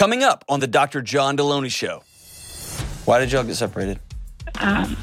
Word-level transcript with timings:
Coming 0.00 0.22
up 0.22 0.46
on 0.48 0.60
the 0.60 0.66
Dr. 0.66 1.02
John 1.02 1.36
Delony 1.36 1.70
Show. 1.70 2.02
Why 3.04 3.20
did 3.20 3.30
y'all 3.32 3.44
get 3.44 3.56
separated? 3.56 4.00
Um, 4.58 4.96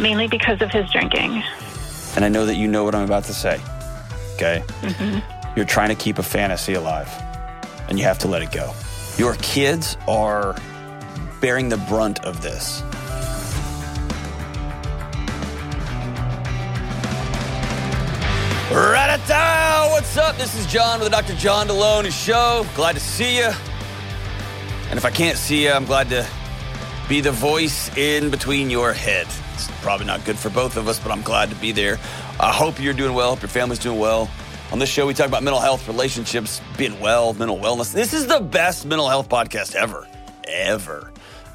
mainly 0.00 0.26
because 0.26 0.60
of 0.60 0.68
his 0.72 0.90
drinking. 0.90 1.44
And 2.16 2.24
I 2.24 2.28
know 2.28 2.44
that 2.44 2.56
you 2.56 2.66
know 2.66 2.82
what 2.82 2.96
I'm 2.96 3.04
about 3.04 3.22
to 3.26 3.32
say. 3.32 3.60
Okay? 4.34 4.64
Mm-hmm. 4.80 5.54
You're 5.54 5.64
trying 5.64 5.90
to 5.90 5.94
keep 5.94 6.18
a 6.18 6.24
fantasy 6.24 6.74
alive, 6.74 7.08
and 7.88 8.00
you 8.00 8.04
have 8.04 8.18
to 8.18 8.26
let 8.26 8.42
it 8.42 8.50
go. 8.50 8.74
Your 9.16 9.36
kids 9.36 9.96
are 10.08 10.56
bearing 11.40 11.68
the 11.68 11.78
brunt 11.88 12.24
of 12.24 12.42
this. 12.42 12.82
Rat-a-ta! 18.72 19.88
What's 19.92 20.16
up? 20.16 20.36
This 20.36 20.58
is 20.58 20.66
John 20.66 20.98
with 20.98 21.12
the 21.12 21.16
Dr. 21.16 21.36
John 21.36 21.68
Delony 21.68 22.10
Show. 22.10 22.66
Glad 22.74 22.94
to 22.94 23.00
see 23.00 23.38
you. 23.38 23.52
And 24.90 24.98
if 24.98 25.04
I 25.04 25.10
can't 25.10 25.36
see 25.36 25.64
you, 25.64 25.72
I'm 25.72 25.84
glad 25.84 26.08
to 26.10 26.26
be 27.08 27.20
the 27.20 27.32
voice 27.32 27.94
in 27.96 28.30
between 28.30 28.70
your 28.70 28.92
head. 28.92 29.26
It's 29.54 29.70
probably 29.82 30.06
not 30.06 30.24
good 30.24 30.38
for 30.38 30.50
both 30.50 30.76
of 30.76 30.88
us, 30.88 30.98
but 30.98 31.12
I'm 31.12 31.22
glad 31.22 31.50
to 31.50 31.56
be 31.56 31.72
there. 31.72 31.98
I 32.38 32.52
hope 32.52 32.80
you're 32.80 32.94
doing 32.94 33.14
well. 33.14 33.30
Hope 33.30 33.42
your 33.42 33.48
family's 33.48 33.78
doing 33.78 33.98
well. 33.98 34.30
On 34.72 34.78
this 34.78 34.88
show, 34.88 35.06
we 35.06 35.14
talk 35.14 35.28
about 35.28 35.42
mental 35.42 35.60
health, 35.60 35.86
relationships, 35.86 36.60
being 36.76 36.98
well, 37.00 37.32
mental 37.34 37.56
wellness. 37.56 37.92
This 37.92 38.12
is 38.12 38.26
the 38.26 38.40
best 38.40 38.84
mental 38.84 39.08
health 39.08 39.28
podcast 39.28 39.74
ever, 39.76 40.06
ever. 40.44 41.12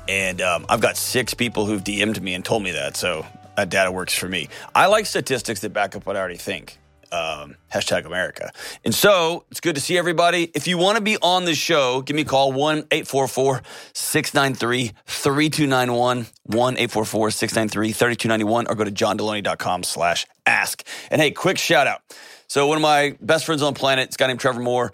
And 0.08 0.42
um, 0.42 0.66
I've 0.70 0.82
got 0.82 0.98
six 0.98 1.34
people 1.34 1.66
who've 1.66 1.84
DM'd 1.84 2.22
me 2.22 2.34
and 2.34 2.44
told 2.44 2.64
me 2.64 2.72
that, 2.72 2.96
so 2.96 3.26
that 3.56 3.70
data 3.70 3.92
works 3.92 4.18
for 4.18 4.28
me. 4.28 4.50
I 4.74 4.88
like 4.88 5.06
statistics 5.06 5.60
that 5.62 5.74
back 5.74 5.96
up 5.96 6.06
what 6.06 6.16
I 6.16 6.20
already 6.20 6.38
think. 6.38 6.78
Um, 7.12 7.58
hashtag 7.74 8.06
America. 8.06 8.54
And 8.86 8.96
so 8.96 9.44
it's 9.52 9.60
good 9.60 9.76
to 9.76 9.82
see 9.82 9.98
everybody. 9.98 10.50
If 10.54 10.68
you 10.68 10.78
want 10.78 10.98
to 10.98 11.04
be 11.04 11.18
on 11.22 11.44
the 11.44 11.56
show, 11.56 12.02
give 12.02 12.16
me 12.16 12.22
a 12.22 12.26
call 12.26 12.54
1 12.54 12.78
844 12.90 13.62
693 13.94 14.94
3291. 15.06 16.28
1 16.46 16.74
844 16.74 17.32
693 17.32 17.92
3291 17.92 18.68
or 18.68 18.76
go 18.76 18.84
to 18.86 18.92
johndelony.com 18.92 19.84
slash 19.84 20.26
ask. 20.46 20.86
And 21.10 21.22
hey, 21.22 21.32
quick 21.32 21.58
shout 21.58 21.88
out. 21.88 22.02
So 22.48 22.68
one 22.68 22.78
of 22.78 22.82
my 22.82 23.16
best 23.22 23.46
friends 23.46 23.62
on 23.62 23.74
the 23.74 23.80
planet, 23.80 24.10
this 24.10 24.18
guy 24.18 24.28
named 24.28 24.40
Trevor 24.40 24.62
Moore, 24.62 24.92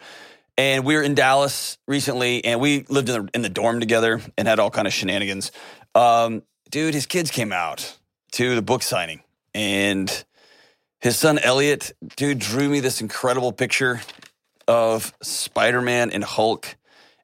and 0.57 0.85
we 0.85 0.95
were 0.95 1.01
in 1.03 1.15
Dallas 1.15 1.77
recently, 1.87 2.43
and 2.45 2.59
we 2.59 2.85
lived 2.89 3.09
in 3.09 3.25
the, 3.25 3.29
in 3.33 3.41
the 3.43 3.49
dorm 3.49 3.79
together 3.79 4.21
and 4.37 4.47
had 4.47 4.59
all 4.59 4.71
kind 4.71 4.87
of 4.87 4.93
shenanigans. 4.93 5.51
Um, 5.93 6.43
dude, 6.69 6.93
his 6.93 7.05
kids 7.05 7.31
came 7.31 7.51
out 7.51 7.97
to 8.33 8.55
the 8.55 8.61
book 8.61 8.83
signing, 8.83 9.21
and 9.53 10.25
his 10.99 11.17
son 11.17 11.39
Elliot, 11.39 11.91
dude, 12.15 12.39
drew 12.39 12.69
me 12.69 12.79
this 12.79 13.01
incredible 13.01 13.51
picture 13.51 14.01
of 14.67 15.13
Spider 15.21 15.81
Man 15.81 16.11
and 16.11 16.23
Hulk. 16.23 16.75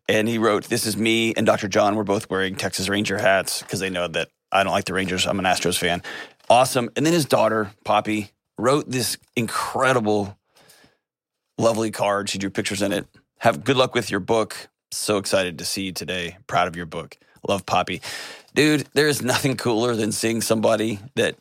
And 0.08 0.28
he 0.28 0.38
wrote, 0.38 0.66
This 0.66 0.86
is 0.86 0.98
me 0.98 1.34
and 1.36 1.46
Dr. 1.46 1.68
John. 1.68 1.96
We're 1.96 2.04
both 2.04 2.30
wearing 2.30 2.56
Texas 2.56 2.90
Ranger 2.90 3.18
hats 3.18 3.62
because 3.62 3.80
they 3.80 3.90
know 3.90 4.08
that 4.08 4.30
I 4.52 4.64
don't 4.64 4.74
like 4.74 4.86
the 4.86 4.94
Rangers. 4.94 5.26
I'm 5.26 5.40
an 5.40 5.46
Astros 5.46 5.78
fan. 5.78 6.04
Awesome. 6.50 6.90
And 6.96 7.06
then 7.06 7.14
his 7.14 7.26
daughter, 7.26 7.72
Poppy, 7.84 8.32
wrote 8.58 8.90
this 8.90 9.18
incredible, 9.36 10.38
lovely 11.58 11.90
card. 11.90 12.30
She 12.30 12.38
drew 12.38 12.50
pictures 12.50 12.82
in 12.82 12.92
it. 12.92 13.08
Have 13.40 13.64
good 13.64 13.78
luck 13.78 13.96
with 13.96 14.12
your 14.12 14.20
book. 14.20 14.70
So 14.92 15.18
excited 15.18 15.58
to 15.58 15.66
see 15.66 15.84
you 15.84 15.92
today. 15.92 16.38
Proud 16.48 16.68
of 16.68 16.76
your 16.76 16.86
book. 16.86 17.18
Love 17.48 17.66
Poppy. 17.66 18.02
Dude, 18.54 18.88
there 18.94 19.08
is 19.08 19.22
nothing 19.22 19.58
cooler 19.58 19.96
than 19.96 20.12
seeing 20.12 20.42
somebody 20.42 21.00
that 21.16 21.36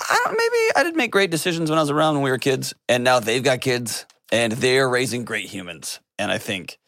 I 0.00 0.20
don't, 0.24 0.36
maybe 0.36 0.72
I 0.76 0.82
didn't 0.84 0.96
make 0.96 1.10
great 1.10 1.30
decisions 1.30 1.70
when 1.70 1.78
I 1.78 1.82
was 1.82 1.90
around 1.90 2.14
when 2.14 2.22
we 2.22 2.30
were 2.30 2.38
kids, 2.38 2.74
and 2.88 3.04
now 3.04 3.20
they've 3.20 3.42
got 3.42 3.60
kids 3.60 4.06
and 4.30 4.52
they're 4.52 4.88
raising 4.88 5.24
great 5.24 5.46
humans. 5.46 6.00
And 6.18 6.30
I 6.30 6.38
think 6.38 6.78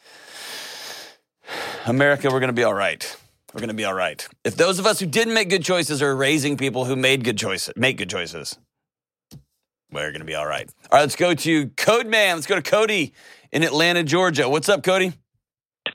America, 1.86 2.28
we're 2.28 2.40
going 2.40 2.48
to 2.48 2.54
be 2.54 2.64
all 2.64 2.74
right. 2.74 3.16
We're 3.52 3.60
going 3.60 3.68
to 3.68 3.74
be 3.74 3.84
all 3.84 3.94
right. 3.94 4.26
If 4.44 4.56
those 4.56 4.78
of 4.78 4.86
us 4.86 5.00
who 5.00 5.06
didn't 5.06 5.34
make 5.34 5.50
good 5.50 5.64
choices 5.64 6.02
are 6.02 6.14
raising 6.14 6.56
people 6.56 6.84
who 6.84 6.94
made 6.94 7.24
good 7.24 7.36
choices, 7.38 7.74
make 7.76 7.98
good 7.98 8.10
choices, 8.10 8.56
we're 9.90 10.10
going 10.12 10.20
to 10.20 10.26
be 10.26 10.36
all 10.36 10.46
right. 10.46 10.70
All 10.90 10.98
right, 10.98 11.00
let's 11.00 11.16
go 11.16 11.34
to 11.34 11.68
Code 11.70 12.06
Man. 12.06 12.36
Let's 12.36 12.46
go 12.46 12.54
to 12.54 12.62
Cody 12.62 13.12
in 13.50 13.64
Atlanta, 13.64 14.04
Georgia. 14.04 14.48
What's 14.48 14.68
up, 14.68 14.84
Cody? 14.84 15.14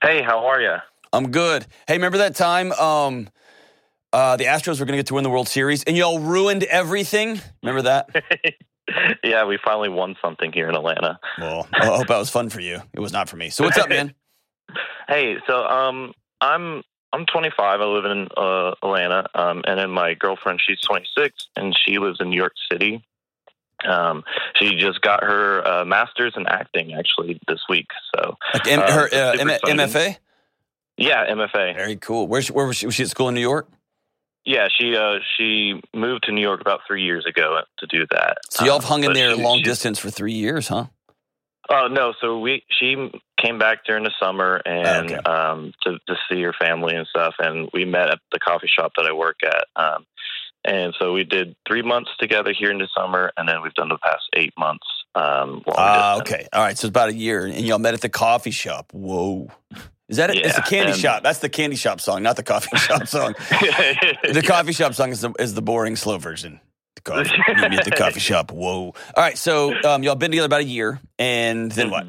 Hey, 0.01 0.21
how 0.21 0.45
are 0.45 0.59
you? 0.59 0.75
I'm 1.13 1.31
good. 1.31 1.65
Hey, 1.87 1.93
remember 1.93 2.17
that 2.17 2.35
time 2.35 2.73
um, 2.73 3.29
uh, 4.15 4.37
the 4.37 4.45
Astros 4.45 4.79
were 4.79 4.85
going 4.85 4.93
to 4.93 4.97
get 4.99 5.07
to 5.07 5.13
win 5.15 5.23
the 5.23 5.29
World 5.29 5.49
Series 5.49 5.83
and 5.83 5.97
y'all 5.97 6.19
ruined 6.19 6.63
everything? 6.63 7.41
Remember 7.61 7.81
that? 7.83 8.09
yeah, 9.23 9.45
we 9.45 9.59
finally 9.63 9.89
won 9.89 10.15
something 10.21 10.53
here 10.53 10.69
in 10.69 10.75
Atlanta. 10.75 11.19
Well, 11.37 11.67
I 11.73 11.85
hope 11.85 12.07
that 12.07 12.17
was 12.17 12.29
fun 12.29 12.49
for 12.49 12.61
you. 12.61 12.81
It 12.93 12.99
was 13.01 13.11
not 13.11 13.27
for 13.27 13.35
me. 13.35 13.49
So 13.49 13.63
what's 13.63 13.77
up, 13.77 13.89
man? 13.89 14.13
Hey, 15.07 15.35
so 15.45 15.63
um, 15.63 16.13
I'm 16.41 16.81
I'm 17.13 17.27
25. 17.27 17.79
I 17.79 17.85
live 17.85 18.05
in 18.05 18.27
uh, 18.35 18.71
Atlanta, 18.81 19.29
um, 19.35 19.61
and 19.67 19.79
then 19.79 19.91
my 19.91 20.15
girlfriend, 20.15 20.59
she's 20.65 20.81
26, 20.81 21.47
and 21.55 21.77
she 21.85 21.99
lives 21.99 22.17
in 22.19 22.31
New 22.31 22.35
York 22.35 22.53
City. 22.71 23.05
Um, 23.87 24.23
she 24.55 24.75
just 24.77 25.01
got 25.01 25.23
her 25.23 25.65
uh, 25.65 25.85
master's 25.85 26.33
in 26.35 26.47
acting 26.47 26.93
actually 26.95 27.39
this 27.47 27.61
week. 27.69 27.85
So 28.15 28.35
Like 28.55 28.67
M- 28.67 28.79
um, 28.79 28.91
her 28.91 29.07
uh, 29.13 29.37
M- 29.39 29.47
MFA? 29.47 30.17
Yeah, 30.97 31.31
MFA. 31.31 31.75
Very 31.75 31.97
cool. 31.97 32.27
Where's, 32.27 32.49
where 32.49 32.65
was 32.65 32.77
she? 32.77 32.87
Was 32.87 32.95
she 32.95 33.03
at 33.03 33.09
school 33.09 33.29
in 33.29 33.35
New 33.35 33.41
York? 33.41 33.69
Yeah, 34.45 34.67
she 34.77 34.95
uh, 34.95 35.15
she 35.37 35.81
moved 35.93 36.23
to 36.25 36.31
New 36.31 36.41
York 36.41 36.61
about 36.61 36.81
three 36.87 37.03
years 37.03 37.25
ago 37.25 37.59
to 37.79 37.87
do 37.87 38.05
that. 38.11 38.37
So 38.49 38.63
y'all 38.65 38.75
have 38.75 38.83
Um, 38.83 38.89
hung 38.89 39.03
in 39.05 39.13
there 39.13 39.35
she- 39.35 39.41
long 39.41 39.57
she- 39.57 39.63
distance 39.63 39.97
for 39.99 40.09
three 40.11 40.33
years, 40.33 40.67
huh? 40.67 40.85
Oh 41.67 41.87
no! 41.87 42.13
So 42.21 42.37
we 42.39 42.63
she 42.69 43.09
came 43.41 43.57
back 43.57 43.85
during 43.85 44.03
the 44.03 44.11
summer 44.21 44.61
and 44.65 45.11
Okay. 45.11 45.15
um, 45.29 45.73
to 45.81 45.97
to 46.07 46.15
see 46.29 46.43
her 46.43 46.53
family 46.53 46.95
and 46.95 47.07
stuff, 47.07 47.33
and 47.39 47.69
we 47.73 47.85
met 47.85 48.09
at 48.11 48.19
the 48.31 48.37
coffee 48.39 48.67
shop 48.67 48.91
that 48.97 49.07
I 49.07 49.13
work 49.13 49.37
at. 49.43 49.65
Um, 49.75 50.05
and 50.63 50.93
so 50.99 51.11
we 51.13 51.23
did 51.23 51.55
three 51.67 51.81
months 51.81 52.11
together 52.19 52.53
here 52.55 52.69
in 52.69 52.77
the 52.77 52.87
summer, 52.95 53.31
and 53.37 53.49
then 53.49 53.63
we've 53.63 53.73
done 53.73 53.89
the 53.89 53.97
past 53.97 54.23
eight 54.35 54.53
months. 54.59 54.85
Um, 55.15 55.63
Ah, 55.75 56.19
distance. 56.19 56.35
okay. 56.35 56.47
All 56.53 56.61
right. 56.61 56.77
So 56.77 56.85
it's 56.85 56.89
about 56.89 57.09
a 57.09 57.15
year, 57.15 57.45
and 57.47 57.61
y'all 57.61 57.79
met 57.79 57.95
at 57.95 58.01
the 58.01 58.09
coffee 58.09 58.51
shop. 58.51 58.91
Whoa. 58.93 59.49
Is 60.07 60.17
that 60.17 60.29
it? 60.29 60.45
it's 60.45 60.55
the 60.55 60.61
candy 60.61 60.91
and- 60.91 60.99
shop. 60.99 61.23
That's 61.23 61.39
the 61.39 61.49
candy 61.49 61.75
shop 61.75 61.99
song, 61.99 62.23
not 62.23 62.35
the 62.35 62.43
coffee 62.43 62.75
shop 62.77 63.07
song. 63.07 63.33
The 63.49 64.43
coffee 64.47 64.73
shop 64.73 64.93
song 64.93 65.11
is 65.11 65.21
the, 65.21 65.31
is 65.39 65.53
the 65.53 65.61
boring, 65.61 65.95
slow 65.95 66.17
version. 66.17 66.59
The 66.95 67.01
coffee, 67.01 67.37
meet 67.55 67.71
me 67.71 67.77
at 67.77 67.85
the 67.85 67.91
coffee 67.91 68.19
shop. 68.31 68.51
Whoa. 68.51 68.85
All 68.85 68.93
right. 69.17 69.37
So 69.37 69.73
um, 69.83 70.03
y'all 70.03 70.15
been 70.15 70.31
together 70.31 70.45
about 70.45 70.61
a 70.61 70.65
year, 70.65 70.99
and 71.17 71.71
then 71.71 71.89
what? 71.89 72.05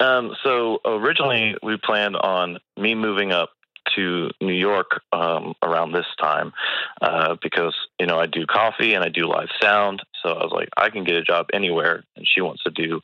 Um, 0.00 0.34
so 0.42 0.80
originally 0.84 1.54
we 1.62 1.76
planned 1.76 2.16
on 2.16 2.58
me 2.76 2.94
moving 2.94 3.30
up 3.30 3.50
to 3.94 4.30
New 4.40 4.52
York 4.54 5.00
um, 5.12 5.54
around 5.62 5.92
this 5.92 6.06
time 6.20 6.52
uh, 7.00 7.36
because 7.40 7.74
you 8.00 8.06
know 8.06 8.18
I 8.18 8.26
do 8.26 8.44
coffee 8.46 8.94
and 8.94 9.04
I 9.04 9.08
do 9.08 9.26
live 9.26 9.48
sound. 9.62 10.02
So 10.22 10.30
I 10.30 10.42
was 10.42 10.52
like, 10.52 10.68
I 10.76 10.90
can 10.90 11.04
get 11.04 11.16
a 11.16 11.22
job 11.22 11.46
anywhere, 11.52 12.02
and 12.16 12.26
she 12.26 12.40
wants 12.40 12.64
to 12.64 12.70
do 12.70 13.00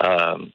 um, 0.00 0.52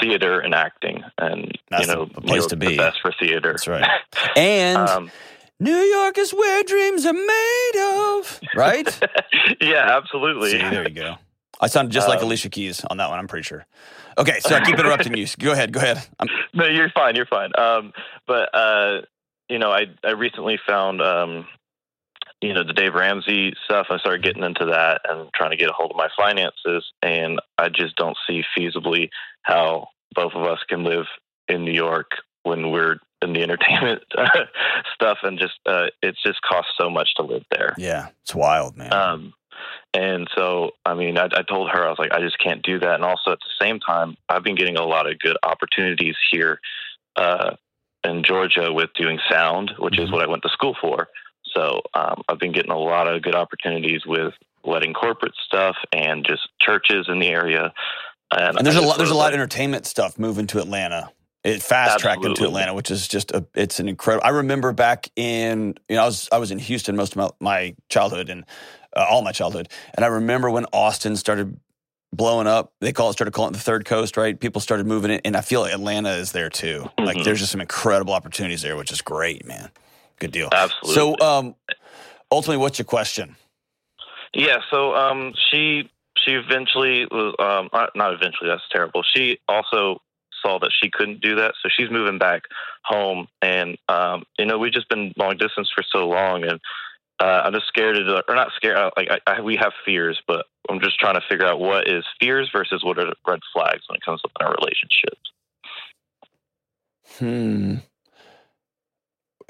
theater 0.00 0.40
and 0.40 0.54
acting, 0.54 1.02
and 1.18 1.52
That's 1.70 1.86
you 1.86 1.94
know, 1.94 2.04
the 2.06 2.20
place 2.20 2.46
to 2.46 2.56
the 2.56 2.66
be. 2.66 2.76
best 2.76 3.00
for 3.00 3.12
theater. 3.18 3.52
That's 3.52 3.68
right. 3.68 3.84
And 4.36 4.78
um, 4.78 5.10
New 5.60 5.76
York 5.76 6.18
is 6.18 6.32
where 6.32 6.62
dreams 6.64 7.04
are 7.06 7.12
made 7.12 7.72
of. 8.18 8.40
Right? 8.56 9.00
yeah, 9.60 9.96
absolutely. 9.96 10.50
See, 10.52 10.58
there 10.58 10.82
you 10.88 10.94
go. 10.94 11.16
I 11.60 11.66
sounded 11.68 11.92
just 11.92 12.08
like 12.08 12.18
Um, 12.18 12.24
Alicia 12.26 12.50
Keys 12.50 12.84
on 12.86 12.96
that 12.96 13.08
one, 13.10 13.18
I'm 13.18 13.28
pretty 13.28 13.44
sure. 13.44 13.64
Okay, 14.18 14.40
so 14.40 14.54
I 14.56 14.60
keep 14.64 14.78
interrupting 14.78 15.16
you. 15.16 15.26
Go 15.38 15.52
ahead, 15.52 15.72
go 15.72 15.80
ahead. 15.80 16.04
I'm, 16.18 16.28
no, 16.54 16.66
you're 16.66 16.90
fine. 16.90 17.14
You're 17.16 17.26
fine. 17.26 17.50
Um, 17.56 17.92
but 18.26 18.52
uh, 18.54 19.02
you 19.48 19.58
know, 19.58 19.70
I 19.70 19.86
I 20.04 20.10
recently 20.10 20.58
found 20.66 21.00
um, 21.00 21.46
you 22.42 22.52
know 22.52 22.64
the 22.64 22.72
Dave 22.72 22.94
Ramsey 22.94 23.54
stuff. 23.64 23.86
I 23.90 23.98
started 23.98 24.22
getting 24.22 24.42
into 24.44 24.66
that 24.66 25.00
and 25.08 25.28
trying 25.34 25.50
to 25.50 25.56
get 25.56 25.70
a 25.70 25.72
hold 25.72 25.90
of 25.92 25.96
my 25.96 26.08
finances, 26.16 26.84
and 27.02 27.40
I 27.58 27.68
just 27.68 27.96
don't 27.96 28.16
see 28.26 28.42
feasibly 28.56 29.08
how 29.42 29.88
both 30.14 30.32
of 30.34 30.44
us 30.46 30.58
can 30.68 30.84
live 30.84 31.06
in 31.48 31.64
New 31.64 31.72
York 31.72 32.10
when 32.42 32.70
we're 32.70 32.96
in 33.22 33.32
the 33.32 33.42
entertainment 33.42 34.02
stuff, 34.94 35.18
and 35.22 35.38
just 35.38 35.54
uh, 35.66 35.86
it 36.02 36.16
just 36.24 36.40
costs 36.42 36.72
so 36.80 36.90
much 36.90 37.14
to 37.16 37.22
live 37.22 37.44
there. 37.50 37.74
yeah, 37.78 38.08
it's 38.22 38.34
wild, 38.34 38.76
man. 38.76 38.92
Um, 38.92 39.34
and 39.94 40.28
so, 40.36 40.70
I 40.84 40.94
mean, 40.94 41.18
I, 41.18 41.26
I 41.26 41.42
told 41.42 41.70
her, 41.70 41.84
I 41.86 41.90
was 41.90 41.98
like, 41.98 42.12
I 42.12 42.20
just 42.20 42.38
can't 42.38 42.62
do 42.62 42.78
that. 42.80 42.94
And 42.94 43.04
also 43.04 43.30
at 43.32 43.38
the 43.38 43.64
same 43.64 43.78
time, 43.78 44.16
I've 44.28 44.42
been 44.42 44.54
getting 44.56 44.76
a 44.76 44.82
lot 44.84 45.08
of 45.08 45.18
good 45.18 45.36
opportunities 45.42 46.16
here 46.32 46.58
uh, 47.16 47.52
in 48.02 48.24
Georgia 48.24 48.72
with 48.72 48.90
doing 48.94 49.18
sound, 49.30 49.72
which 49.78 49.98
is 49.98 50.08
Mhm. 50.08 50.12
what 50.14 50.22
I 50.22 50.26
went 50.30 50.42
to 50.44 50.48
school 50.48 50.74
for. 50.80 51.08
So 51.54 51.82
um, 51.94 52.22
I've 52.28 52.38
been 52.38 52.52
getting 52.52 52.70
a 52.70 52.78
lot 52.78 53.08
of 53.08 53.22
good 53.22 53.34
opportunities 53.34 54.02
with 54.06 54.34
wedding 54.64 54.94
corporate 54.94 55.34
stuff 55.44 55.76
and 55.92 56.24
just 56.24 56.48
churches 56.60 57.06
in 57.08 57.18
the 57.18 57.28
area. 57.28 57.72
And, 58.30 58.56
and 58.56 58.66
there's 58.66 58.76
a 58.76 58.80
lot. 58.80 58.98
There's 58.98 59.10
a 59.10 59.14
lot 59.14 59.28
of 59.28 59.34
entertainment 59.34 59.86
stuff 59.86 60.18
moving 60.18 60.46
to 60.48 60.58
Atlanta. 60.58 61.10
It 61.44 61.62
fast 61.62 61.98
tracked 61.98 62.24
into 62.24 62.44
Atlanta, 62.44 62.72
which 62.72 62.90
is 62.90 63.08
just 63.08 63.32
a. 63.32 63.44
It's 63.54 63.80
an 63.80 63.88
incredible. 63.88 64.26
I 64.26 64.30
remember 64.30 64.72
back 64.72 65.10
in 65.16 65.74
you 65.88 65.96
know 65.96 66.02
I 66.02 66.06
was 66.06 66.28
I 66.32 66.38
was 66.38 66.50
in 66.50 66.58
Houston 66.58 66.96
most 66.96 67.12
of 67.12 67.16
my, 67.18 67.30
my 67.40 67.76
childhood 67.88 68.30
and 68.30 68.44
uh, 68.96 69.04
all 69.08 69.22
my 69.22 69.32
childhood, 69.32 69.68
and 69.94 70.04
I 70.04 70.08
remember 70.08 70.50
when 70.50 70.66
Austin 70.72 71.16
started 71.16 71.58
blowing 72.12 72.46
up. 72.46 72.72
They 72.80 72.92
call 72.92 73.10
it 73.10 73.14
started 73.14 73.32
calling 73.32 73.50
it 73.50 73.56
the 73.56 73.62
third 73.62 73.84
coast, 73.84 74.16
right? 74.16 74.38
People 74.38 74.60
started 74.60 74.86
moving 74.86 75.10
it, 75.10 75.22
and 75.24 75.36
I 75.36 75.40
feel 75.40 75.60
like 75.60 75.74
Atlanta 75.74 76.12
is 76.12 76.32
there 76.32 76.48
too. 76.48 76.84
Mm-hmm. 76.84 77.04
Like 77.04 77.24
there's 77.24 77.40
just 77.40 77.52
some 77.52 77.60
incredible 77.60 78.14
opportunities 78.14 78.62
there, 78.62 78.76
which 78.76 78.92
is 78.92 79.02
great, 79.02 79.44
man. 79.44 79.70
Good 80.18 80.32
deal. 80.32 80.48
Absolutely. 80.52 80.94
So, 80.94 81.26
um, 81.26 81.54
ultimately, 82.30 82.58
what's 82.58 82.78
your 82.78 82.86
question? 82.86 83.36
Yeah. 84.34 84.58
So, 84.70 84.94
um, 84.94 85.34
she 85.50 85.90
she 86.24 86.32
eventually 86.32 87.06
was 87.06 87.34
um, 87.38 87.68
not 87.94 88.14
eventually. 88.14 88.48
That's 88.48 88.62
terrible. 88.70 89.02
She 89.02 89.38
also 89.48 90.00
saw 90.42 90.58
that 90.58 90.72
she 90.80 90.90
couldn't 90.90 91.20
do 91.20 91.36
that, 91.36 91.54
so 91.62 91.68
she's 91.74 91.90
moving 91.90 92.18
back 92.18 92.42
home. 92.84 93.28
And 93.40 93.78
um, 93.88 94.24
you 94.38 94.46
know, 94.46 94.58
we've 94.58 94.72
just 94.72 94.88
been 94.88 95.12
long 95.16 95.36
distance 95.36 95.70
for 95.74 95.84
so 95.90 96.08
long, 96.08 96.44
and 96.44 96.60
uh, 97.20 97.42
I'm 97.44 97.52
just 97.52 97.68
scared 97.68 97.96
to, 97.96 98.22
or 98.28 98.34
not 98.34 98.50
scared. 98.56 98.76
Uh, 98.76 98.90
like 98.96 99.08
I, 99.10 99.36
I, 99.36 99.40
we 99.40 99.56
have 99.56 99.72
fears, 99.84 100.20
but 100.26 100.46
I'm 100.68 100.80
just 100.80 100.98
trying 100.98 101.14
to 101.14 101.22
figure 101.28 101.46
out 101.46 101.60
what 101.60 101.88
is 101.88 102.04
fears 102.20 102.50
versus 102.52 102.82
what 102.84 102.98
are 102.98 103.12
red 103.26 103.40
flags 103.52 103.82
when 103.88 103.96
it 103.96 104.04
comes 104.04 104.20
up 104.24 104.32
in 104.40 104.46
our 104.46 104.54
relationships. 104.54 105.20
Hmm. 107.18 107.76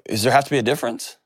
Is 0.07 0.23
there 0.23 0.33
have 0.33 0.45
to 0.45 0.51
be 0.51 0.59
a 0.59 0.63
difference? 0.63 1.19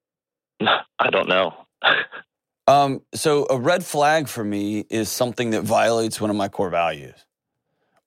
I 0.60 1.10
don't 1.10 1.28
know. 1.28 1.54
um, 2.66 3.02
so 3.14 3.46
a 3.50 3.58
red 3.58 3.84
flag 3.84 4.28
for 4.28 4.44
me 4.44 4.84
is 4.90 5.08
something 5.08 5.50
that 5.50 5.62
violates 5.62 6.20
one 6.20 6.30
of 6.30 6.36
my 6.36 6.48
core 6.48 6.70
values, 6.70 7.14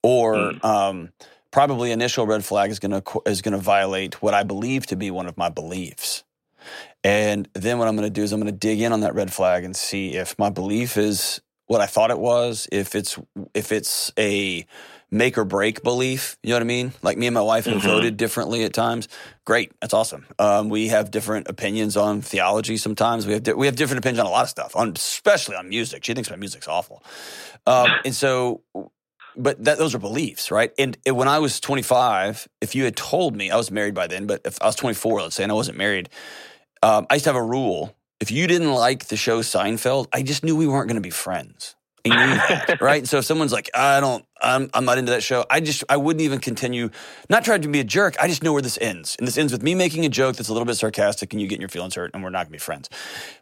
or 0.01 0.35
mm. 0.35 0.63
um, 0.63 1.09
probably 1.51 1.91
initial 1.91 2.25
red 2.25 2.43
flag 2.43 2.71
is 2.71 2.79
going 2.79 3.01
to 3.01 3.21
is 3.25 3.41
going 3.41 3.53
to 3.53 3.59
violate 3.59 4.21
what 4.21 4.33
I 4.33 4.43
believe 4.43 4.85
to 4.87 4.95
be 4.95 5.11
one 5.11 5.27
of 5.27 5.37
my 5.37 5.49
beliefs. 5.49 6.23
And 7.03 7.47
then 7.53 7.77
what 7.77 7.87
I'm 7.87 7.95
going 7.95 8.07
to 8.07 8.13
do 8.13 8.23
is 8.23 8.33
I'm 8.33 8.41
going 8.41 8.51
to 8.51 8.57
dig 8.57 8.81
in 8.81 8.91
on 8.91 9.01
that 9.01 9.15
red 9.15 9.31
flag 9.31 9.63
and 9.63 9.75
see 9.75 10.15
if 10.15 10.37
my 10.37 10.49
belief 10.49 10.97
is 10.97 11.39
what 11.67 11.81
I 11.81 11.85
thought 11.85 12.11
it 12.11 12.19
was, 12.19 12.67
if 12.71 12.95
it's 12.95 13.17
if 13.53 13.71
it's 13.71 14.11
a 14.17 14.65
make 15.11 15.37
or 15.37 15.45
break 15.45 15.83
belief. 15.83 16.37
You 16.43 16.51
know 16.51 16.57
what 16.57 16.61
I 16.61 16.65
mean? 16.65 16.93
Like 17.01 17.17
me 17.17 17.27
and 17.27 17.33
my 17.33 17.41
wife 17.41 17.65
have 17.65 17.77
mm-hmm. 17.77 17.87
voted 17.87 18.17
differently 18.17 18.63
at 18.63 18.73
times. 18.73 19.07
Great, 19.45 19.71
that's 19.81 19.93
awesome. 19.93 20.25
Um, 20.37 20.69
we 20.69 20.89
have 20.89 21.11
different 21.11 21.47
opinions 21.47 21.97
on 21.97 22.21
theology. 22.21 22.77
Sometimes 22.77 23.25
we 23.25 23.33
have 23.33 23.43
di- 23.43 23.53
we 23.53 23.65
have 23.65 23.75
different 23.75 23.99
opinions 23.99 24.19
on 24.19 24.25
a 24.25 24.31
lot 24.31 24.43
of 24.43 24.49
stuff, 24.49 24.75
on 24.75 24.93
especially 24.95 25.55
on 25.55 25.69
music. 25.69 26.03
She 26.03 26.13
thinks 26.13 26.29
my 26.29 26.35
music's 26.35 26.67
awful, 26.67 27.03
um, 27.65 27.89
and 28.05 28.15
so. 28.15 28.61
But 29.35 29.63
that, 29.63 29.77
those 29.77 29.95
are 29.95 29.99
beliefs, 29.99 30.51
right? 30.51 30.73
And 30.77 30.97
when 31.05 31.29
I 31.29 31.39
was 31.39 31.61
25, 31.61 32.49
if 32.59 32.75
you 32.75 32.83
had 32.83 32.97
told 32.97 33.37
me 33.37 33.51
I 33.51 33.55
was 33.55 33.71
married 33.71 33.93
by 33.93 34.07
then, 34.07 34.25
but 34.25 34.41
if 34.43 34.61
I 34.61 34.65
was 34.65 34.75
24, 34.75 35.21
let's 35.21 35.35
say, 35.35 35.43
and 35.43 35.51
I 35.51 35.55
wasn't 35.55 35.77
married, 35.77 36.09
um, 36.83 37.05
I 37.09 37.13
used 37.13 37.23
to 37.23 37.29
have 37.29 37.37
a 37.37 37.43
rule. 37.43 37.95
If 38.19 38.31
you 38.31 38.47
didn't 38.47 38.73
like 38.73 39.05
the 39.05 39.15
show 39.15 39.39
Seinfeld, 39.39 40.07
I 40.11 40.23
just 40.23 40.43
knew 40.43 40.57
we 40.57 40.67
weren't 40.67 40.89
going 40.89 40.95
to 40.95 41.01
be 41.01 41.11
friends. 41.11 41.75
That, 42.05 42.81
right? 42.81 43.07
So 43.07 43.17
if 43.19 43.25
someone's 43.25 43.51
like, 43.51 43.69
I 43.73 43.99
don't, 43.99 44.25
I'm, 44.41 44.69
I'm 44.73 44.85
not 44.85 44.97
into 44.97 45.11
that 45.11 45.23
show, 45.23 45.45
I 45.49 45.59
just, 45.59 45.83
I 45.89 45.97
wouldn't 45.97 46.21
even 46.21 46.39
continue, 46.39 46.89
not 47.29 47.43
trying 47.43 47.61
to 47.61 47.67
be 47.67 47.79
a 47.79 47.83
jerk. 47.83 48.15
I 48.19 48.27
just 48.27 48.43
know 48.43 48.53
where 48.53 48.61
this 48.61 48.77
ends. 48.81 49.15
And 49.19 49.27
this 49.27 49.37
ends 49.37 49.51
with 49.51 49.63
me 49.63 49.75
making 49.75 50.05
a 50.05 50.09
joke 50.09 50.35
that's 50.35 50.49
a 50.49 50.53
little 50.53 50.65
bit 50.65 50.75
sarcastic 50.75 51.33
and 51.33 51.41
you 51.41 51.47
getting 51.47 51.61
your 51.61 51.69
feelings 51.69 51.95
hurt 51.95 52.11
and 52.13 52.23
we're 52.23 52.29
not 52.29 52.45
to 52.45 52.51
be 52.51 52.57
friends. 52.57 52.89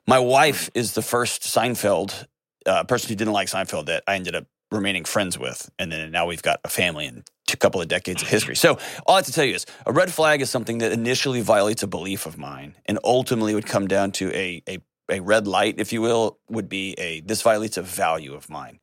My 0.07 0.19
wife 0.19 0.69
is 0.73 0.93
the 0.93 1.01
first 1.01 1.43
Seinfeld 1.43 2.25
uh, 2.65 2.83
person 2.83 3.09
who 3.09 3.15
didn't 3.15 3.33
like 3.33 3.47
Seinfeld 3.47 3.85
that 3.85 4.03
I 4.07 4.15
ended 4.15 4.35
up 4.35 4.45
remaining 4.71 5.05
friends 5.05 5.39
with. 5.39 5.69
And 5.79 5.91
then 5.91 6.11
now 6.11 6.25
we've 6.25 6.41
got 6.41 6.59
a 6.63 6.69
family 6.69 7.05
and 7.05 7.23
a 7.51 7.57
couple 7.57 7.81
of 7.81 7.87
decades 7.87 8.21
of 8.21 8.27
history. 8.27 8.55
So 8.55 8.77
all 9.05 9.15
I 9.15 9.19
have 9.19 9.25
to 9.25 9.31
tell 9.31 9.45
you 9.45 9.55
is 9.55 9.65
a 9.85 9.93
red 9.93 10.11
flag 10.11 10.41
is 10.41 10.49
something 10.49 10.79
that 10.79 10.91
initially 10.91 11.41
violates 11.41 11.83
a 11.83 11.87
belief 11.87 12.25
of 12.25 12.37
mine 12.37 12.75
and 12.85 12.99
ultimately 13.03 13.55
would 13.55 13.65
come 13.65 13.87
down 13.87 14.11
to 14.13 14.33
a, 14.33 14.61
a, 14.67 14.79
a 15.09 15.19
red 15.19 15.47
light, 15.47 15.75
if 15.77 15.93
you 15.93 16.01
will, 16.01 16.39
would 16.49 16.69
be 16.69 16.93
a 16.97 17.21
this 17.21 17.41
violates 17.41 17.77
a 17.77 17.81
value 17.81 18.33
of 18.33 18.49
mine. 18.49 18.79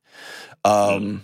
Um, 0.63 0.73
mm. 0.73 1.19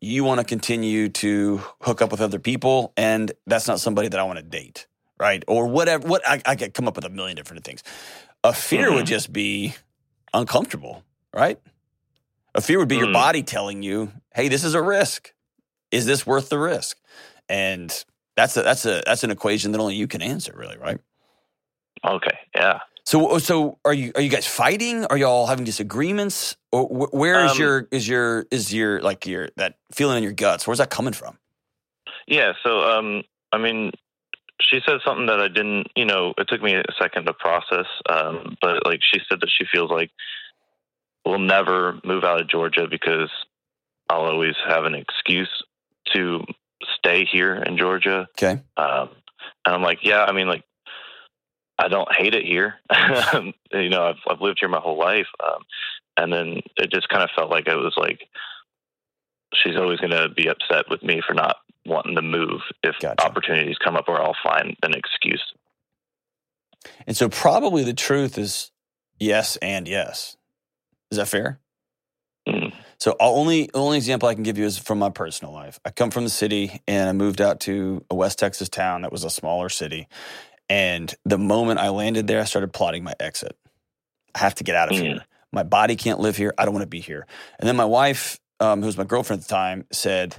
You 0.00 0.24
want 0.24 0.40
to 0.40 0.44
continue 0.44 1.08
to 1.10 1.62
hook 1.80 2.02
up 2.02 2.10
with 2.10 2.20
other 2.20 2.38
people, 2.38 2.92
and 2.96 3.30
that's 3.46 3.68
not 3.68 3.80
somebody 3.80 4.08
that 4.08 4.18
I 4.18 4.24
want 4.24 4.38
to 4.38 4.44
date, 4.44 4.86
right? 5.18 5.44
Or 5.46 5.68
whatever. 5.68 6.08
What 6.08 6.26
I, 6.26 6.42
I 6.44 6.56
could 6.56 6.74
come 6.74 6.88
up 6.88 6.96
with 6.96 7.04
a 7.04 7.10
million 7.10 7.36
different 7.36 7.64
things. 7.64 7.82
A 8.42 8.52
fear 8.52 8.86
mm-hmm. 8.86 8.96
would 8.96 9.06
just 9.06 9.32
be 9.32 9.74
uncomfortable, 10.34 11.04
right? 11.32 11.60
A 12.54 12.60
fear 12.60 12.78
would 12.78 12.88
be 12.88 12.96
mm. 12.96 13.04
your 13.04 13.12
body 13.12 13.42
telling 13.42 13.82
you, 13.82 14.10
"Hey, 14.34 14.48
this 14.48 14.64
is 14.64 14.74
a 14.74 14.82
risk." 14.82 15.32
is 15.92 16.06
this 16.06 16.26
worth 16.26 16.48
the 16.48 16.58
risk? 16.58 16.98
And 17.48 18.04
that's 18.34 18.56
a, 18.56 18.62
that's 18.62 18.84
a 18.86 19.02
that's 19.06 19.22
an 19.22 19.30
equation 19.30 19.70
that 19.72 19.78
only 19.78 19.94
you 19.94 20.08
can 20.08 20.22
answer, 20.22 20.52
really, 20.56 20.78
right? 20.78 20.98
Okay, 22.04 22.38
yeah. 22.56 22.80
So 23.04 23.38
so 23.38 23.78
are 23.84 23.92
you 23.92 24.12
are 24.14 24.20
you 24.20 24.28
guys 24.28 24.46
fighting? 24.46 25.04
Are 25.06 25.16
y'all 25.16 25.46
having 25.46 25.64
disagreements? 25.64 26.56
Or 26.70 26.86
where 26.86 27.44
is 27.44 27.52
um, 27.52 27.58
your 27.58 27.88
is 27.90 28.08
your 28.08 28.46
is 28.50 28.72
your 28.72 29.00
like 29.00 29.26
your 29.26 29.50
that 29.56 29.76
feeling 29.92 30.18
in 30.18 30.22
your 30.22 30.32
guts? 30.32 30.66
Where's 30.66 30.78
that 30.78 30.90
coming 30.90 31.12
from? 31.12 31.38
Yeah, 32.26 32.52
so 32.62 32.80
um, 32.80 33.22
I 33.50 33.58
mean, 33.58 33.90
she 34.60 34.80
said 34.86 34.98
something 35.04 35.26
that 35.26 35.40
I 35.40 35.48
didn't, 35.48 35.88
you 35.96 36.04
know, 36.04 36.32
it 36.38 36.46
took 36.48 36.62
me 36.62 36.74
a 36.74 36.82
second 37.00 37.26
to 37.26 37.32
process. 37.34 37.86
Um, 38.08 38.56
but 38.60 38.86
like 38.86 39.00
she 39.02 39.20
said 39.28 39.40
that 39.40 39.50
she 39.50 39.64
feels 39.70 39.90
like 39.90 40.10
we'll 41.24 41.38
never 41.38 41.98
move 42.04 42.24
out 42.24 42.40
of 42.40 42.48
Georgia 42.48 42.86
because 42.88 43.30
I'll 44.08 44.22
always 44.22 44.54
have 44.66 44.84
an 44.84 44.94
excuse 44.94 45.50
to 46.14 46.44
stay 46.98 47.24
here 47.24 47.56
in 47.56 47.78
Georgia. 47.78 48.28
Okay. 48.38 48.60
Um, 48.76 49.08
and 49.64 49.74
I'm 49.74 49.82
like, 49.82 50.00
yeah, 50.02 50.24
I 50.24 50.32
mean, 50.32 50.48
like, 50.48 50.64
I 51.78 51.88
don't 51.88 52.12
hate 52.14 52.34
it 52.34 52.44
here. 52.44 52.74
you 53.72 53.88
know, 53.88 54.04
I've, 54.04 54.16
I've 54.28 54.40
lived 54.40 54.58
here 54.60 54.68
my 54.68 54.80
whole 54.80 54.98
life. 54.98 55.26
Um, 55.44 55.62
and 56.16 56.32
then 56.32 56.60
it 56.76 56.92
just 56.92 57.08
kind 57.08 57.22
of 57.22 57.30
felt 57.34 57.50
like 57.50 57.66
it 57.66 57.76
was 57.76 57.94
like, 57.96 58.20
she's 59.54 59.76
always 59.76 59.98
going 60.00 60.10
to 60.12 60.28
be 60.28 60.48
upset 60.48 60.86
with 60.90 61.02
me 61.02 61.22
for 61.26 61.34
not 61.34 61.56
wanting 61.86 62.14
to 62.14 62.22
move 62.22 62.60
if 62.82 62.96
gotcha. 63.00 63.24
opportunities 63.24 63.76
come 63.82 63.96
up 63.96 64.08
where 64.08 64.22
I'll 64.22 64.36
find 64.42 64.76
an 64.82 64.94
excuse. 64.94 65.42
And 67.06 67.16
so 67.16 67.28
probably 67.28 67.84
the 67.84 67.94
truth 67.94 68.38
is 68.38 68.70
yes 69.18 69.56
and 69.56 69.88
yes. 69.88 70.36
Is 71.10 71.18
that 71.18 71.28
fair? 71.28 71.60
Mm. 72.48 72.72
So 72.98 73.16
only 73.20 73.68
only 73.74 73.96
example 73.96 74.28
I 74.28 74.34
can 74.34 74.42
give 74.42 74.58
you 74.58 74.64
is 74.64 74.78
from 74.78 74.98
my 74.98 75.10
personal 75.10 75.52
life. 75.52 75.78
I 75.84 75.90
come 75.90 76.10
from 76.10 76.24
the 76.24 76.30
city 76.30 76.80
and 76.88 77.08
I 77.08 77.12
moved 77.12 77.40
out 77.40 77.60
to 77.60 78.04
a 78.10 78.14
West 78.14 78.38
Texas 78.38 78.68
town 78.68 79.02
that 79.02 79.12
was 79.12 79.24
a 79.24 79.30
smaller 79.30 79.68
city. 79.68 80.08
And 80.68 81.14
the 81.24 81.38
moment 81.38 81.80
I 81.80 81.90
landed 81.90 82.26
there, 82.26 82.40
I 82.40 82.44
started 82.44 82.72
plotting 82.72 83.04
my 83.04 83.14
exit. 83.20 83.56
I 84.34 84.38
have 84.38 84.54
to 84.56 84.64
get 84.64 84.76
out 84.76 84.90
of 84.90 84.96
mm. 84.96 85.02
here. 85.02 85.24
My 85.52 85.62
body 85.62 85.96
can't 85.96 86.18
live 86.18 86.36
here. 86.36 86.54
I 86.56 86.64
don't 86.64 86.72
want 86.72 86.84
to 86.84 86.88
be 86.88 87.00
here. 87.00 87.26
And 87.58 87.68
then 87.68 87.76
my 87.76 87.84
wife, 87.84 88.38
um, 88.60 88.80
who 88.80 88.86
was 88.86 88.96
my 88.96 89.04
girlfriend 89.04 89.42
at 89.42 89.48
the 89.48 89.54
time, 89.54 89.84
said, 89.92 90.36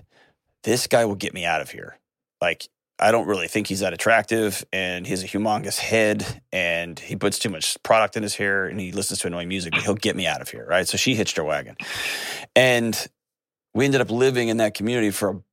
"This 0.64 0.88
guy 0.88 1.06
will 1.06 1.16
get 1.16 1.34
me 1.34 1.46
out 1.46 1.62
of 1.62 1.70
here. 1.70 2.00
Like 2.42 2.68
I 3.00 3.12
don't 3.12 3.28
really 3.28 3.48
think 3.48 3.68
he's 3.68 3.82
that 3.82 3.94
attractive, 3.94 4.66
and 4.72 5.06
he 5.06 5.12
has 5.12 5.24
a 5.24 5.28
humongous 5.28 5.78
head, 5.78 6.42
and 6.52 6.98
he 6.98 7.16
puts 7.16 7.38
too 7.38 7.50
much 7.50 7.78
product 7.84 8.16
in 8.16 8.24
his 8.24 8.36
hair, 8.36 8.66
and 8.66 8.80
he 8.80 8.92
listens 8.92 9.20
to 9.20 9.28
annoying 9.28 9.50
music. 9.50 9.74
But 9.74 9.84
he'll 9.84 9.96
get 9.96 10.16
me 10.16 10.26
out 10.26 10.42
of 10.42 10.50
here, 10.50 10.66
right? 10.66 10.88
So 10.88 10.98
she 10.98 11.14
hitched 11.14 11.38
her 11.38 11.44
wagon, 11.44 11.76
and 12.56 13.08
we 13.74 13.86
ended 13.86 14.02
up 14.02 14.10
living 14.10 14.48
in 14.48 14.58
that 14.58 14.74
community 14.74 15.12
for 15.12 15.44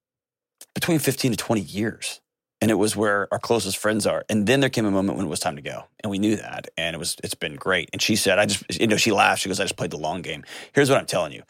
between 0.75 1.01
fifteen 1.01 1.33
to 1.33 1.37
twenty 1.37 1.63
years, 1.63 2.20
and 2.61 2.71
it 2.71 2.75
was 2.75 2.95
where 2.95 3.29
our 3.33 3.39
closest 3.39 3.79
friends 3.79 4.07
are. 4.07 4.25
And 4.29 4.47
then 4.47 4.61
there 4.61 4.71
came 4.71 4.87
a 4.87 4.91
moment 4.91 5.17
when 5.17 5.27
it 5.27 5.31
was 5.31 5.41
time 5.41 5.57
to 5.57 5.63
go, 5.63 5.85
and 6.03 6.11
we 6.11 6.19
knew 6.19 6.37
that, 6.37 6.69
and 6.77 6.95
it 6.95 6.99
was 6.99 7.17
it's 7.25 7.35
been 7.35 7.57
great. 7.57 7.91
And 7.93 8.01
she 8.01 8.17
said, 8.17 8.39
"I 8.39 8.47
just, 8.47 8.81
you 8.81 8.87
know," 8.87 8.97
she 8.97 9.13
laughed. 9.13 9.43
She 9.43 9.49
goes, 9.49 9.61
"I 9.61 9.65
just 9.65 9.77
played 9.77 9.91
the 9.91 9.99
long 9.99 10.23
game." 10.23 10.45
Here's 10.73 10.91
what 10.91 10.99
I'm 10.99 11.07
telling 11.07 11.33
you 11.33 11.43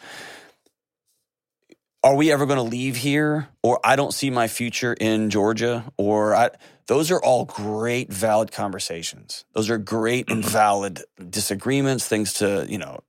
are 2.02 2.16
we 2.16 2.32
ever 2.32 2.46
going 2.46 2.56
to 2.56 2.62
leave 2.62 2.96
here 2.96 3.48
or 3.62 3.78
i 3.84 3.96
don't 3.96 4.12
see 4.12 4.30
my 4.30 4.48
future 4.48 4.94
in 4.94 5.30
georgia 5.30 5.84
or 5.96 6.34
I, 6.34 6.50
those 6.86 7.10
are 7.10 7.22
all 7.22 7.44
great 7.44 8.12
valid 8.12 8.52
conversations 8.52 9.44
those 9.52 9.70
are 9.70 9.78
great 9.78 10.30
and 10.30 10.42
mm-hmm. 10.42 10.50
valid 10.50 11.02
disagreements 11.28 12.06
things 12.06 12.34
to 12.34 12.66
you 12.68 12.78
know 12.78 13.00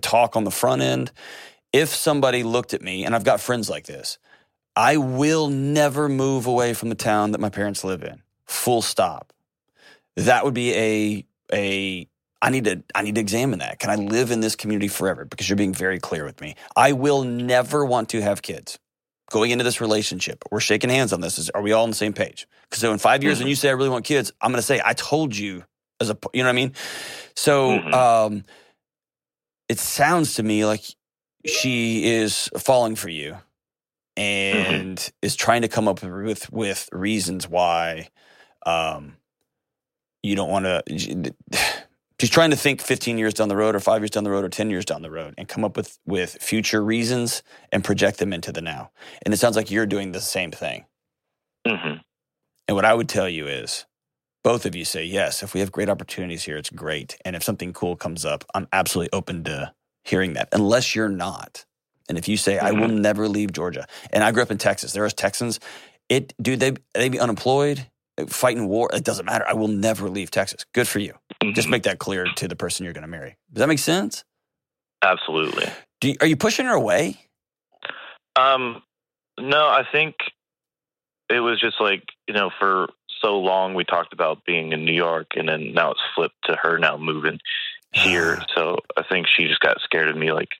talk 0.00 0.36
on 0.36 0.44
the 0.44 0.50
front 0.50 0.82
end 0.82 1.12
if 1.72 1.88
somebody 1.88 2.42
looked 2.42 2.74
at 2.74 2.82
me 2.82 3.04
and 3.04 3.14
i've 3.14 3.24
got 3.24 3.40
friends 3.40 3.68
like 3.68 3.86
this 3.86 4.18
i 4.76 4.96
will 4.96 5.48
never 5.48 6.08
move 6.08 6.46
away 6.46 6.74
from 6.74 6.88
the 6.88 6.94
town 6.94 7.32
that 7.32 7.40
my 7.40 7.50
parents 7.50 7.82
live 7.82 8.02
in 8.02 8.22
full 8.46 8.82
stop 8.82 9.32
that 10.16 10.44
would 10.44 10.54
be 10.54 10.74
a 10.74 11.26
a 11.52 12.08
I 12.42 12.50
need 12.50 12.64
to 12.64 12.82
I 12.94 13.02
need 13.02 13.14
to 13.14 13.20
examine 13.20 13.60
that. 13.60 13.78
Can 13.78 13.90
I 13.90 13.96
live 13.96 14.30
in 14.30 14.40
this 14.40 14.56
community 14.56 14.88
forever? 14.88 15.24
Because 15.24 15.48
you're 15.48 15.56
being 15.56 15.74
very 15.74 15.98
clear 15.98 16.24
with 16.24 16.40
me. 16.40 16.54
I 16.74 16.92
will 16.92 17.24
never 17.24 17.84
want 17.84 18.10
to 18.10 18.20
have 18.20 18.42
kids. 18.42 18.78
Going 19.30 19.50
into 19.50 19.64
this 19.64 19.80
relationship, 19.80 20.44
we're 20.52 20.60
shaking 20.60 20.88
hands 20.88 21.12
on 21.12 21.20
this. 21.20 21.38
Is 21.38 21.50
are 21.50 21.62
we 21.62 21.72
all 21.72 21.82
on 21.82 21.90
the 21.90 21.96
same 21.96 22.12
page? 22.12 22.46
Because 22.68 22.80
so 22.80 22.92
in 22.92 22.98
five 22.98 23.24
years, 23.24 23.38
mm-hmm. 23.38 23.44
when 23.44 23.48
you 23.48 23.56
say 23.56 23.68
I 23.68 23.72
really 23.72 23.88
want 23.88 24.04
kids, 24.04 24.32
I'm 24.40 24.52
going 24.52 24.60
to 24.60 24.66
say 24.66 24.80
I 24.84 24.92
told 24.92 25.36
you 25.36 25.64
as 26.00 26.10
a 26.10 26.18
you 26.32 26.42
know 26.42 26.48
what 26.48 26.52
I 26.52 26.56
mean. 26.56 26.72
So 27.34 27.70
mm-hmm. 27.70 27.94
um, 27.94 28.44
it 29.68 29.80
sounds 29.80 30.34
to 30.34 30.44
me 30.44 30.64
like 30.64 30.84
she 31.44 32.04
is 32.04 32.48
falling 32.56 32.94
for 32.94 33.08
you. 33.08 33.38
And 34.16 34.98
mm-hmm. 34.98 35.10
is 35.22 35.36
trying 35.36 35.62
to 35.62 35.68
come 35.68 35.88
up 35.88 36.02
with 36.02 36.50
with 36.52 36.88
reasons 36.92 37.48
why 37.48 38.08
um, 38.64 39.16
you 40.22 40.34
don't 40.34 40.50
want 40.50 40.64
to 40.64 41.34
She's 42.18 42.30
trying 42.30 42.50
to 42.50 42.56
think 42.56 42.80
15 42.80 43.18
years 43.18 43.34
down 43.34 43.48
the 43.48 43.56
road 43.56 43.74
or 43.74 43.80
five 43.80 44.00
years 44.00 44.10
down 44.10 44.24
the 44.24 44.30
road 44.30 44.44
or 44.44 44.48
10 44.48 44.70
years 44.70 44.86
down 44.86 45.02
the 45.02 45.10
road 45.10 45.34
and 45.36 45.46
come 45.46 45.64
up 45.64 45.76
with, 45.76 45.98
with 46.06 46.38
future 46.40 46.82
reasons 46.82 47.42
and 47.70 47.84
project 47.84 48.18
them 48.18 48.32
into 48.32 48.52
the 48.52 48.62
now. 48.62 48.90
And 49.22 49.34
it 49.34 49.36
sounds 49.36 49.54
like 49.54 49.70
you're 49.70 49.84
doing 49.84 50.12
the 50.12 50.20
same 50.20 50.50
thing. 50.50 50.86
hmm 51.68 51.96
And 52.66 52.74
what 52.74 52.86
I 52.86 52.94
would 52.94 53.10
tell 53.10 53.28
you 53.28 53.46
is 53.46 53.84
both 54.42 54.64
of 54.64 54.74
you 54.74 54.86
say, 54.86 55.04
yes, 55.04 55.42
if 55.42 55.52
we 55.52 55.60
have 55.60 55.72
great 55.72 55.90
opportunities 55.90 56.44
here, 56.44 56.56
it's 56.56 56.70
great. 56.70 57.18
And 57.24 57.36
if 57.36 57.42
something 57.42 57.74
cool 57.74 57.96
comes 57.96 58.24
up, 58.24 58.44
I'm 58.54 58.66
absolutely 58.72 59.12
open 59.12 59.44
to 59.44 59.74
hearing 60.02 60.32
that, 60.34 60.48
unless 60.52 60.94
you're 60.94 61.10
not. 61.10 61.66
And 62.08 62.16
if 62.18 62.28
you 62.28 62.36
say, 62.36 62.58
I 62.58 62.72
will 62.72 62.88
never 62.88 63.28
leave 63.28 63.52
Georgia, 63.52 63.86
and 64.10 64.22
I 64.22 64.30
grew 64.30 64.42
up 64.42 64.50
in 64.50 64.58
Texas, 64.58 64.92
there 64.92 65.04
are 65.04 65.10
Texans, 65.10 65.58
it, 66.08 66.32
dude, 66.40 66.60
they, 66.60 66.74
they 66.94 67.08
be 67.08 67.18
unemployed, 67.18 67.86
fighting 68.28 68.68
war, 68.68 68.88
it 68.92 69.04
doesn't 69.04 69.26
matter. 69.26 69.44
I 69.48 69.54
will 69.54 69.68
never 69.68 70.08
leave 70.08 70.30
Texas. 70.30 70.64
Good 70.72 70.88
for 70.88 71.00
you. 71.00 71.14
Just 71.52 71.68
make 71.68 71.82
that 71.82 71.98
clear 71.98 72.26
to 72.36 72.48
the 72.48 72.56
person 72.56 72.84
you're 72.84 72.92
going 72.92 73.02
to 73.02 73.08
marry. 73.08 73.36
Does 73.52 73.60
that 73.60 73.68
make 73.68 73.78
sense? 73.78 74.24
Absolutely. 75.02 75.66
Do 76.00 76.08
you, 76.08 76.16
are 76.20 76.26
you 76.26 76.36
pushing 76.36 76.66
her 76.66 76.72
away? 76.72 77.18
Um, 78.36 78.82
no, 79.38 79.66
I 79.66 79.84
think 79.90 80.16
it 81.28 81.40
was 81.40 81.60
just 81.60 81.80
like 81.80 82.02
you 82.28 82.34
know, 82.34 82.50
for 82.58 82.88
so 83.22 83.38
long 83.38 83.74
we 83.74 83.84
talked 83.84 84.12
about 84.12 84.44
being 84.44 84.72
in 84.72 84.84
New 84.84 84.92
York, 84.92 85.28
and 85.36 85.48
then 85.48 85.72
now 85.72 85.92
it's 85.92 86.00
flipped 86.14 86.36
to 86.44 86.56
her 86.62 86.78
now 86.78 86.96
moving 86.96 87.40
here. 87.92 88.42
so 88.54 88.78
I 88.96 89.02
think 89.02 89.26
she 89.26 89.46
just 89.46 89.60
got 89.60 89.80
scared 89.80 90.08
of 90.08 90.16
me. 90.16 90.32
Like 90.32 90.50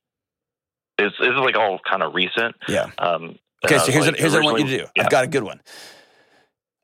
it's 0.99 1.17
it's 1.21 1.39
like 1.39 1.57
all 1.57 1.79
kind 1.89 2.03
of 2.03 2.15
recent. 2.15 2.55
Yeah. 2.69 2.91
Um, 2.99 3.39
Okay, 3.65 3.79
so 3.79 3.91
here's 3.91 4.05
like, 4.05 4.13
what, 4.13 4.21
here's 4.21 4.33
what 4.33 4.43
I 4.43 4.45
want 4.45 4.59
you 4.61 4.67
to 4.67 4.79
do. 4.85 4.87
Yeah. 4.95 5.03
I've 5.05 5.11
got 5.11 5.25
a 5.25 5.27
good 5.27 5.43
one. 5.43 5.61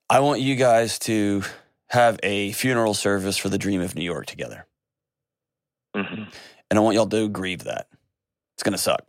I 0.09 0.21
want 0.21 0.41
you 0.41 0.57
guys 0.57 0.99
to 1.01 1.43
have 1.91 2.19
a 2.23 2.53
funeral 2.53 2.95
service 2.95 3.37
for 3.37 3.51
the 3.51 3.59
dream 3.59 3.83
of 3.83 3.95
New 3.95 4.03
York 4.05 4.27
together. 4.27 4.67
Mhm. 5.95 6.33
And 6.71 6.79
I 6.79 6.81
want 6.81 6.97
y'all 6.97 7.07
to 7.07 7.29
grieve 7.29 7.65
that. 7.65 7.89
It's 8.57 8.63
going 8.63 8.73
to 8.73 8.79
suck. 8.79 9.07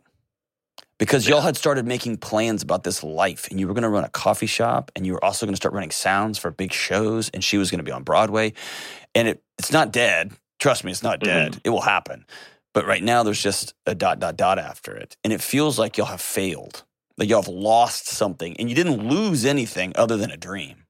Because 0.98 1.26
y'all 1.26 1.40
had 1.40 1.56
started 1.56 1.86
making 1.86 2.18
plans 2.18 2.62
about 2.62 2.84
this 2.84 3.02
life 3.02 3.48
and 3.50 3.58
you 3.58 3.66
were 3.66 3.74
going 3.74 3.82
to 3.82 3.88
run 3.88 4.04
a 4.04 4.08
coffee 4.10 4.46
shop 4.46 4.92
and 4.94 5.04
you 5.04 5.14
were 5.14 5.24
also 5.24 5.44
going 5.44 5.54
to 5.54 5.56
start 5.56 5.74
running 5.74 5.90
sounds 5.90 6.38
for 6.38 6.50
big 6.50 6.72
shows 6.72 7.30
and 7.30 7.42
she 7.42 7.58
was 7.58 7.70
going 7.70 7.78
to 7.78 7.84
be 7.84 7.90
on 7.90 8.04
Broadway. 8.04 8.52
And 9.14 9.26
it, 9.26 9.42
it's 9.58 9.72
not 9.72 9.90
dead. 9.90 10.32
Trust 10.60 10.84
me, 10.84 10.92
it's 10.92 11.02
not 11.02 11.18
dead. 11.20 11.60
It 11.64 11.70
will 11.70 11.80
happen. 11.80 12.24
But 12.74 12.86
right 12.86 13.02
now 13.02 13.22
there's 13.22 13.42
just 13.42 13.72
a 13.86 13.94
dot, 13.94 14.18
dot, 14.20 14.36
dot 14.36 14.58
after 14.58 14.94
it. 14.94 15.16
And 15.24 15.32
it 15.32 15.40
feels 15.40 15.78
like 15.78 15.96
y'all 15.96 16.06
have 16.08 16.20
failed, 16.20 16.84
like 17.16 17.28
y'all 17.30 17.40
have 17.42 17.48
lost 17.48 18.06
something 18.08 18.56
and 18.58 18.68
you 18.68 18.74
didn't 18.74 19.08
lose 19.08 19.44
anything 19.46 19.92
other 19.96 20.16
than 20.16 20.30
a 20.30 20.36
dream. 20.36 20.84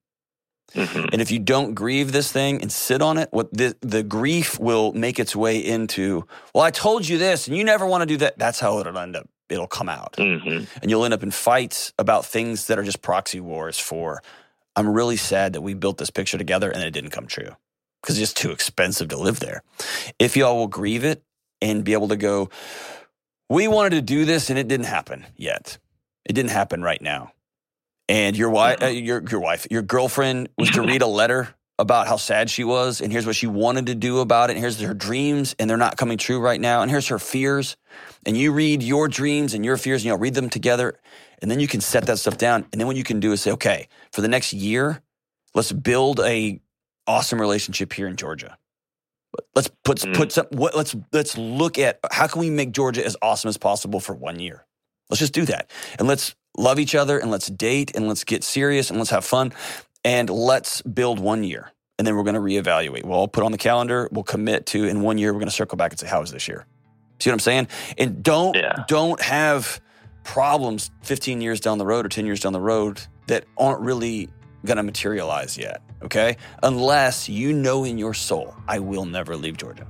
Mhm. 0.74 1.10
And 1.12 1.22
if 1.22 1.30
you 1.30 1.38
don't 1.38 1.74
grieve 1.74 2.10
this 2.10 2.32
thing 2.32 2.60
and 2.60 2.72
sit 2.72 3.00
on 3.00 3.16
it, 3.18 3.28
what 3.32 3.52
the, 3.52 3.76
the 3.80 4.02
grief 4.02 4.58
will 4.58 4.92
make 4.92 5.20
its 5.20 5.36
way 5.36 5.58
into, 5.58 6.26
well, 6.52 6.64
I 6.64 6.70
told 6.72 7.06
you 7.06 7.16
this 7.18 7.46
and 7.46 7.56
you 7.56 7.62
never 7.62 7.86
want 7.86 8.02
to 8.02 8.06
do 8.06 8.16
that. 8.16 8.38
That's 8.38 8.58
how 8.58 8.80
it'll 8.80 8.98
end 8.98 9.14
up. 9.14 9.28
It'll 9.50 9.68
come 9.68 9.90
out. 9.90 10.14
Mhm. 10.14 10.66
And 10.80 10.90
you'll 10.90 11.04
end 11.04 11.14
up 11.14 11.22
in 11.22 11.30
fights 11.30 11.92
about 11.98 12.24
things 12.26 12.66
that 12.66 12.78
are 12.78 12.82
just 12.82 13.02
proxy 13.02 13.38
wars 13.40 13.78
for, 13.78 14.22
I'm 14.74 14.88
really 14.88 15.18
sad 15.18 15.52
that 15.52 15.60
we 15.60 15.74
built 15.74 15.98
this 15.98 16.10
picture 16.10 16.38
together 16.38 16.70
and 16.70 16.82
it 16.82 16.90
didn't 16.92 17.10
come 17.10 17.26
true 17.26 17.54
because 18.02 18.16
it's 18.18 18.30
just 18.32 18.36
too 18.38 18.50
expensive 18.50 19.08
to 19.08 19.16
live 19.18 19.38
there. 19.40 19.62
If 20.18 20.36
y'all 20.36 20.56
will 20.56 20.66
grieve 20.66 21.04
it 21.04 21.22
and 21.64 21.84
be 21.84 21.94
able 21.94 22.08
to 22.08 22.16
go, 22.16 22.50
we 23.48 23.68
wanted 23.68 23.90
to 23.90 24.02
do 24.02 24.24
this 24.24 24.50
and 24.50 24.58
it 24.58 24.68
didn't 24.68 24.86
happen 24.86 25.24
yet. 25.36 25.78
It 26.24 26.34
didn't 26.34 26.50
happen 26.50 26.82
right 26.82 27.00
now. 27.00 27.32
And 28.08 28.36
your 28.36 28.50
wife, 28.50 28.82
uh, 28.82 28.86
your 28.86 29.22
your 29.30 29.40
wife, 29.40 29.66
your 29.70 29.82
girlfriend 29.82 30.50
was 30.58 30.70
to 30.70 30.82
read 30.82 31.00
a 31.00 31.06
letter 31.20 31.54
about 31.78 32.06
how 32.06 32.16
sad 32.16 32.50
she 32.50 32.62
was, 32.62 33.00
and 33.00 33.10
here's 33.10 33.26
what 33.26 33.34
she 33.34 33.46
wanted 33.48 33.86
to 33.86 33.94
do 33.94 34.20
about 34.20 34.50
it, 34.50 34.52
and 34.52 34.60
here's 34.60 34.78
her 34.80 34.94
dreams, 34.94 35.56
and 35.58 35.68
they're 35.68 35.76
not 35.76 35.96
coming 35.96 36.16
true 36.16 36.38
right 36.38 36.60
now, 36.60 36.82
and 36.82 36.90
here's 36.90 37.08
her 37.08 37.18
fears. 37.18 37.76
And 38.24 38.36
you 38.36 38.52
read 38.52 38.82
your 38.82 39.08
dreams 39.08 39.54
and 39.54 39.64
your 39.64 39.76
fears, 39.76 40.02
and 40.02 40.06
you'll 40.06 40.18
read 40.18 40.34
them 40.34 40.50
together, 40.50 41.00
and 41.40 41.50
then 41.50 41.58
you 41.60 41.66
can 41.66 41.80
set 41.80 42.06
that 42.06 42.18
stuff 42.18 42.38
down. 42.38 42.66
And 42.70 42.80
then 42.80 42.86
what 42.86 42.96
you 42.96 43.02
can 43.02 43.18
do 43.18 43.32
is 43.32 43.40
say, 43.40 43.52
okay, 43.52 43.88
for 44.12 44.20
the 44.20 44.28
next 44.28 44.52
year, 44.52 45.02
let's 45.54 45.72
build 45.72 46.20
a 46.20 46.60
awesome 47.06 47.40
relationship 47.40 47.92
here 47.92 48.06
in 48.06 48.16
Georgia. 48.16 48.56
Let's 49.54 49.68
put 49.84 49.98
Mm. 49.98 50.14
put 50.14 50.32
some. 50.32 50.46
What, 50.50 50.76
let's 50.76 50.94
let's 51.12 51.36
look 51.38 51.78
at 51.78 51.98
how 52.10 52.26
can 52.26 52.40
we 52.40 52.50
make 52.50 52.72
Georgia 52.72 53.04
as 53.04 53.16
awesome 53.22 53.48
as 53.48 53.56
possible 53.56 54.00
for 54.00 54.14
one 54.14 54.38
year. 54.38 54.66
Let's 55.10 55.20
just 55.20 55.32
do 55.34 55.44
that, 55.46 55.70
and 55.98 56.08
let's 56.08 56.34
love 56.56 56.78
each 56.78 56.94
other, 56.94 57.18
and 57.18 57.30
let's 57.30 57.48
date, 57.48 57.94
and 57.96 58.08
let's 58.08 58.24
get 58.24 58.42
serious, 58.44 58.90
and 58.90 58.98
let's 58.98 59.10
have 59.10 59.24
fun, 59.24 59.52
and 60.04 60.30
let's 60.30 60.82
build 60.82 61.18
one 61.18 61.44
year, 61.44 61.72
and 61.98 62.06
then 62.06 62.16
we're 62.16 62.22
going 62.22 62.34
to 62.34 62.40
reevaluate. 62.40 63.04
We'll 63.04 63.18
all 63.18 63.28
put 63.28 63.44
on 63.44 63.52
the 63.52 63.58
calendar. 63.58 64.08
We'll 64.12 64.24
commit 64.24 64.66
to 64.66 64.84
in 64.84 65.02
one 65.02 65.18
year. 65.18 65.32
We're 65.32 65.40
going 65.40 65.48
to 65.50 65.54
circle 65.54 65.76
back 65.76 65.92
and 65.92 65.98
say, 66.00 66.06
how 66.06 66.20
was 66.20 66.30
this 66.32 66.48
year? 66.48 66.64
See 67.20 67.28
what 67.30 67.34
I'm 67.34 67.40
saying? 67.40 67.68
And 67.98 68.22
don't 68.22 68.56
Yeah. 68.56 68.84
don't 68.88 69.20
have 69.20 69.80
problems 70.24 70.90
15 71.02 71.40
years 71.40 71.60
down 71.60 71.78
the 71.78 71.86
road 71.86 72.06
or 72.06 72.08
10 72.08 72.24
years 72.26 72.40
down 72.40 72.52
the 72.52 72.60
road 72.60 73.00
that 73.26 73.44
aren't 73.58 73.80
really 73.80 74.28
going 74.64 74.76
to 74.78 74.82
materialize 74.82 75.58
yet. 75.58 75.82
Okay, 76.04 76.36
unless 76.62 77.28
you 77.28 77.52
know 77.52 77.84
in 77.84 77.96
your 77.98 78.12
soul, 78.14 78.54
I 78.68 78.78
will 78.78 79.06
never 79.06 79.36
leave 79.36 79.56
Georgia. 79.56 79.86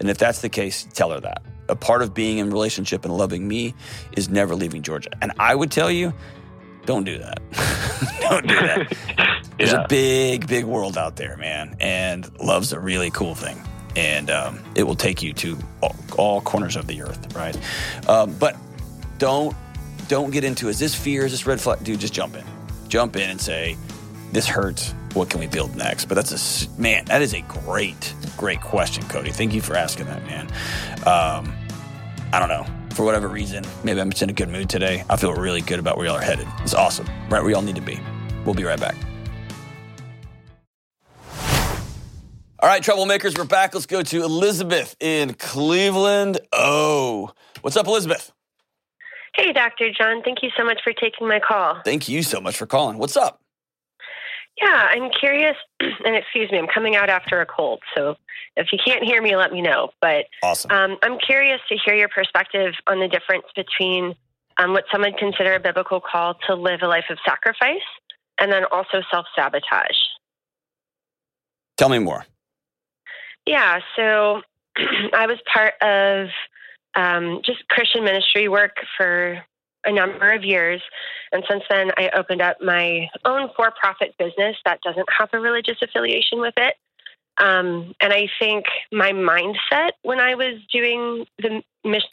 And 0.00 0.08
if 0.08 0.18
that's 0.18 0.40
the 0.40 0.48
case, 0.48 0.86
tell 0.94 1.10
her 1.10 1.20
that. 1.20 1.42
A 1.68 1.76
part 1.76 2.02
of 2.02 2.14
being 2.14 2.38
in 2.38 2.50
relationship 2.50 3.04
and 3.04 3.16
loving 3.16 3.46
me 3.46 3.74
is 4.16 4.28
never 4.28 4.54
leaving 4.54 4.82
Georgia. 4.82 5.10
And 5.20 5.32
I 5.38 5.54
would 5.54 5.70
tell 5.70 5.90
you, 5.90 6.12
don't 6.86 7.04
do 7.04 7.18
that. 7.18 7.40
don't 8.20 8.46
do 8.46 8.54
that. 8.54 9.42
There's 9.58 9.72
Yeah. 9.72 9.84
a 9.84 9.88
big, 9.88 10.46
big 10.46 10.64
world 10.64 10.96
out 10.98 11.16
there, 11.16 11.36
man. 11.36 11.76
And 11.80 12.28
love's 12.40 12.72
a 12.72 12.80
really 12.80 13.10
cool 13.10 13.34
thing. 13.34 13.62
And 13.94 14.30
um, 14.30 14.58
it 14.74 14.82
will 14.84 14.96
take 14.96 15.22
you 15.22 15.32
to 15.34 15.58
all, 15.82 15.94
all 16.16 16.40
corners 16.40 16.76
of 16.76 16.86
the 16.86 17.02
earth, 17.02 17.34
right? 17.36 17.56
Um, 18.08 18.34
but 18.38 18.56
don't 19.18 19.54
don't 20.08 20.30
get 20.30 20.44
into 20.44 20.68
is 20.68 20.78
this 20.78 20.94
fear, 20.94 21.24
is 21.26 21.32
this 21.32 21.46
red 21.46 21.60
flag? 21.60 21.84
Dude, 21.84 22.00
just 22.00 22.12
jump 22.14 22.34
in. 22.36 22.44
Jump 22.88 23.16
in 23.16 23.30
and 23.30 23.40
say, 23.40 23.76
this 24.32 24.46
hurts. 24.46 24.94
What 25.12 25.30
can 25.30 25.40
we 25.40 25.46
build 25.46 25.76
next? 25.76 26.06
But 26.06 26.14
that's 26.14 26.66
a 26.66 26.80
man. 26.80 27.04
That 27.04 27.22
is 27.22 27.34
a 27.34 27.42
great, 27.42 28.14
great 28.36 28.60
question, 28.60 29.04
Cody. 29.04 29.30
Thank 29.30 29.52
you 29.52 29.60
for 29.60 29.76
asking 29.76 30.06
that, 30.06 30.24
man. 30.24 30.46
Um, 31.06 31.54
I 32.32 32.38
don't 32.38 32.48
know. 32.48 32.66
For 32.94 33.04
whatever 33.04 33.28
reason, 33.28 33.64
maybe 33.84 34.00
I'm 34.00 34.10
just 34.10 34.22
in 34.22 34.30
a 34.30 34.34
good 34.34 34.48
mood 34.48 34.68
today. 34.68 35.04
I 35.08 35.16
feel 35.16 35.32
really 35.32 35.60
good 35.60 35.78
about 35.78 35.96
where 35.96 36.06
y'all 36.06 36.16
are 36.16 36.22
headed. 36.22 36.46
It's 36.60 36.74
awesome. 36.74 37.06
Right 37.30 37.42
where 37.42 37.50
y'all 37.50 37.62
need 37.62 37.76
to 37.76 37.82
be. 37.82 37.98
We'll 38.44 38.54
be 38.54 38.64
right 38.64 38.80
back. 38.80 38.96
All 42.62 42.68
right, 42.68 42.82
troublemakers, 42.82 43.36
we're 43.36 43.44
back. 43.44 43.74
Let's 43.74 43.86
go 43.86 44.02
to 44.02 44.22
Elizabeth 44.22 44.94
in 45.00 45.34
Cleveland. 45.34 46.38
Oh, 46.52 47.32
what's 47.62 47.76
up, 47.76 47.88
Elizabeth? 47.88 48.30
Hey, 49.34 49.52
Dr. 49.52 49.90
John. 49.90 50.22
Thank 50.22 50.42
you 50.42 50.50
so 50.56 50.64
much 50.64 50.80
for 50.84 50.92
taking 50.92 51.26
my 51.26 51.40
call. 51.40 51.80
Thank 51.84 52.08
you 52.08 52.22
so 52.22 52.40
much 52.40 52.56
for 52.56 52.66
calling. 52.66 52.98
What's 52.98 53.16
up? 53.16 53.41
Yeah, 54.60 54.88
I'm 54.90 55.10
curious, 55.10 55.56
and 55.80 56.14
excuse 56.14 56.50
me, 56.50 56.58
I'm 56.58 56.66
coming 56.66 56.96
out 56.96 57.08
after 57.08 57.40
a 57.40 57.46
cold, 57.46 57.80
so 57.94 58.16
if 58.56 58.68
you 58.72 58.78
can't 58.84 59.02
hear 59.02 59.22
me, 59.22 59.34
let 59.36 59.52
me 59.52 59.62
know. 59.62 59.90
But 60.00 60.26
Awesome. 60.42 60.70
um, 60.70 60.98
I'm 61.02 61.18
curious 61.18 61.60
to 61.68 61.78
hear 61.84 61.94
your 61.94 62.08
perspective 62.08 62.74
on 62.86 63.00
the 63.00 63.08
difference 63.08 63.46
between 63.56 64.14
um, 64.58 64.72
what 64.72 64.84
some 64.92 65.02
would 65.02 65.16
consider 65.16 65.54
a 65.54 65.60
biblical 65.60 66.00
call 66.00 66.34
to 66.46 66.54
live 66.54 66.80
a 66.82 66.86
life 66.86 67.06
of 67.10 67.18
sacrifice 67.24 67.80
and 68.38 68.52
then 68.52 68.64
also 68.70 69.02
self 69.10 69.26
sabotage. 69.34 69.96
Tell 71.76 71.88
me 71.88 71.98
more. 71.98 72.26
Yeah, 73.46 73.80
so 73.96 74.42
I 74.76 75.26
was 75.26 75.38
part 75.52 75.74
of 75.80 76.28
um, 76.94 77.40
just 77.44 77.66
Christian 77.68 78.04
ministry 78.04 78.48
work 78.48 78.76
for 78.96 79.42
a 79.84 79.92
number 79.92 80.32
of 80.32 80.44
years. 80.44 80.82
And 81.32 81.44
since 81.48 81.64
then, 81.68 81.90
I 81.96 82.10
opened 82.10 82.42
up 82.42 82.58
my 82.60 83.08
own 83.24 83.50
for 83.56 83.70
profit 83.70 84.14
business 84.18 84.56
that 84.64 84.80
doesn't 84.82 85.08
have 85.18 85.30
a 85.32 85.40
religious 85.40 85.76
affiliation 85.82 86.40
with 86.40 86.54
it. 86.56 86.74
Um, 87.38 87.94
and 88.00 88.12
I 88.12 88.28
think 88.38 88.66
my 88.92 89.12
mindset 89.12 89.92
when 90.02 90.20
I 90.20 90.34
was 90.34 90.60
doing 90.70 91.26
the 91.38 91.62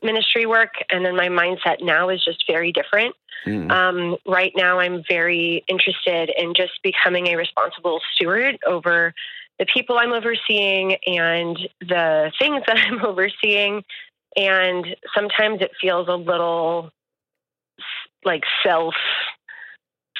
ministry 0.02 0.46
work 0.46 0.74
and 0.90 1.06
then 1.06 1.16
my 1.16 1.28
mindset 1.28 1.82
now 1.82 2.10
is 2.10 2.24
just 2.24 2.46
very 2.48 2.72
different. 2.72 3.16
Mm. 3.46 3.72
Um, 3.72 4.18
right 4.26 4.52
now, 4.56 4.80
I'm 4.80 5.04
very 5.08 5.64
interested 5.68 6.32
in 6.38 6.54
just 6.56 6.82
becoming 6.84 7.28
a 7.28 7.36
responsible 7.36 8.00
steward 8.14 8.58
over 8.66 9.14
the 9.60 9.66
people 9.66 9.98
I'm 9.98 10.14
overseeing 10.14 10.96
and 11.06 11.58
the 11.82 12.32
things 12.40 12.64
that 12.68 12.78
I'm 12.78 13.06
overseeing. 13.06 13.84
And 14.36 14.96
sometimes 15.14 15.62
it 15.62 15.72
feels 15.82 16.08
a 16.08 16.16
little 16.16 16.92
like 18.24 18.44
self 18.64 18.96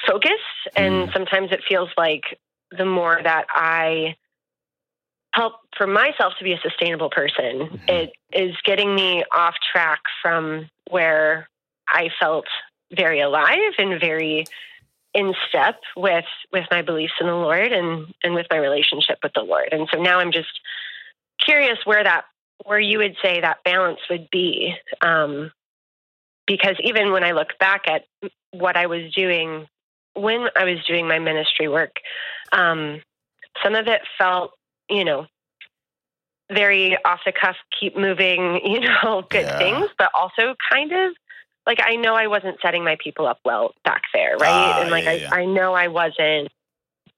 focused. 0.06 0.34
And 0.76 1.08
Mm. 1.08 1.12
sometimes 1.12 1.52
it 1.52 1.64
feels 1.68 1.90
like 1.96 2.38
the 2.70 2.84
more 2.84 3.20
that 3.22 3.46
I 3.50 4.16
help 5.32 5.54
for 5.76 5.86
myself 5.86 6.34
to 6.38 6.44
be 6.44 6.52
a 6.52 6.60
sustainable 6.60 7.10
person, 7.10 7.68
Mhm. 7.68 7.80
it 7.88 8.12
is 8.32 8.56
getting 8.64 8.94
me 8.94 9.24
off 9.32 9.54
track 9.72 10.00
from 10.22 10.68
where 10.88 11.48
I 11.88 12.10
felt 12.18 12.46
very 12.92 13.20
alive 13.20 13.74
and 13.78 14.00
very 14.00 14.46
in 15.14 15.34
step 15.48 15.80
with 15.96 16.24
with 16.52 16.64
my 16.70 16.82
beliefs 16.82 17.14
in 17.20 17.26
the 17.26 17.34
Lord 17.34 17.72
and 17.72 18.14
and 18.22 18.34
with 18.34 18.46
my 18.50 18.56
relationship 18.58 19.18
with 19.22 19.32
the 19.34 19.42
Lord. 19.42 19.68
And 19.72 19.88
so 19.92 20.00
now 20.00 20.18
I'm 20.20 20.32
just 20.32 20.60
curious 21.38 21.78
where 21.84 22.02
that 22.04 22.24
where 22.64 22.78
you 22.80 22.98
would 22.98 23.16
say 23.22 23.40
that 23.40 23.64
balance 23.64 24.00
would 24.08 24.28
be. 24.30 24.74
Um, 25.00 25.52
because 26.50 26.74
even 26.82 27.12
when 27.12 27.22
I 27.22 27.30
look 27.30 27.56
back 27.60 27.82
at 27.86 28.02
what 28.50 28.76
I 28.76 28.86
was 28.86 29.12
doing 29.14 29.68
when 30.14 30.46
I 30.56 30.64
was 30.64 30.84
doing 30.88 31.06
my 31.06 31.20
ministry 31.20 31.68
work, 31.68 31.92
um, 32.52 33.00
some 33.62 33.76
of 33.76 33.86
it 33.86 34.00
felt, 34.18 34.50
you 34.88 35.04
know, 35.04 35.26
very 36.52 36.98
off 37.04 37.20
the 37.24 37.32
cuff, 37.32 37.54
keep 37.78 37.96
moving, 37.96 38.60
you 38.64 38.80
know, 38.80 39.22
good 39.30 39.46
Yeah. 39.46 39.58
things, 39.58 39.88
but 39.96 40.10
also 40.12 40.56
kind 40.70 40.90
of 40.92 41.12
like 41.66 41.78
I 41.84 41.94
know 41.94 42.16
I 42.16 42.26
wasn't 42.26 42.58
setting 42.60 42.82
my 42.82 42.96
people 43.02 43.28
up 43.28 43.38
well 43.44 43.72
back 43.84 44.02
there, 44.12 44.36
right? 44.36 44.50
Ah, 44.50 44.80
and 44.80 44.90
like 44.90 45.04
yeah, 45.04 45.10
I, 45.10 45.14
yeah. 45.14 45.28
I 45.32 45.44
know 45.44 45.72
I 45.72 45.86
wasn't 45.86 46.48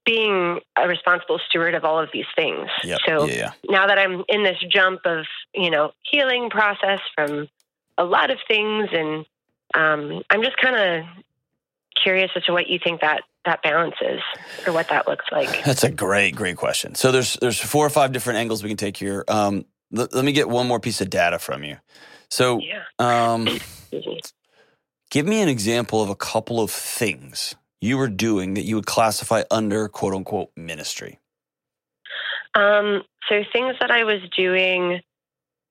being 0.04 0.60
a 0.76 0.86
responsible 0.86 1.40
steward 1.48 1.74
of 1.74 1.84
all 1.84 1.98
of 1.98 2.10
these 2.12 2.26
things. 2.36 2.68
Yep. 2.84 2.98
So 3.08 3.26
yeah, 3.28 3.34
yeah. 3.34 3.52
now 3.70 3.86
that 3.86 3.98
I'm 3.98 4.24
in 4.28 4.42
this 4.42 4.58
jump 4.68 5.00
of, 5.06 5.24
you 5.54 5.70
know, 5.70 5.92
healing 6.02 6.50
process 6.50 7.00
from 7.14 7.48
a 7.98 8.04
lot 8.04 8.30
of 8.30 8.38
things 8.48 8.88
and 8.92 9.26
um, 9.74 10.22
I'm 10.30 10.42
just 10.42 10.56
kind 10.58 10.76
of 10.76 11.06
curious 12.02 12.30
as 12.36 12.44
to 12.44 12.52
what 12.52 12.68
you 12.68 12.78
think 12.82 13.00
that 13.00 13.22
that 13.44 13.62
balance 13.62 13.94
is 14.00 14.20
or 14.66 14.72
what 14.72 14.88
that 14.88 15.08
looks 15.08 15.24
like. 15.32 15.48
That's 15.64 15.84
a 15.84 15.90
great, 15.90 16.34
great 16.34 16.56
question. 16.56 16.94
So 16.94 17.10
there's 17.10 17.34
there's 17.34 17.58
four 17.58 17.84
or 17.86 17.90
five 17.90 18.12
different 18.12 18.38
angles 18.38 18.62
we 18.62 18.68
can 18.70 18.76
take 18.76 18.96
here. 18.96 19.24
Um, 19.28 19.64
let, 19.90 20.14
let 20.14 20.24
me 20.24 20.32
get 20.32 20.48
one 20.48 20.66
more 20.66 20.80
piece 20.80 21.00
of 21.00 21.10
data 21.10 21.38
from 21.38 21.64
you. 21.64 21.76
So, 22.30 22.60
Yeah. 22.60 22.82
um, 22.98 23.46
give 25.10 25.26
me 25.26 25.42
an 25.42 25.48
example 25.48 26.02
of 26.02 26.08
a 26.08 26.16
couple 26.16 26.60
of 26.60 26.70
things 26.70 27.54
you 27.80 27.98
were 27.98 28.08
doing 28.08 28.54
that 28.54 28.62
you 28.62 28.76
would 28.76 28.86
classify 28.86 29.42
under 29.50 29.88
quote 29.88 30.14
unquote 30.14 30.50
ministry. 30.56 31.18
Um, 32.54 33.02
so 33.28 33.42
things 33.52 33.76
that 33.80 33.90
I 33.90 34.04
was 34.04 34.20
doing, 34.36 35.00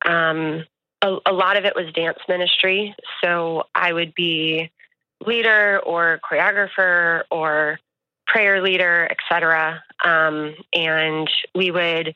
um, 0.05 0.65
a, 1.01 1.17
a 1.25 1.33
lot 1.33 1.57
of 1.57 1.65
it 1.65 1.75
was 1.75 1.91
dance 1.93 2.19
ministry. 2.27 2.95
So 3.23 3.63
I 3.73 3.93
would 3.93 4.13
be 4.13 4.71
leader 5.25 5.79
or 5.85 6.19
choreographer 6.29 7.23
or 7.29 7.79
prayer 8.27 8.61
leader, 8.61 9.09
etc. 9.11 9.83
Um, 10.03 10.55
and 10.73 11.29
we 11.53 11.71
would 11.71 12.15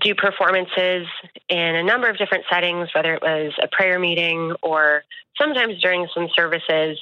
do 0.00 0.14
performances 0.14 1.06
in 1.48 1.76
a 1.76 1.82
number 1.82 2.08
of 2.08 2.18
different 2.18 2.44
settings, 2.50 2.88
whether 2.94 3.14
it 3.14 3.22
was 3.22 3.52
a 3.62 3.68
prayer 3.68 3.98
meeting 3.98 4.54
or 4.62 5.04
sometimes 5.38 5.80
during 5.80 6.08
some 6.12 6.28
services. 6.34 6.98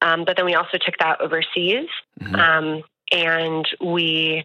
Um, 0.00 0.24
but 0.24 0.36
then 0.36 0.46
we 0.46 0.54
also 0.54 0.78
took 0.78 0.96
that 0.98 1.20
overseas. 1.20 1.88
Mhm. 2.20 2.38
Um, 2.38 2.82
and 3.12 3.68
we 3.80 4.44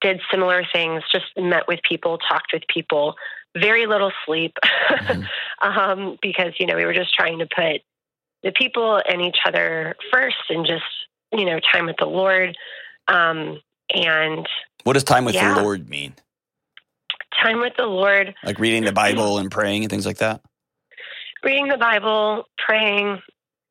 did 0.00 0.20
similar 0.30 0.64
things, 0.72 1.02
just 1.10 1.26
met 1.36 1.66
with 1.68 1.80
people, 1.88 2.18
talked 2.18 2.52
with 2.52 2.62
people, 2.72 3.14
very 3.56 3.86
little 3.86 4.12
sleep 4.24 4.56
Mhm. 4.90 5.26
um, 5.62 6.18
because, 6.20 6.52
you 6.58 6.66
know, 6.66 6.76
we 6.76 6.84
were 6.84 6.92
just 6.94 7.14
trying 7.14 7.38
to 7.38 7.46
put 7.46 7.82
the 8.42 8.52
people 8.52 9.00
and 9.08 9.22
each 9.22 9.38
other 9.46 9.96
first 10.12 10.36
and 10.50 10.66
just, 10.66 10.84
you 11.32 11.44
know, 11.44 11.58
time 11.72 11.86
with 11.86 11.96
the 11.98 12.06
Lord. 12.06 12.56
Um, 13.08 13.60
and 13.94 14.46
What 14.84 14.92
does 14.94 15.04
time 15.04 15.24
with 15.24 15.34
Yeah. 15.34 15.54
the 15.54 15.60
Lord 15.62 15.88
mean? 15.88 16.14
time 17.42 17.60
with 17.60 17.74
the 17.76 17.86
Lord, 17.86 18.34
Like 18.42 18.58
reading 18.58 18.84
the 18.84 18.92
Bible 18.92 19.38
and 19.38 19.50
praying 19.50 19.82
and 19.84 19.90
things 19.90 20.06
like 20.06 20.18
that? 20.18 20.40
reading 21.44 21.68
the 21.68 21.76
Bible, 21.76 22.48
praying. 22.58 23.22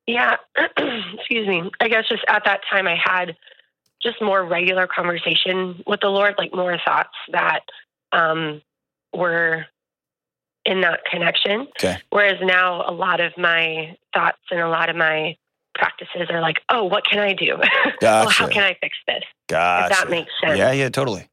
Yeah, 0.07 0.37
excuse 0.77 1.47
me. 1.47 1.69
I 1.81 1.89
guess 1.89 2.07
just 2.07 2.23
at 2.27 2.43
that 2.45 2.61
time, 2.69 2.87
I 2.87 2.95
had 2.95 3.35
just 4.05 4.21
more 4.21 4.43
regular 4.45 4.87
conversation 4.87 5.83
with 5.87 5.99
the 6.01 6.07
Lord, 6.07 6.35
like 6.37 6.53
more 6.53 6.77
thoughts 6.85 7.15
that 7.31 7.61
um, 8.11 8.61
were 9.13 9.65
in 10.65 10.81
that 10.81 11.01
connection. 11.09 11.67
Okay. 11.79 11.97
Whereas 12.09 12.37
now, 12.41 12.89
a 12.89 12.93
lot 12.93 13.19
of 13.19 13.33
my 13.37 13.97
thoughts 14.13 14.37
and 14.51 14.59
a 14.59 14.69
lot 14.69 14.89
of 14.89 14.95
my 14.95 15.37
practices 15.73 16.27
are 16.29 16.41
like, 16.41 16.57
oh, 16.69 16.85
what 16.85 17.03
can 17.05 17.19
I 17.19 17.33
do? 17.33 17.57
Gotcha. 18.01 18.31
how 18.31 18.47
can 18.47 18.63
I 18.63 18.77
fix 18.79 18.97
this? 19.07 19.23
Gotcha. 19.47 19.93
If 19.93 19.99
that 19.99 20.09
makes 20.09 20.31
sense. 20.43 20.57
Yeah, 20.57 20.71
yeah, 20.71 20.89
totally. 20.89 21.27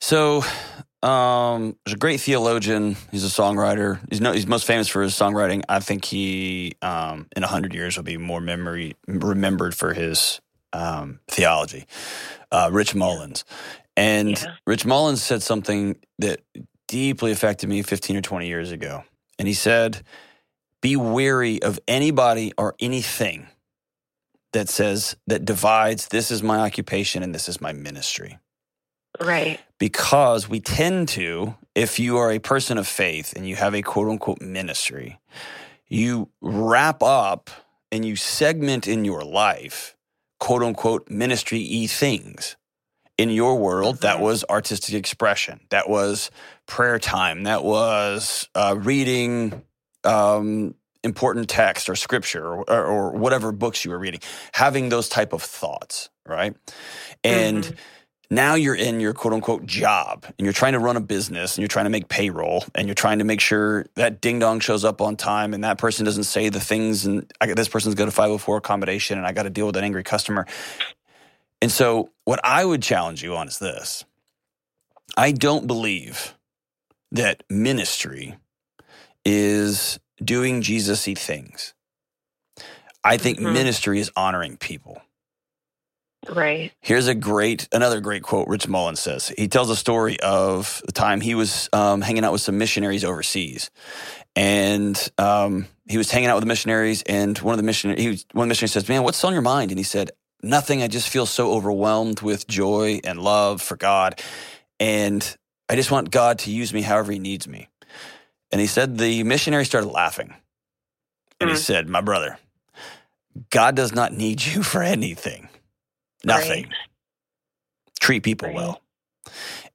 So, 0.00 0.44
um, 1.02 1.76
there's 1.84 1.94
a 1.94 1.98
great 1.98 2.20
theologian. 2.20 2.96
He's 3.10 3.24
a 3.24 3.28
songwriter. 3.28 4.00
He's 4.10 4.20
no, 4.20 4.32
he's 4.32 4.46
most 4.46 4.66
famous 4.66 4.88
for 4.88 5.02
his 5.02 5.14
songwriting. 5.14 5.62
I 5.68 5.80
think 5.80 6.04
he, 6.04 6.74
um, 6.82 7.26
in 7.36 7.44
a 7.44 7.46
hundred 7.46 7.74
years, 7.74 7.96
will 7.96 8.04
be 8.04 8.16
more 8.16 8.40
memory 8.40 8.96
remembered 9.06 9.74
for 9.76 9.94
his 9.94 10.40
um, 10.72 11.20
theology. 11.28 11.86
Uh, 12.50 12.70
Rich 12.72 12.94
Mullins, 12.94 13.44
and 13.96 14.30
Yeah. 14.30 14.54
Rich 14.66 14.86
Mullins 14.86 15.22
said 15.22 15.42
something 15.42 15.96
that 16.18 16.40
deeply 16.86 17.30
affected 17.32 17.68
me 17.68 17.82
15 17.82 18.16
or 18.16 18.22
20 18.22 18.46
years 18.46 18.70
ago, 18.72 19.04
and 19.38 19.46
he 19.48 19.54
said, 19.54 20.02
"Be 20.80 20.96
wary 20.96 21.62
of 21.62 21.78
anybody 21.88 22.52
or 22.56 22.74
anything." 22.80 23.48
That 24.54 24.70
says 24.70 25.14
that 25.26 25.44
divides 25.44 26.08
this 26.08 26.30
is 26.30 26.42
my 26.42 26.58
occupation 26.60 27.22
and 27.22 27.34
this 27.34 27.50
is 27.50 27.60
my 27.60 27.72
ministry 27.74 28.38
Right. 29.20 29.60
because 29.78 30.48
we 30.48 30.58
tend 30.58 31.08
to, 31.10 31.54
if 31.74 31.98
you 31.98 32.16
are 32.16 32.32
a 32.32 32.38
person 32.38 32.78
of 32.78 32.88
faith 32.88 33.34
and 33.36 33.46
you 33.46 33.56
have 33.56 33.74
a 33.74 33.82
quote 33.82 34.08
unquote 34.08 34.40
ministry, 34.40 35.20
you 35.86 36.30
wrap 36.40 37.02
up 37.02 37.50
and 37.92 38.06
you 38.06 38.16
segment 38.16 38.88
in 38.88 39.04
your 39.04 39.22
life 39.22 39.94
quote 40.38 40.62
unquote 40.62 41.10
ministry 41.10 41.66
y 41.70 41.86
things. 41.86 42.56
In 43.16 43.30
your 43.30 43.56
world, 43.58 44.02
that 44.02 44.20
was 44.20 44.44
artistic 44.48 44.94
expression. 44.94 45.60
That 45.70 45.88
was 45.88 46.30
prayer 46.66 47.00
time. 47.00 47.42
That 47.44 47.64
was 47.64 48.48
uh, 48.54 48.76
reading 48.78 49.62
um, 50.04 50.74
important 51.02 51.48
text 51.48 51.88
or 51.88 51.96
scripture 51.96 52.46
or, 52.46 52.70
or, 52.70 52.84
or 52.84 53.10
whatever 53.12 53.50
books 53.50 53.84
you 53.84 53.90
were 53.90 53.98
reading. 53.98 54.20
Having 54.52 54.90
those 54.90 55.08
type 55.08 55.32
of 55.32 55.42
thoughts, 55.42 56.10
right? 56.26 56.54
And 57.24 57.64
Mhm. 57.64 57.76
Now 58.30 58.54
you're 58.54 58.74
in 58.74 59.00
your 59.00 59.14
quote 59.14 59.34
unquote 59.34 59.66
job 59.66 60.24
and 60.26 60.44
you're 60.46 60.52
trying 60.52 60.74
to 60.74 60.78
run 60.78 60.96
a 60.96 61.00
business 61.00 61.56
and 61.56 61.62
you're 61.62 61.68
trying 61.68 61.86
to 61.86 61.90
make 61.90 62.08
payroll 62.08 62.64
and 62.74 62.88
you're 62.88 62.94
trying 62.94 63.18
to 63.20 63.24
make 63.24 63.40
sure 63.40 63.86
that 63.94 64.20
ding 64.20 64.38
dong 64.40 64.60
shows 64.60 64.84
up 64.84 65.00
on 65.00 65.16
time 65.16 65.54
and 65.54 65.64
that 65.64 65.78
person 65.78 66.04
doesn't 66.04 66.24
say 66.24 66.48
the 66.50 66.60
things 66.60 67.06
and 67.06 67.32
I, 67.40 67.54
this 67.54 67.68
person's 67.68 67.94
got 67.94 68.08
a 68.08 68.12
504 68.12 68.58
accommodation 68.58 69.18
and 69.18 69.26
I 69.26 69.32
got 69.32 69.44
to 69.44 69.50
deal 69.50 69.66
with 69.66 69.76
an 69.76 69.84
angry 69.84 70.04
customer. 70.04 70.46
And 71.62 71.72
so, 71.72 72.10
what 72.24 72.40
I 72.44 72.64
would 72.64 72.82
challenge 72.82 73.22
you 73.22 73.36
on 73.36 73.48
is 73.48 73.58
this 73.58 74.04
I 75.16 75.32
don't 75.32 75.66
believe 75.66 76.34
that 77.12 77.44
ministry 77.50 78.36
is 79.24 80.00
doing 80.24 80.62
Jesus 80.62 81.06
y 81.06 81.14
things. 81.14 81.74
I 83.04 83.16
think 83.18 83.38
Mhm. 83.38 83.52
ministry 83.52 84.00
is 84.00 84.10
honoring 84.16 84.56
people. 84.58 85.02
Right. 86.28 86.72
Here's 86.80 87.06
a 87.08 87.14
great, 87.14 87.68
another 87.72 88.00
great 88.00 88.22
quote 88.22 88.48
Rich 88.48 88.68
Mullins 88.68 89.00
says. 89.00 89.32
He 89.36 89.48
tells 89.48 89.70
a 89.70 89.76
story 89.76 90.18
of 90.20 90.82
the 90.86 90.92
time 90.92 91.20
he 91.20 91.34
was 91.34 91.68
um, 91.72 92.00
hanging 92.02 92.24
out 92.24 92.32
with 92.32 92.40
some 92.42 92.58
missionaries 92.58 93.04
overseas. 93.04 93.70
And 94.36 95.10
um, 95.18 95.66
he 95.88 95.98
was 95.98 96.10
hanging 96.10 96.28
out 96.28 96.36
with 96.36 96.42
the 96.42 96.48
missionaries, 96.48 97.02
and 97.02 97.36
one 97.38 97.54
of 97.54 97.56
the 97.56 97.64
missionaries, 97.64 98.02
he 98.02 98.08
was, 98.08 98.26
one 98.32 98.44
of 98.44 98.48
the 98.48 98.50
missionaries 98.50 98.72
says, 98.72 98.88
Man, 98.88 99.02
what's 99.02 99.22
on 99.24 99.32
your 99.32 99.42
mind? 99.42 99.70
And 99.70 99.78
he 99.78 99.84
said, 99.84 100.10
Nothing. 100.42 100.82
I 100.82 100.88
just 100.88 101.08
feel 101.08 101.26
so 101.26 101.52
overwhelmed 101.52 102.20
with 102.20 102.46
joy 102.46 103.00
and 103.04 103.20
love 103.20 103.60
for 103.60 103.76
God. 103.76 104.22
And 104.78 105.36
I 105.68 105.74
just 105.74 105.90
want 105.90 106.10
God 106.10 106.38
to 106.40 106.52
use 106.52 106.72
me 106.72 106.82
however 106.82 107.10
he 107.10 107.18
needs 107.18 107.48
me. 107.48 107.68
And 108.52 108.60
he 108.60 108.66
said, 108.68 108.98
The 108.98 109.24
missionary 109.24 109.64
started 109.64 109.88
laughing. 109.88 110.34
And 111.40 111.50
he 111.50 111.56
Mm. 111.56 111.60
said, 111.60 111.88
My 111.88 112.00
brother, 112.00 112.38
God 113.50 113.74
does 113.74 113.92
not 113.92 114.12
need 114.12 114.44
you 114.44 114.62
for 114.72 114.82
anything. 114.82 115.47
Nothing. 116.24 116.64
Right. 116.64 116.72
Treat 118.00 118.22
people 118.22 118.48
Right. 118.48 118.56
well. 118.56 118.80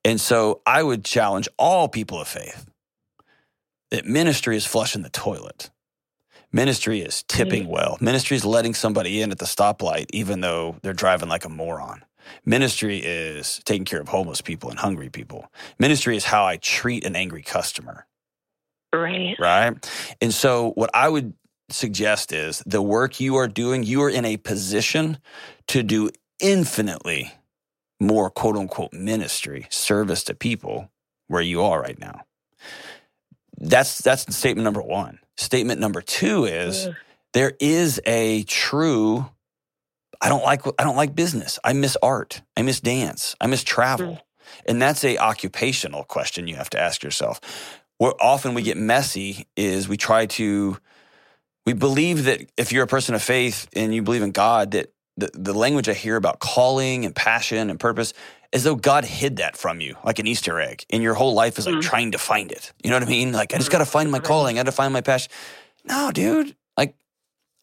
And 0.05 0.19
so 0.19 0.61
I 0.65 0.83
would 0.83 1.05
challenge 1.05 1.47
all 1.57 1.87
people 1.87 2.19
of 2.19 2.27
faith 2.27 2.65
that 3.91 4.05
ministry 4.05 4.57
is 4.57 4.65
flushing 4.65 5.03
the 5.03 5.09
toilet. 5.09 5.69
Ministry 6.51 7.01
is 7.01 7.23
tipping 7.23 7.65
mm. 7.65 7.69
well. 7.69 7.97
Ministry 8.01 8.37
is 8.37 8.45
letting 8.45 8.73
somebody 8.73 9.21
in 9.21 9.31
at 9.31 9.39
the 9.39 9.45
stoplight, 9.45 10.07
even 10.11 10.41
though 10.41 10.77
they're 10.81 10.93
driving 10.93 11.29
like 11.29 11.45
a 11.45 11.49
moron. 11.49 12.03
Ministry 12.45 12.99
is 12.99 13.61
taking 13.65 13.85
care 13.85 13.99
of 14.01 14.07
homeless 14.09 14.41
people 14.41 14.69
and 14.69 14.79
hungry 14.79 15.09
people. 15.09 15.51
Ministry 15.79 16.15
is 16.15 16.25
how 16.25 16.45
I 16.45 16.57
treat 16.57 17.05
an 17.05 17.15
angry 17.15 17.41
customer 17.41 18.05
Right. 18.93 19.35
right? 19.39 20.15
And 20.21 20.33
so, 20.33 20.71
what 20.71 20.91
I 20.93 21.09
would 21.09 21.33
suggest 21.69 22.31
is 22.31 22.61
the 22.65 22.81
work 22.81 23.19
you 23.19 23.37
are 23.37 23.47
doing, 23.47 23.83
you 23.83 24.03
are 24.03 24.09
in 24.09 24.25
a 24.25 24.37
position 24.37 25.17
to 25.69 25.81
do 25.83 26.11
infinitely 26.43 27.33
more 27.99 28.29
quote 28.29 28.57
unquote 28.57 28.93
ministry, 28.93 29.65
service 29.69 30.23
to 30.25 30.35
people 30.35 30.91
where 31.27 31.41
you 31.41 31.63
are 31.63 31.81
right 31.81 31.97
now. 31.97 32.25
That's 33.57 33.99
that's 33.99 34.35
statement 34.35 34.63
number 34.65 34.81
one. 34.81 35.19
Statement 35.37 35.79
number 35.79 36.01
two 36.01 36.45
is 36.45 36.85
Yeah. 36.85 36.93
there 37.33 37.53
is 37.59 37.99
a 38.05 38.43
true 38.43 39.29
I 40.21 40.29
don't 40.29 40.43
like 40.43 40.61
I 40.79 40.83
don't 40.83 40.95
like 40.95 41.15
business. 41.15 41.59
I 41.63 41.73
miss 41.73 41.97
art. 42.01 42.41
I 42.55 42.61
miss 42.61 42.79
dance. 42.79 43.35
I 43.41 43.47
miss 43.47 43.63
travel. 43.63 44.07
Mm. 44.07 44.21
And 44.67 44.81
that's 44.81 45.03
a 45.03 45.17
occupational 45.17 46.03
question 46.03 46.47
you 46.47 46.55
have 46.55 46.69
to 46.71 46.79
ask 46.79 47.03
yourself. 47.03 47.39
Where 47.97 48.13
often 48.21 48.53
we 48.53 48.61
get 48.61 48.77
messy 48.77 49.47
is 49.55 49.87
we 49.87 49.97
try 49.97 50.25
to 50.27 50.77
we 51.65 51.73
believe 51.73 52.25
that 52.25 52.41
if 52.57 52.71
you're 52.73 52.83
a 52.83 52.87
person 52.87 53.15
of 53.15 53.23
faith 53.23 53.67
and 53.73 53.95
you 53.95 54.01
believe 54.01 54.21
in 54.21 54.31
God, 54.31 54.71
that 54.71 54.92
the, 55.17 55.29
the 55.33 55.53
language 55.53 55.87
I 55.89 55.93
hear 55.93 56.15
about 56.15 56.39
calling 56.39 57.05
and 57.05 57.15
passion 57.15 57.69
and 57.69 57.79
purpose, 57.79 58.13
as 58.51 58.63
though 58.63 58.75
God 58.75 59.05
hid 59.05 59.37
that 59.37 59.55
from 59.57 59.79
you, 59.81 59.95
like 60.03 60.19
an 60.19 60.27
Easter 60.27 60.59
egg, 60.59 60.85
and 60.89 61.03
your 61.03 61.13
whole 61.13 61.33
life 61.33 61.57
is 61.59 61.65
like 61.65 61.75
Mm. 61.75 61.81
trying 61.81 62.11
to 62.11 62.17
find 62.17 62.51
it. 62.51 62.71
You 62.83 62.89
know 62.89 62.95
what 62.97 63.03
I 63.03 63.09
mean? 63.09 63.31
Like 63.31 63.53
I 63.53 63.57
just 63.57 63.69
Mm. 63.69 63.73
got 63.73 63.77
to 63.79 63.85
find 63.85 64.11
my 64.11 64.19
calling, 64.19 64.57
I 64.57 64.59
got 64.61 64.65
to 64.67 64.71
find 64.71 64.93
my 64.93 65.01
passion. 65.01 65.31
No, 65.85 66.11
dude. 66.11 66.55
Like 66.77 66.95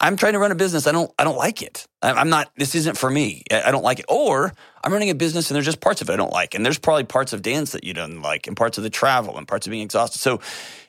I'm 0.01 0.17
trying 0.17 0.33
to 0.35 0.39
run 0.39 0.51
a 0.53 0.55
business. 0.55 0.87
I 0.87 0.93
don't. 0.93 1.11
I 1.19 1.25
don't 1.25 1.37
like 1.37 1.61
it. 1.63 1.87
I'm 2.03 2.31
not. 2.31 2.51
This 2.57 2.75
isn't 2.75 2.97
for 2.97 3.11
me. 3.11 3.43
I 3.51 3.71
don't 3.71 3.83
like 3.85 3.99
it. 3.99 4.07
Or 4.09 4.53
I'm 4.83 4.93
running 4.93 5.11
a 5.11 5.15
business 5.15 5.51
and 5.51 5.55
there's 5.57 5.67
just 5.67 5.81
parts 5.81 6.01
of 6.01 6.09
it 6.09 6.13
I 6.13 6.17
don't 6.17 6.33
like, 6.33 6.55
and 6.55 6.65
there's 6.65 6.79
probably 6.79 7.05
parts 7.05 7.33
of 7.33 7.43
dance 7.43 7.73
that 7.73 7.85
you 7.85 7.93
don't 7.95 8.23
like, 8.23 8.47
and 8.47 8.57
parts 8.57 8.79
of 8.79 8.85
the 8.85 8.91
travel, 8.91 9.37
and 9.37 9.47
parts 9.47 9.67
of 9.67 9.71
being 9.73 9.83
exhausted. 9.83 10.19
So 10.21 10.41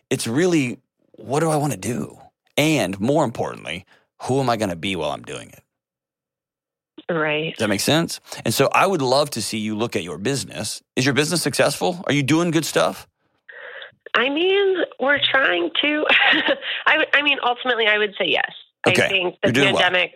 it's 0.09 0.27
really 0.27 0.79
what 1.17 1.41
do 1.41 1.49
I 1.49 1.57
want 1.57 1.73
to 1.73 1.79
do, 1.79 2.17
and 2.57 2.99
more 2.99 3.23
importantly, 3.25 3.85
who 4.23 4.39
am 4.39 4.49
I 4.49 4.55
going 4.57 4.69
to 4.69 4.75
be 4.77 4.95
while 4.95 5.11
I'm 5.11 5.23
doing 5.23 5.49
it? 5.49 5.61
Right. 7.11 7.53
Does 7.53 7.59
that 7.59 7.69
make 7.69 7.81
sense? 7.81 8.19
And 8.45 8.53
so 8.53 8.69
I 8.73 8.87
would 8.87 9.01
love 9.01 9.29
to 9.31 9.41
see 9.41 9.57
you 9.57 9.75
look 9.75 9.95
at 9.95 10.03
your 10.03 10.17
business. 10.17 10.81
Is 10.95 11.05
your 11.05 11.13
business 11.13 11.41
successful? 11.41 12.03
Are 12.07 12.13
you 12.13 12.23
doing 12.23 12.51
good 12.51 12.65
stuff? 12.65 13.07
I 14.13 14.29
mean, 14.29 14.77
we're 14.99 15.19
trying 15.19 15.71
to. 15.81 16.05
I, 16.85 17.21
mean, 17.21 17.37
ultimately, 17.43 17.87
I 17.87 17.97
would 17.97 18.13
say 18.17 18.25
yes. 18.27 18.51
Okay. 18.87 19.05
I 19.05 19.09
think 19.09 19.35
the 19.43 19.51
doing 19.51 19.73
well. 19.73 19.83
pandemic 19.83 20.13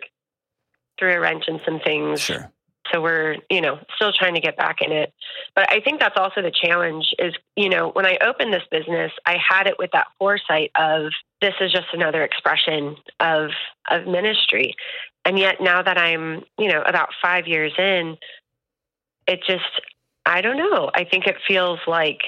threw 0.98 1.12
a 1.12 1.20
wrench 1.20 1.44
in 1.48 1.60
some 1.64 1.80
things. 1.80 2.20
Sure. 2.20 2.50
So 2.92 3.00
we're, 3.00 3.36
you 3.50 3.60
know, 3.60 3.78
still 3.96 4.12
trying 4.12 4.34
to 4.34 4.40
get 4.40 4.56
back 4.56 4.76
in 4.80 4.92
it. 4.92 5.12
But 5.54 5.72
I 5.72 5.80
think 5.80 6.00
that's 6.00 6.16
also 6.16 6.40
the 6.40 6.52
challenge 6.52 7.06
is, 7.18 7.34
you 7.56 7.68
know, 7.68 7.90
when 7.90 8.06
I 8.06 8.18
opened 8.24 8.52
this 8.52 8.62
business, 8.70 9.12
I 9.24 9.36
had 9.36 9.66
it 9.66 9.74
with 9.78 9.90
that 9.92 10.06
foresight 10.18 10.70
of 10.76 11.10
this 11.40 11.54
is 11.60 11.72
just 11.72 11.86
another 11.92 12.22
expression 12.22 12.96
of 13.20 13.50
of 13.90 14.06
ministry. 14.06 14.74
And 15.26 15.38
yet 15.38 15.56
now 15.60 15.82
that 15.82 15.98
I'm, 15.98 16.44
you 16.56 16.68
know, 16.68 16.80
about 16.82 17.08
5 17.20 17.48
years 17.48 17.72
in, 17.76 18.16
it 19.26 19.40
just 19.46 19.64
I 20.24 20.40
don't 20.40 20.56
know. 20.56 20.90
I 20.94 21.04
think 21.04 21.26
it 21.26 21.36
feels 21.46 21.80
like 21.86 22.20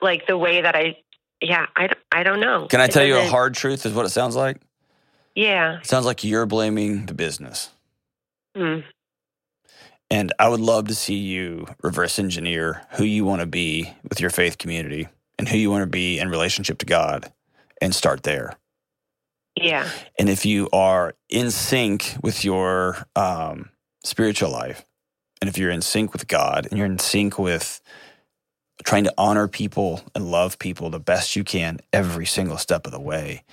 like 0.00 0.26
the 0.26 0.38
way 0.38 0.62
that 0.62 0.76
I 0.76 0.98
yeah, 1.40 1.66
I 1.74 1.88
don't, 1.88 1.98
I 2.12 2.22
don't 2.22 2.40
know. 2.40 2.66
Can 2.68 2.80
I 2.80 2.86
tell 2.86 3.04
you 3.04 3.16
a 3.16 3.24
hard 3.24 3.54
truth? 3.54 3.86
Is 3.86 3.92
what 3.92 4.06
it 4.06 4.10
sounds 4.10 4.36
like. 4.36 4.60
Yeah. 5.34 5.78
It 5.78 5.86
sounds 5.86 6.06
like 6.06 6.22
you're 6.22 6.46
blaming 6.46 7.06
the 7.06 7.14
business. 7.14 7.70
Hmm. 8.54 8.80
And 10.10 10.32
I 10.38 10.48
would 10.48 10.60
love 10.60 10.88
to 10.88 10.94
see 10.94 11.16
you 11.16 11.66
reverse 11.82 12.18
engineer 12.18 12.82
who 12.92 13.04
you 13.04 13.24
want 13.24 13.40
to 13.40 13.46
be 13.46 13.92
with 14.08 14.20
your 14.20 14.30
faith 14.30 14.58
community 14.58 15.08
and 15.38 15.48
who 15.48 15.56
you 15.56 15.70
want 15.70 15.82
to 15.82 15.86
be 15.86 16.18
in 16.18 16.28
relationship 16.28 16.78
to 16.78 16.86
God 16.86 17.32
and 17.80 17.94
start 17.94 18.22
there. 18.22 18.56
Yeah. 19.56 19.88
And 20.18 20.28
if 20.28 20.44
you 20.44 20.68
are 20.72 21.14
in 21.28 21.50
sync 21.50 22.16
with 22.22 22.44
your 22.44 23.06
um, 23.14 23.70
spiritual 24.02 24.50
life, 24.50 24.84
and 25.40 25.48
if 25.48 25.58
you're 25.58 25.70
in 25.70 25.82
sync 25.82 26.12
with 26.12 26.26
God 26.26 26.66
and 26.66 26.78
you're 26.78 26.86
in 26.86 26.98
sync 26.98 27.38
with 27.38 27.80
trying 28.84 29.04
to 29.04 29.14
honor 29.16 29.46
people 29.46 30.02
and 30.14 30.30
love 30.30 30.58
people 30.58 30.90
the 30.90 30.98
best 30.98 31.36
you 31.36 31.44
can 31.44 31.78
every 31.92 32.26
single 32.26 32.58
step 32.58 32.86
of 32.86 32.92
the 32.92 33.00
way, 33.00 33.44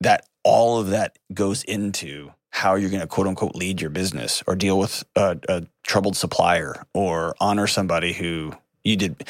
that 0.00 0.26
all 0.44 0.78
of 0.78 0.90
that 0.90 1.18
goes 1.34 1.62
into 1.64 2.32
how 2.50 2.74
you're 2.74 2.90
going 2.90 3.00
to 3.00 3.06
quote 3.06 3.26
unquote 3.26 3.54
lead 3.54 3.80
your 3.80 3.90
business 3.90 4.42
or 4.46 4.56
deal 4.56 4.78
with 4.78 5.04
a, 5.14 5.38
a 5.48 5.66
troubled 5.84 6.16
supplier 6.16 6.84
or 6.94 7.34
honor 7.40 7.66
somebody 7.66 8.12
who 8.12 8.52
you 8.84 8.96
did. 8.96 9.24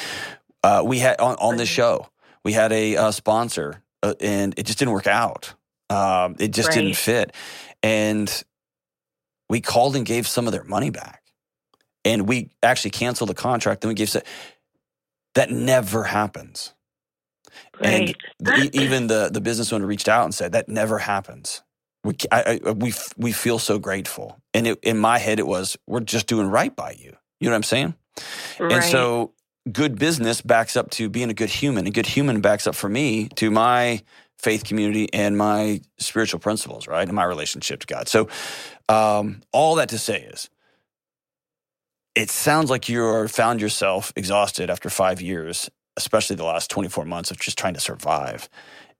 Uh, 0.63 0.81
we 0.85 0.99
had 0.99 1.19
on, 1.19 1.35
on 1.35 1.57
this 1.57 1.69
show, 1.69 2.07
we 2.43 2.53
had 2.53 2.71
a, 2.71 2.95
uh 2.95 3.11
sponsor 3.11 3.81
uh, 4.03 4.13
and 4.19 4.57
it 4.57 4.65
just 4.65 4.79
didn't 4.79 4.93
work 4.93 5.07
out. 5.07 5.53
Um, 5.89 6.35
it 6.39 6.51
just 6.51 6.71
didn't 6.71 6.95
fit. 6.95 7.33
And 7.81 8.43
we 9.49 9.61
called 9.61 9.95
and 9.95 10.05
gave 10.05 10.27
some 10.27 10.47
of 10.47 10.53
their 10.53 10.63
money 10.63 10.89
back. 10.89 11.23
And 12.05 12.27
we 12.27 12.51
actually 12.61 12.91
canceled 12.91 13.29
the 13.29 13.35
contract. 13.35 13.81
Then 13.81 13.89
we 13.89 13.95
gave, 13.95 14.15
that 15.35 15.51
never 15.51 16.03
happens. 16.03 16.73
Right. 17.81 17.93
And 17.93 18.15
the, 18.39 18.69
even 18.73 19.07
the 19.07 19.29
the 19.31 19.41
business 19.41 19.71
owner 19.71 19.85
reached 19.85 20.09
out 20.09 20.25
and 20.25 20.33
said 20.33 20.51
that 20.51 20.69
never 20.69 20.97
happens. 20.97 21.61
We 22.03 22.15
I, 22.31 22.59
I, 22.65 22.71
we 22.71 22.93
we 23.17 23.31
feel 23.31 23.57
so 23.59 23.79
grateful. 23.79 24.39
And 24.53 24.67
it, 24.67 24.79
in 24.83 24.97
my 24.97 25.17
head, 25.17 25.39
it 25.39 25.47
was 25.47 25.77
we're 25.87 26.01
just 26.01 26.27
doing 26.27 26.47
right 26.47 26.75
by 26.75 26.91
you. 26.91 27.15
You 27.39 27.47
know 27.47 27.51
what 27.51 27.57
I'm 27.57 27.63
saying? 27.63 27.95
right. 28.59 28.71
And 28.73 28.83
so 28.83 29.33
good 29.71 29.97
business 29.97 30.41
backs 30.41 30.75
up 30.75 30.89
to 30.91 31.09
being 31.09 31.29
a 31.29 31.33
good 31.33 31.49
human, 31.49 31.85
and 31.85 31.93
good 31.93 32.05
human 32.05 32.41
backs 32.41 32.67
up 32.67 32.75
for 32.75 32.89
me 32.89 33.27
to 33.35 33.51
my 33.51 34.01
faith 34.37 34.63
community 34.63 35.11
and 35.13 35.37
my 35.37 35.81
spiritual 35.97 36.39
principles, 36.39 36.87
right, 36.87 37.07
and 37.07 37.15
my 37.15 37.25
relationship 37.25 37.81
to 37.81 37.87
God. 37.87 38.07
So 38.07 38.29
um, 38.87 39.41
all 39.51 39.75
that 39.75 39.89
to 39.89 39.97
say 39.97 40.21
is, 40.21 40.49
it 42.15 42.29
sounds 42.29 42.69
like 42.69 42.89
you 42.89 43.03
are 43.03 43.27
found 43.27 43.61
yourself 43.61 44.11
exhausted 44.15 44.69
after 44.69 44.89
five 44.89 45.21
years, 45.21 45.69
especially 45.97 46.35
the 46.35 46.45
last 46.45 46.69
24 46.69 47.05
months 47.05 47.31
of 47.31 47.39
just 47.39 47.57
trying 47.57 47.75
to 47.75 47.79
survive. 47.79 48.49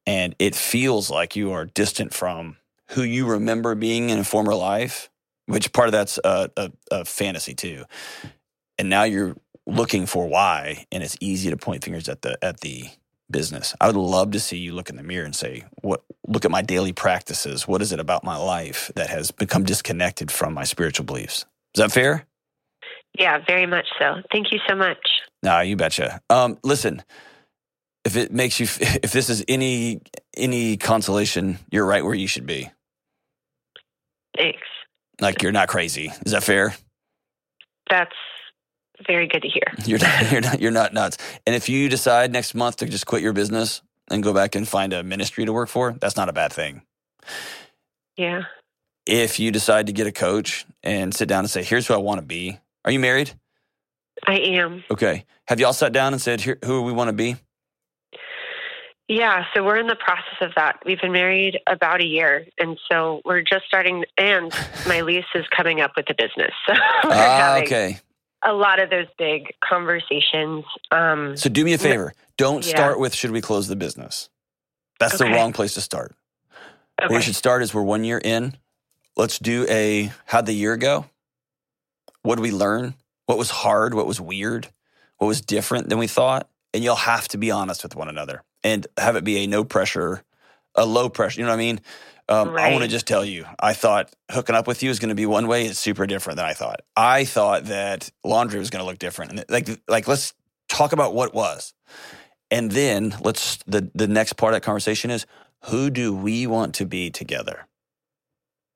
And 0.06 0.36
it 0.40 0.56
feels 0.56 1.10
like 1.10 1.36
you 1.36 1.52
are 1.52 1.66
distant 1.66 2.14
from 2.14 2.58
who 2.92 3.04
you 3.04 3.26
remember 3.26 3.76
being 3.76 4.10
in 4.10 4.20
a 4.20 4.24
former 4.24 4.56
life, 4.56 5.10
which 5.46 5.72
part 5.72 5.88
of 5.88 5.92
that's 5.92 6.20
a, 6.24 6.50
a, 6.56 6.72
a 6.92 7.06
fantasy 7.06 7.54
too. 7.54 7.86
And 8.78 8.90
now 8.90 9.04
you're 9.04 9.36
looking 9.70 10.06
for 10.06 10.28
why, 10.28 10.86
and 10.92 11.04
it's 11.04 11.18
easy 11.20 11.50
to 11.50 11.58
point 11.58 11.84
fingers 11.84 12.10
at 12.10 12.22
the 12.22 12.44
at 12.44 12.62
the 12.62 12.86
business. 13.32 13.76
I 13.80 13.88
would 13.88 13.96
love 13.96 14.32
to 14.32 14.40
see 14.40 14.58
you 14.58 14.74
look 14.74 14.90
in 14.90 14.96
the 14.96 15.04
mirror 15.04 15.26
and 15.26 15.36
say, 15.36 15.66
"What? 15.82 16.04
Look 16.28 16.46
at 16.46 16.52
my 16.52 16.62
daily 16.62 16.94
practices. 16.94 17.68
What 17.68 17.82
is 17.82 17.92
it 17.92 18.00
about 18.00 18.24
my 18.24 18.38
life 18.38 18.92
that 18.96 19.10
has 19.10 19.32
become 19.32 19.64
disconnected 19.64 20.32
from 20.32 20.54
my 20.54 20.64
spiritual 20.64 21.06
beliefs?" 21.06 21.46
Is 21.76 21.82
that 21.82 21.92
fair? 21.92 22.26
Yeah, 23.18 23.40
very 23.48 23.66
much 23.66 23.88
so. 23.98 24.22
Thank 24.32 24.52
you 24.52 24.60
so 24.68 24.76
much. 24.76 24.98
No, 25.44 25.62
you 25.62 25.76
betcha. 25.76 26.22
Um, 26.30 26.58
listen, 26.64 27.04
if 28.06 28.16
it 28.16 28.32
makes 28.32 28.60
you, 28.60 28.68
if 28.80 29.12
this 29.12 29.30
is 29.30 29.44
any 29.48 30.02
any 30.36 30.78
consolation, 30.78 31.60
you're 31.72 31.86
right 31.86 32.04
where 32.04 32.16
you 32.16 32.28
should 32.28 32.46
be. 32.46 32.70
Thanks. 34.38 34.68
Like 35.20 35.42
you're 35.42 35.52
not 35.52 35.68
crazy. 35.68 36.12
Is 36.26 36.32
that 36.32 36.44
fair? 36.44 36.74
That's 37.90 38.16
very 39.06 39.28
good 39.28 39.42
to 39.42 39.48
hear. 39.48 39.64
You're 39.86 40.00
not, 40.00 40.32
you're 40.32 40.42
not, 40.42 40.62
you're 40.62 40.72
not 40.72 40.94
nuts. 40.94 41.18
And 41.46 41.56
if 41.56 41.70
you 41.70 41.90
decide 41.90 42.32
next 42.32 42.54
month 42.54 42.78
to 42.78 42.86
just 42.86 43.06
quit 43.06 43.22
your 43.22 43.34
business 43.34 43.82
and 44.12 44.24
go 44.24 44.34
back 44.34 44.56
and 44.56 44.68
find 44.68 44.94
a 44.94 45.04
ministry 45.04 45.46
to 45.46 45.54
work 45.54 45.70
for, 45.70 45.94
that's 45.94 46.18
not 46.18 46.30
a 46.30 46.34
bad 46.34 46.52
thing. 46.52 46.82
Yeah. 48.18 48.44
If 49.06 49.40
you 49.40 49.52
decide 49.52 49.88
to 49.88 49.94
get 49.94 50.08
a 50.08 50.12
coach 50.12 50.66
and 50.84 51.14
sit 51.14 51.28
down 51.28 51.40
and 51.40 51.50
say, 51.50 51.64
"Here's 51.64 51.88
who 51.88 51.94
I 51.94 51.98
want 51.98 52.20
to 52.20 52.26
be," 52.26 52.60
are 52.86 52.92
you 52.92 53.00
married? 53.00 53.32
I 54.28 54.40
am. 54.40 54.84
Okay. 54.92 55.26
Have 55.48 55.60
y'all 55.60 55.74
sat 55.74 55.94
down 55.94 56.14
and 56.14 56.22
said, 56.22 56.42
Here, 56.42 56.60
"Who 56.66 56.82
we 56.82 56.92
want 56.92 57.08
to 57.08 57.14
be"? 57.14 57.38
Yeah, 59.08 59.46
so 59.56 59.64
we're 59.64 59.78
in 59.78 59.88
the 59.88 59.96
process 59.96 60.36
of 60.40 60.52
that. 60.56 60.82
We've 60.86 61.02
been 61.02 61.12
married 61.12 61.58
about 61.66 62.00
a 62.00 62.06
year, 62.06 62.46
and 62.60 62.80
so 62.92 63.22
we're 63.26 63.42
just 63.42 63.66
starting. 63.66 64.06
And 64.20 64.54
my 64.88 65.02
lease 65.10 65.26
is 65.34 65.46
coming 65.56 65.82
up 65.82 65.94
with 65.98 66.06
the 66.06 66.14
business, 66.14 66.54
so 66.68 66.74
Ah, 67.06 67.10
having 67.10 67.64
okay. 67.64 68.00
A 68.44 68.54
lot 68.54 68.80
of 68.80 68.90
those 68.90 69.08
big 69.18 69.54
conversations. 69.64 70.66
Um, 70.92 71.36
So 71.36 71.50
do 71.50 71.64
me 71.64 71.74
a 71.74 71.78
favor. 71.78 72.14
Don't 72.38 72.66
Yeah. 72.66 72.72
start 72.72 73.00
with 73.00 73.14
should 73.14 73.32
we 73.32 73.42
close 73.42 73.68
the 73.68 73.76
business. 73.76 74.30
That's 75.00 75.18
the 75.18 75.26
wrong 75.26 75.54
place 75.54 75.74
to 75.76 75.82
start. 75.82 76.16
Where 77.00 77.10
we 77.10 77.22
should 77.22 77.36
start 77.36 77.62
is 77.64 77.74
we're 77.74 77.82
one 77.82 78.04
year 78.04 78.20
in. 78.24 78.58
Let's 79.16 79.40
do 79.40 79.66
a 79.70 80.12
how'd 80.26 80.46
the 80.46 80.54
year 80.54 80.76
go? 80.78 81.06
What 82.22 82.36
did 82.36 82.42
we 82.42 82.52
learn? 82.52 82.96
What 83.26 83.38
was 83.38 83.50
hard? 83.50 83.94
What 83.94 84.06
was 84.08 84.20
weird? 84.20 84.70
What 85.18 85.28
was 85.28 85.42
different 85.42 85.90
than 85.90 85.98
we 85.98 86.08
thought? 86.08 86.50
And 86.74 86.84
you'll 86.84 86.96
have 86.96 87.28
to 87.30 87.38
be 87.38 87.52
honest 87.52 87.84
with 87.84 87.96
one 87.96 88.10
another 88.10 88.44
and 88.64 88.86
have 88.98 89.16
it 89.16 89.24
be 89.24 89.44
a 89.44 89.48
no 89.48 89.64
pressure, 89.64 90.24
a 90.76 90.86
low 90.86 91.10
pressure. 91.10 91.40
You 91.40 91.46
know 91.46 91.52
what 91.52 91.56
I 91.56 91.60
mean? 91.60 91.82
Um, 92.30 92.56
I 92.56 92.72
want 92.72 92.84
to 92.84 92.88
just 92.88 93.08
tell 93.08 93.26
you, 93.26 93.46
I 93.60 93.74
thought 93.74 94.14
hooking 94.30 94.56
up 94.56 94.68
with 94.68 94.84
you 94.84 94.92
is 94.92 95.00
going 95.00 95.10
to 95.10 95.16
be 95.16 95.26
one 95.26 95.48
way. 95.48 95.66
It's 95.66 95.80
super 95.80 96.06
different 96.06 96.38
than 96.38 96.46
I 96.46 96.54
thought. 96.54 96.82
I 96.96 97.26
thought 97.26 97.66
that 97.66 98.12
laundry 98.24 98.60
was 98.60 98.70
going 98.70 98.82
to 98.82 98.86
look 98.86 99.00
different. 99.00 99.32
And 99.32 99.46
like, 99.50 99.68
like 99.88 100.08
let's 100.08 100.34
talk 100.68 100.94
about 100.94 101.16
what 101.16 101.34
was. 101.34 101.74
And 102.52 102.72
then 102.72 103.16
let's 103.22 103.58
the 103.68 103.92
the 103.94 104.08
next 104.08 104.34
part 104.34 104.54
of 104.54 104.56
that 104.56 104.66
conversation 104.66 105.12
is 105.12 105.26
who 105.66 105.90
do 105.90 106.16
we 106.16 106.48
want 106.48 106.76
to 106.76 106.86
be 106.86 107.10
together? 107.10 107.68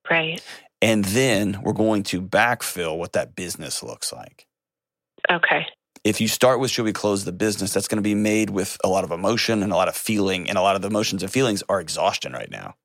right. 0.09 0.41
And 0.81 1.05
then 1.05 1.61
we're 1.63 1.73
going 1.73 2.03
to 2.03 2.21
backfill 2.21 2.97
what 2.97 3.13
that 3.13 3.35
business 3.35 3.81
looks 3.81 4.11
like. 4.11 4.47
Okay. 5.31 5.65
If 6.03 6.19
you 6.19 6.27
start 6.27 6.59
with 6.59 6.71
should 6.71 6.83
we 6.83 6.91
close 6.91 7.23
the 7.23 7.31
business, 7.31 7.73
that's 7.73 7.87
going 7.87 7.97
to 7.97 8.01
be 8.01 8.15
made 8.15 8.49
with 8.49 8.77
a 8.83 8.89
lot 8.89 9.05
of 9.05 9.11
emotion 9.11 9.63
and 9.63 9.71
a 9.71 9.77
lot 9.77 9.87
of 9.87 9.95
feeling, 9.95 10.49
and 10.49 10.57
a 10.57 10.61
lot 10.61 10.75
of 10.75 10.81
the 10.81 10.89
emotions 10.89 11.23
and 11.23 11.31
feelings 11.31 11.63
are 11.69 11.79
exhaustion 11.79 12.33
right 12.33 12.51
now. 12.51 12.75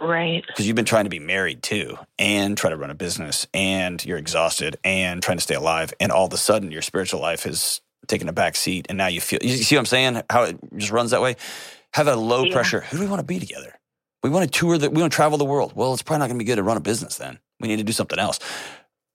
Right. 0.00 0.42
because 0.46 0.66
you've 0.66 0.76
been 0.76 0.86
trying 0.86 1.04
to 1.04 1.10
be 1.10 1.18
married 1.18 1.62
too 1.62 1.98
and 2.18 2.56
try 2.56 2.70
to 2.70 2.76
run 2.76 2.90
a 2.90 2.94
business 2.94 3.46
and 3.52 4.02
you're 4.04 4.16
exhausted 4.18 4.76
and 4.82 5.22
trying 5.22 5.36
to 5.38 5.42
stay 5.42 5.54
alive 5.54 5.92
and 6.00 6.10
all 6.10 6.26
of 6.26 6.32
a 6.32 6.38
sudden 6.38 6.70
your 6.72 6.82
spiritual 6.82 7.20
life 7.20 7.42
has 7.44 7.82
taken 8.08 8.28
a 8.28 8.32
back 8.32 8.56
seat 8.56 8.86
and 8.88 8.96
now 8.96 9.08
you 9.08 9.20
feel 9.20 9.38
you 9.42 9.56
see 9.58 9.76
what 9.76 9.80
i'm 9.80 9.86
saying? 9.86 10.22
How 10.30 10.44
it 10.44 10.58
just 10.76 10.90
runs 10.90 11.10
that 11.10 11.20
way? 11.20 11.36
Have 11.92 12.08
a 12.08 12.16
low 12.16 12.44
Yeah. 12.44 12.52
pressure. 12.54 12.80
Who 12.80 12.96
do 12.96 13.02
we 13.04 13.08
want 13.10 13.20
to 13.20 13.26
be 13.26 13.38
together? 13.38 13.78
We 14.22 14.30
want 14.30 14.50
to 14.50 14.58
tour 14.58 14.78
the 14.78 14.90
we 14.90 15.00
want 15.02 15.12
to 15.12 15.16
travel 15.16 15.36
the 15.38 15.44
world. 15.44 15.72
Well 15.74 15.92
it's 15.92 16.02
probably 16.02 16.20
not 16.20 16.28
going 16.28 16.38
to 16.38 16.44
be 16.44 16.46
good 16.46 16.56
to 16.56 16.62
run 16.62 16.78
a 16.78 16.80
business 16.80 17.16
then. 17.16 17.38
We 17.60 17.68
need 17.68 17.76
to 17.78 17.84
do 17.84 17.92
something 17.92 18.18
else. 18.18 18.38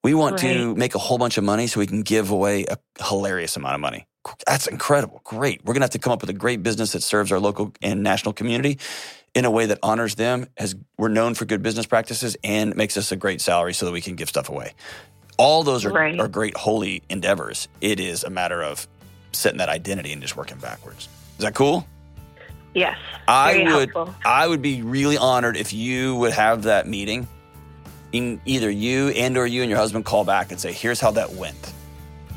We 0.03 0.13
want 0.13 0.37
to 0.39 0.75
make 0.75 0.93
a 0.93 0.99
whole 0.99 1.17
bunch 1.17 1.39
of 1.39 1.43
money 1.43 1.65
so 1.65 1.79
we 1.79 1.87
can 1.87 2.03
give 2.03 2.29
away 2.29 2.65
a 2.69 2.77
hilarious 3.03 3.57
amount 3.57 3.73
of 3.75 3.81
money. 3.81 4.05
That's 4.45 4.67
incredible. 4.67 5.21
Great. 5.23 5.61
We're 5.65 5.73
going 5.73 5.81
to 5.81 5.85
have 5.85 5.89
to 5.91 5.99
come 5.99 6.13
up 6.13 6.21
with 6.21 6.29
a 6.29 6.33
great 6.33 6.61
business 6.63 6.91
that 6.93 7.01
serves 7.03 7.31
our 7.31 7.39
local 7.39 7.73
and 7.81 8.03
national 8.03 8.33
community 8.33 8.77
in 9.35 9.45
a 9.45 9.51
way 9.51 9.65
that 9.67 9.77
honors 9.83 10.15
them 10.15 10.47
as 10.57 10.75
we're 10.97 11.09
known 11.09 11.35
for 11.35 11.45
good 11.45 11.61
business 11.61 11.85
practices 11.85 12.37
and 12.43 12.75
makes 12.75 12.95
us 12.97 13.11
a 13.11 13.15
great 13.17 13.41
salary 13.41 13.73
so 13.73 13.85
that 13.85 13.91
we 13.91 14.01
can 14.01 14.15
give 14.15 14.29
stuff 14.29 14.49
away. 14.49 14.73
All 15.37 15.63
those 15.63 15.85
are, 15.85 15.91
Right. 15.91 16.17
are 16.19 16.29
great 16.29 16.55
holy 16.55 17.03
endeavors. 17.09 17.67
It 17.81 17.99
is 17.99 18.23
a 18.23 18.29
matter 18.29 18.63
of 18.63 18.87
setting 19.33 19.57
that 19.57 19.67
identity 19.67 20.13
and 20.13 20.21
just 20.21 20.37
working 20.37 20.57
backwards. 20.57 21.09
Is 21.37 21.43
that 21.43 21.53
cool? 21.53 21.85
Yes. 22.73 22.97
i 23.27 23.57
would 23.57 23.67
helpful. 23.93 24.13
i 24.25 24.45
would 24.45 24.61
be 24.61 24.81
really 24.81 25.17
honored 25.17 25.55
if 25.55 25.71
you 25.71 26.15
would 26.17 26.33
have 26.33 26.63
that 26.63 26.85
meeting 26.87 27.25
in 28.11 28.41
either 28.45 28.69
you 28.69 29.09
and 29.09 29.37
or 29.37 29.47
you 29.47 29.61
and 29.61 29.69
your 29.69 29.79
husband 29.79 30.03
call 30.03 30.25
back 30.25 30.51
and 30.51 30.59
say 30.59 30.71
here's 30.73 30.99
how 30.99 31.11
that 31.11 31.31
went. 31.33 31.73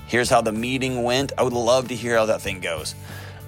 Here's 0.06 0.30
how 0.30 0.40
the 0.40 0.52
meeting 0.52 1.02
went. 1.02 1.32
I 1.37 1.42
would 1.42 1.52
love 1.52 1.88
to 1.88 1.94
hear 1.96 2.16
how 2.16 2.26
that 2.26 2.40
thing 2.40 2.61
goes 2.61 2.94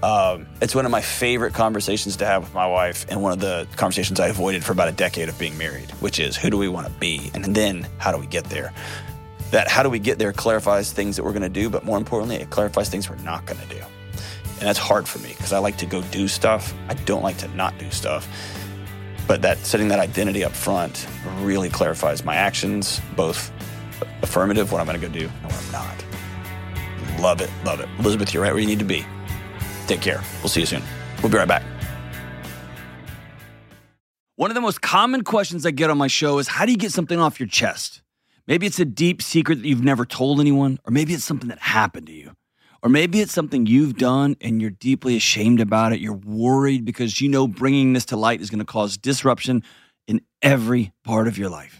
um, 0.02 0.46
it's 0.62 0.74
one 0.74 0.86
of 0.86 0.90
my 0.90 1.02
favorite 1.02 1.52
conversations 1.52 2.16
to 2.16 2.26
have 2.26 2.42
with 2.42 2.54
my 2.54 2.66
wife 2.66 3.04
and 3.10 3.22
one 3.22 3.32
of 3.32 3.40
the 3.40 3.66
conversations 3.76 4.18
i 4.18 4.28
avoided 4.28 4.64
for 4.64 4.72
about 4.72 4.88
a 4.88 4.92
decade 4.92 5.28
of 5.28 5.38
being 5.38 5.56
married 5.58 5.90
which 6.00 6.18
is 6.18 6.36
who 6.36 6.48
do 6.48 6.56
we 6.56 6.68
want 6.68 6.86
to 6.86 6.92
be? 6.94 7.30
And 7.34 7.44
then 7.44 7.86
how 7.98 8.10
do 8.10 8.18
we 8.18 8.26
get 8.26 8.44
there? 8.44 8.72
That 9.50 9.68
how 9.68 9.82
do 9.82 9.90
we 9.90 9.98
get 9.98 10.18
there 10.18 10.32
clarifies 10.32 10.92
things 10.92 11.16
that 11.16 11.24
we're 11.24 11.32
going 11.32 11.42
to 11.42 11.48
do 11.48 11.68
but 11.68 11.84
more 11.84 11.98
importantly 11.98 12.36
it 12.36 12.50
clarifies 12.50 12.88
things 12.88 13.10
we're 13.10 13.16
not 13.16 13.44
going 13.44 13.60
to 13.60 13.66
do. 13.66 13.82
And 14.58 14.68
that's 14.68 14.78
hard 14.78 15.06
for 15.06 15.18
me 15.18 15.28
because 15.30 15.52
i 15.52 15.58
like 15.58 15.76
to 15.78 15.86
go 15.86 16.00
do 16.02 16.28
stuff. 16.28 16.72
I 16.88 16.94
don't 16.94 17.22
like 17.22 17.38
to 17.38 17.48
not 17.48 17.76
do 17.78 17.90
stuff. 17.90 18.28
But 19.28 19.42
that 19.42 19.58
setting 19.58 19.88
that 19.88 20.00
identity 20.00 20.44
up 20.44 20.52
front 20.52 21.06
really 21.40 21.68
clarifies 21.68 22.24
my 22.24 22.36
actions 22.36 23.00
both 23.16 23.52
affirmative 24.22 24.72
what 24.72 24.80
i'm 24.80 24.86
going 24.86 24.98
to 24.98 25.06
go 25.06 25.12
do 25.12 25.26
and 25.26 25.52
what 25.52 25.62
i'm 25.62 25.72
not. 25.72 27.20
Love 27.20 27.42
it 27.42 27.50
love 27.66 27.80
it. 27.80 27.88
Elizabeth 27.98 28.32
you're 28.32 28.42
right 28.42 28.52
where 28.52 28.62
you 28.62 28.66
need 28.66 28.78
to 28.78 28.84
be 28.86 29.04
take 29.90 30.00
care 30.00 30.22
we'll 30.40 30.48
see 30.48 30.60
you 30.60 30.66
soon 30.66 30.82
we'll 31.22 31.32
be 31.32 31.38
right 31.38 31.48
back 31.48 31.64
One 34.40 34.50
of 34.50 34.54
the 34.54 34.62
most 34.62 34.80
common 34.80 35.22
questions 35.22 35.66
I 35.66 35.70
get 35.70 35.90
on 35.90 35.98
my 35.98 36.06
show 36.06 36.38
is 36.38 36.48
how 36.48 36.64
do 36.64 36.72
you 36.72 36.78
get 36.78 36.92
something 36.92 37.18
off 37.18 37.38
your 37.38 37.46
chest? 37.46 38.00
Maybe 38.46 38.66
it's 38.66 38.80
a 38.80 38.86
deep 38.86 39.20
secret 39.20 39.56
that 39.56 39.68
you've 39.68 39.84
never 39.84 40.06
told 40.06 40.40
anyone, 40.40 40.78
or 40.86 40.92
maybe 40.92 41.12
it's 41.12 41.24
something 41.24 41.50
that 41.50 41.58
happened 41.58 42.06
to 42.06 42.14
you. 42.14 42.32
Or 42.82 42.88
maybe 42.88 43.20
it's 43.20 43.34
something 43.34 43.66
you've 43.66 43.98
done 43.98 44.36
and 44.40 44.58
you're 44.58 44.70
deeply 44.70 45.14
ashamed 45.14 45.60
about 45.60 45.92
it. 45.92 46.00
You're 46.00 46.14
worried 46.14 46.86
because 46.86 47.20
you 47.20 47.28
know 47.28 47.46
bringing 47.46 47.92
this 47.92 48.06
to 48.06 48.16
light 48.16 48.40
is 48.40 48.48
going 48.48 48.60
to 48.60 48.64
cause 48.64 48.96
disruption 48.96 49.62
in 50.08 50.22
every 50.40 50.94
part 51.04 51.28
of 51.28 51.36
your 51.36 51.50
life. 51.50 51.79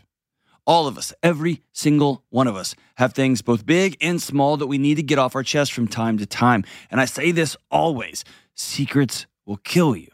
All 0.70 0.86
of 0.86 0.96
us, 0.96 1.12
every 1.22 1.62
single 1.72 2.24
one 2.30 2.46
of 2.46 2.54
us, 2.54 2.76
have 2.94 3.12
things 3.12 3.42
both 3.42 3.66
big 3.66 3.96
and 4.00 4.22
small 4.22 4.56
that 4.56 4.68
we 4.68 4.78
need 4.78 4.94
to 4.94 5.02
get 5.02 5.18
off 5.18 5.34
our 5.34 5.42
chest 5.42 5.72
from 5.72 5.88
time 5.88 6.18
to 6.18 6.26
time. 6.26 6.64
And 6.90 7.00
I 7.00 7.06
say 7.06 7.32
this 7.32 7.56
always 7.70 8.24
secrets 8.54 9.26
will 9.44 9.56
kill 9.56 9.96
you 9.96 10.10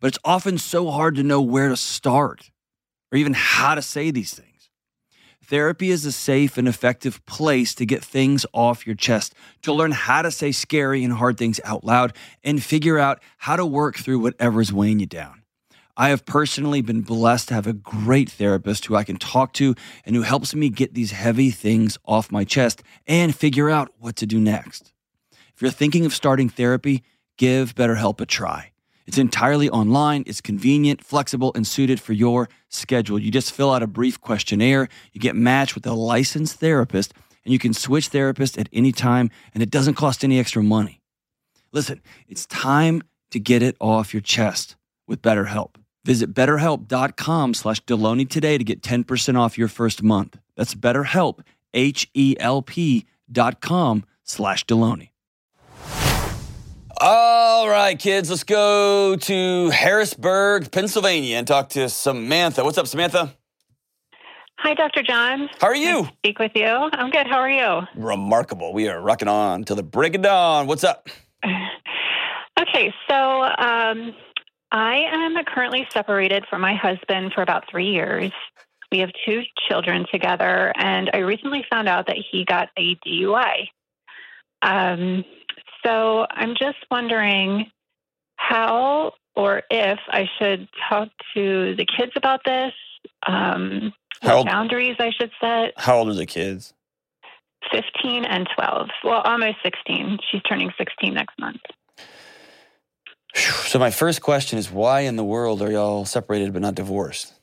but 0.00 0.08
it's 0.08 0.18
often 0.24 0.58
so 0.58 0.90
hard 0.90 1.16
to 1.16 1.22
know 1.22 1.42
where 1.42 1.68
to 1.68 1.76
start 1.76 2.50
or 3.12 3.18
even 3.18 3.34
how 3.34 3.74
to 3.74 3.82
say 3.82 4.10
these 4.10 4.34
things. 4.34 4.70
Therapy 5.44 5.90
is 5.90 6.04
a 6.04 6.12
safe 6.12 6.58
and 6.58 6.68
effective 6.68 7.24
place 7.24 7.74
to 7.76 7.86
get 7.86 8.04
things 8.04 8.44
off 8.52 8.86
your 8.86 8.96
chest, 8.96 9.34
to 9.62 9.72
learn 9.72 9.92
how 9.92 10.20
to 10.20 10.30
say 10.30 10.52
scary 10.52 11.02
and 11.02 11.14
hard 11.14 11.38
things 11.38 11.58
out 11.64 11.84
loud, 11.84 12.14
and 12.44 12.62
figure 12.62 12.98
out 12.98 13.22
how 13.38 13.56
to 13.56 13.64
work 13.64 13.96
through 13.96 14.18
whatever's 14.18 14.72
weighing 14.72 15.00
you 15.00 15.06
down. 15.06 15.42
I 16.00 16.10
have 16.10 16.24
personally 16.24 16.80
been 16.80 17.00
blessed 17.00 17.48
to 17.48 17.54
have 17.54 17.66
a 17.66 17.72
great 17.72 18.30
therapist 18.30 18.86
who 18.86 18.94
I 18.94 19.02
can 19.02 19.16
talk 19.16 19.52
to 19.54 19.74
and 20.06 20.14
who 20.14 20.22
helps 20.22 20.54
me 20.54 20.68
get 20.70 20.94
these 20.94 21.10
heavy 21.10 21.50
things 21.50 21.98
off 22.04 22.30
my 22.30 22.44
chest 22.44 22.84
and 23.08 23.34
figure 23.34 23.68
out 23.68 23.92
what 23.98 24.14
to 24.16 24.26
do 24.26 24.38
next. 24.38 24.92
If 25.56 25.60
you're 25.60 25.72
thinking 25.72 26.06
of 26.06 26.14
starting 26.14 26.48
therapy, 26.48 27.02
give 27.36 27.74
BetterHelp 27.74 28.20
a 28.20 28.26
try. 28.26 28.70
It's 29.08 29.18
entirely 29.18 29.68
online, 29.70 30.22
it's 30.24 30.40
convenient, 30.40 31.02
flexible, 31.02 31.50
and 31.56 31.66
suited 31.66 32.00
for 32.00 32.12
your 32.12 32.48
schedule. 32.68 33.18
You 33.18 33.32
just 33.32 33.50
fill 33.50 33.72
out 33.72 33.82
a 33.82 33.88
brief 33.88 34.20
questionnaire, 34.20 34.88
you 35.12 35.20
get 35.20 35.34
matched 35.34 35.74
with 35.74 35.84
a 35.84 35.94
licensed 35.94 36.60
therapist, 36.60 37.12
and 37.44 37.52
you 37.52 37.58
can 37.58 37.74
switch 37.74 38.10
therapists 38.10 38.56
at 38.56 38.68
any 38.72 38.92
time, 38.92 39.30
and 39.52 39.64
it 39.64 39.70
doesn't 39.70 39.94
cost 39.94 40.22
any 40.22 40.38
extra 40.38 40.62
money. 40.62 41.00
Listen, 41.72 42.00
it's 42.28 42.46
time 42.46 43.02
to 43.32 43.40
get 43.40 43.64
it 43.64 43.76
off 43.80 44.14
your 44.14 44.20
chest 44.20 44.76
with 45.08 45.22
BetterHelp. 45.22 45.74
Visit 46.08 46.32
betterhelp.com 46.32 47.52
slash 47.52 47.82
Delony 47.84 48.26
today 48.26 48.56
to 48.56 48.64
get 48.64 48.80
10% 48.80 49.38
off 49.38 49.58
your 49.58 49.68
first 49.68 50.02
month. 50.02 50.38
That's 50.56 50.74
BetterHelp, 50.74 51.40
H-E-L-P 51.74 53.04
dot 53.30 53.60
com 53.60 54.04
slash 54.24 54.64
Delony. 54.64 55.10
all 56.98 57.68
right 57.68 57.98
kids 57.98 58.30
let's 58.30 58.42
go 58.42 59.14
to 59.16 59.68
harrisburg 59.68 60.72
pennsylvania 60.72 61.36
and 61.36 61.46
talk 61.46 61.68
to 61.68 61.88
samantha 61.90 62.64
what's 62.64 62.78
up 62.78 62.86
samantha 62.86 63.34
Hi, 64.60 64.74
Dr. 64.74 65.02
John. 65.04 65.48
how 65.60 65.68
are 65.68 65.76
you 65.76 66.02
Nice 66.02 66.06
to 66.10 66.16
speak 66.16 66.38
with 66.40 66.50
you. 66.56 66.64
I'm 66.66 67.10
good. 67.10 67.28
How 67.28 67.36
are 67.38 67.50
you? 67.50 67.86
remarkable 67.94 68.72
we 68.72 68.88
are 68.88 69.00
rocking 69.00 69.28
on 69.28 69.62
till 69.64 69.76
the 69.76 69.82
break 69.84 70.14
of 70.14 70.22
dawn 70.22 70.66
what's 70.66 70.84
up 70.84 71.08
Okay, 72.60 72.92
so 73.08 73.14
um, 73.58 74.12
I 74.70 74.96
am 75.10 75.34
currently 75.46 75.86
separated 75.92 76.44
from 76.48 76.60
my 76.60 76.74
husband 76.74 77.32
for 77.34 77.42
about 77.42 77.64
three 77.70 77.90
years. 77.90 78.32
We 78.92 78.98
have 78.98 79.10
two 79.24 79.42
children 79.68 80.06
together, 80.10 80.72
and 80.76 81.10
I 81.12 81.18
recently 81.18 81.64
found 81.70 81.88
out 81.88 82.06
that 82.06 82.16
he 82.30 82.44
got 82.44 82.68
a 82.78 82.94
DUI. 82.96 83.68
Um, 84.62 85.24
so 85.84 86.26
I'm 86.30 86.54
just 86.58 86.78
wondering 86.90 87.70
how 88.36 89.12
or 89.36 89.62
if 89.70 89.98
I 90.08 90.26
should 90.38 90.68
talk 90.88 91.08
to 91.34 91.74
the 91.76 91.86
kids 91.86 92.12
about 92.16 92.40
this, 92.44 92.72
um, 93.26 93.92
How 94.20 94.28
what 94.28 94.36
old- 94.38 94.46
boundaries 94.46 94.96
I 94.98 95.10
should 95.12 95.30
set. 95.40 95.74
how 95.76 95.98
old 95.98 96.08
are 96.08 96.14
the 96.14 96.26
kids 96.26 96.74
15 97.70 98.24
and 98.24 98.48
12. 98.56 98.88
Well, 99.04 99.20
almost 99.20 99.58
16. 99.62 100.18
She's 100.30 100.42
turning 100.42 100.72
16 100.78 101.14
next 101.14 101.38
month. 101.38 101.60
So 103.34 103.78
my 103.78 103.90
first 103.90 104.22
question 104.22 104.58
is 104.58 104.70
why 104.70 105.00
in 105.00 105.16
the 105.16 105.24
world 105.24 105.62
are 105.62 105.70
y'all 105.70 106.04
separated 106.04 106.52
but 106.52 106.62
not 106.62 106.74
divorced 106.74 107.34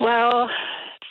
Well, 0.00 0.48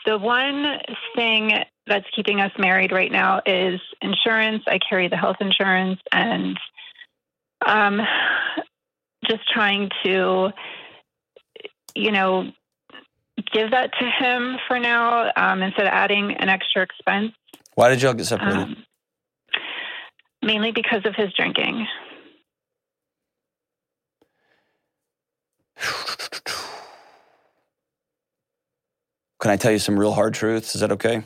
the 0.06 0.18
one 0.18 0.80
thing 1.16 1.64
that's 1.88 2.06
keeping 2.16 2.40
us 2.40 2.52
married 2.58 2.92
right 2.92 3.12
now 3.12 3.42
is 3.46 3.80
insurance. 4.02 4.64
I 4.68 4.80
carry 4.80 5.08
the 5.10 5.18
health 5.18 5.38
insurance 5.42 6.00
and 6.12 6.58
um, 7.66 8.02
just 9.26 9.42
trying 9.52 9.90
to, 10.04 10.52
you 11.96 12.12
know, 12.12 12.52
give 13.52 13.72
that 13.72 13.92
to 14.00 14.06
him 14.06 14.58
for 14.68 14.80
now 14.80 15.32
um, 15.36 15.62
instead 15.62 15.86
of 15.88 15.94
adding 15.94 16.32
an 16.32 16.50
extra 16.50 16.84
expense, 16.84 17.34
why 17.76 17.90
did 17.90 18.02
y'all 18.02 18.14
get 18.14 18.26
separated 18.26 18.58
um, 18.58 18.86
mainly 20.44 20.72
because 20.72 21.06
of 21.06 21.16
his 21.16 21.34
drinking. 21.34 21.88
Can 29.40 29.52
i 29.52 29.58
tell 29.58 29.72
you 29.72 29.80
some 29.80 30.00
real 30.00 30.14
hard 30.14 30.34
truths? 30.34 30.76
Is 30.76 30.82
that 30.82 30.92
okay? 30.94 31.24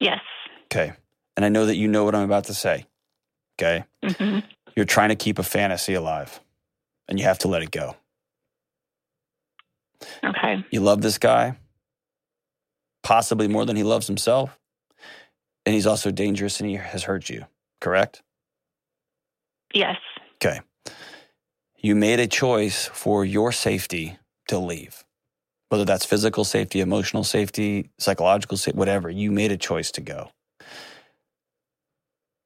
Yes. 0.00 0.20
okay. 0.66 0.92
And 1.36 1.44
i 1.44 1.48
know 1.48 1.66
that 1.66 1.76
you 1.76 1.88
know 1.88 2.04
what 2.04 2.14
i'm 2.14 2.24
about 2.24 2.44
to 2.44 2.54
say. 2.54 2.86
Okay? 3.60 3.84
Hmm 4.04 4.40
you're 4.78 4.84
trying 4.84 5.08
to 5.08 5.16
keep 5.16 5.40
a 5.40 5.42
fantasy 5.42 5.94
alive 5.94 6.38
and 7.08 7.18
you 7.18 7.24
have 7.24 7.40
to 7.40 7.48
let 7.48 7.64
it 7.64 7.72
go. 7.72 7.96
Okay. 10.24 10.64
you 10.70 10.80
love 10.80 11.02
this 11.02 11.18
guy 11.18 11.58
possibly 13.02 13.48
more 13.48 13.66
than 13.66 13.74
he 13.74 13.82
loves 13.82 14.06
himself 14.06 14.56
and 15.66 15.74
he's 15.74 15.88
also 15.88 16.12
dangerous 16.12 16.60
and 16.60 16.70
he 16.70 16.76
has 16.76 17.02
hurt 17.02 17.28
you. 17.28 17.44
Correct? 17.80 18.22
Yes. 19.74 19.96
okay 20.36 20.60
you 21.78 21.94
made 21.94 22.20
a 22.20 22.26
choice 22.26 22.86
for 22.92 23.24
your 23.24 23.52
safety 23.52 24.18
to 24.48 24.58
leave 24.58 25.04
whether 25.70 25.84
that's 25.84 26.04
physical 26.06 26.44
safety 26.44 26.80
emotional 26.80 27.24
safety 27.24 27.90
psychological 27.98 28.56
safety 28.56 28.78
whatever 28.78 29.10
you 29.10 29.30
made 29.32 29.52
a 29.52 29.56
choice 29.56 29.90
to 29.92 30.00
go 30.00 30.30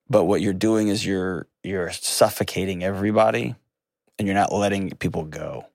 but 0.08 0.24
what 0.24 0.40
you're 0.40 0.52
doing 0.52 0.88
is 0.88 1.04
you're 1.06 1.46
you're 1.64 1.90
suffocating 1.92 2.82
everybody 2.84 3.54
and 4.18 4.28
you're 4.28 4.34
not 4.34 4.52
letting 4.52 4.90
people 4.96 5.24
go 5.24 5.66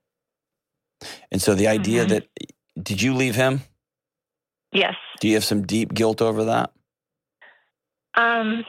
And 1.30 1.40
so 1.40 1.54
the 1.54 1.68
idea 1.68 2.04
Mhm. 2.04 2.08
that 2.08 2.28
did 2.82 3.00
you 3.02 3.14
leave 3.14 3.36
him? 3.36 3.60
Yes. 4.72 4.96
Do 5.20 5.28
you 5.28 5.34
have 5.34 5.44
some 5.44 5.62
deep 5.66 5.94
guilt 5.94 6.20
over 6.20 6.44
that? 6.46 6.72
Um, 8.14 8.64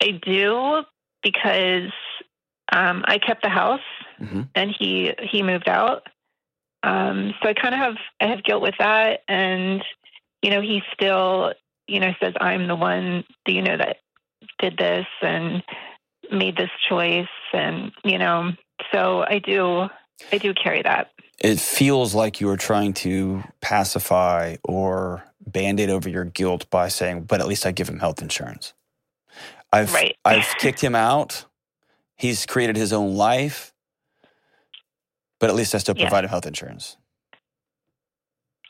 I 0.00 0.12
do 0.12 0.84
because 1.22 1.90
um, 2.72 3.04
I 3.06 3.18
kept 3.18 3.42
the 3.42 3.48
house 3.48 3.80
Mhm. 4.20 4.48
and 4.54 4.74
he 4.76 5.12
he 5.22 5.42
moved 5.42 5.68
out. 5.68 6.06
Um, 6.82 7.34
so 7.42 7.48
I 7.48 7.54
kind 7.54 7.74
of 7.74 7.80
have 7.80 7.96
I 8.20 8.26
have 8.26 8.42
guilt 8.42 8.62
with 8.62 8.74
that, 8.78 9.22
and 9.28 9.84
you 10.42 10.50
know 10.50 10.60
he 10.60 10.82
still 10.94 11.52
you 11.86 12.00
know 12.00 12.12
says 12.20 12.34
I'm 12.40 12.66
the 12.68 12.76
one 12.76 13.24
that 13.46 13.52
you 13.52 13.62
know 13.62 13.76
that 13.76 13.98
did 14.58 14.78
this 14.78 15.06
and 15.20 15.62
made 16.30 16.56
this 16.56 16.70
choice, 16.88 17.28
and 17.52 17.92
you 18.04 18.18
know 18.18 18.52
so 18.92 19.24
I 19.26 19.38
do 19.38 19.88
I 20.32 20.38
do 20.38 20.54
carry 20.54 20.82
that. 20.82 21.10
It 21.38 21.58
feels 21.58 22.14
like 22.14 22.40
you 22.40 22.48
are 22.50 22.56
trying 22.56 22.92
to 22.94 23.42
pacify 23.62 24.56
or 24.62 25.24
band 25.46 25.80
aid 25.80 25.88
over 25.88 26.08
your 26.08 26.24
guilt 26.26 26.68
by 26.68 26.88
saying, 26.88 27.22
but 27.22 27.40
at 27.40 27.46
least 27.46 27.64
I 27.64 27.72
give 27.72 27.88
him 27.88 27.98
health 27.98 28.20
insurance. 28.20 28.74
I've 29.72 29.92
Right. 29.92 30.16
I've 30.24 30.54
kicked 30.58 30.80
him 30.80 30.94
out. 30.94 31.46
He's 32.20 32.44
created 32.44 32.76
his 32.76 32.92
own 32.92 33.14
life. 33.14 33.72
But 35.38 35.48
at 35.48 35.56
least 35.56 35.74
I 35.74 35.78
still 35.78 35.94
Yeah. 35.96 36.04
provide 36.04 36.24
him 36.24 36.28
health 36.28 36.44
insurance. 36.46 36.98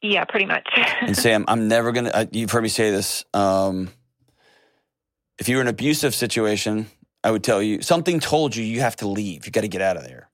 Yeah, 0.03 0.25
pretty 0.25 0.47
much. 0.47 0.69
and 1.01 1.17
Sam, 1.17 1.45
I'm 1.49 1.67
never 1.67 1.91
gonna. 1.91 2.11
Uh, 2.11 2.27
you've 2.31 2.53
heard 2.53 2.63
me 2.63 2.69
say 2.69 2.93
this. 2.93 3.25
Um, 3.35 3.91
if 5.41 5.49
you 5.49 5.57
were 5.57 5.63
in 5.63 5.67
an 5.67 5.75
abusive 5.75 6.15
situation, 6.15 6.87
I 7.25 7.33
would 7.33 7.43
tell 7.43 7.61
you 7.61 7.83
something 7.83 8.21
told 8.21 8.55
you 8.55 8.65
you 8.65 8.81
have 8.83 8.95
to 8.97 9.09
leave. 9.09 9.47
You 9.47 9.51
got 9.53 9.63
to 9.63 9.69
get 9.69 9.83
out 9.83 9.97
of 9.97 10.05
there, 10.05 10.31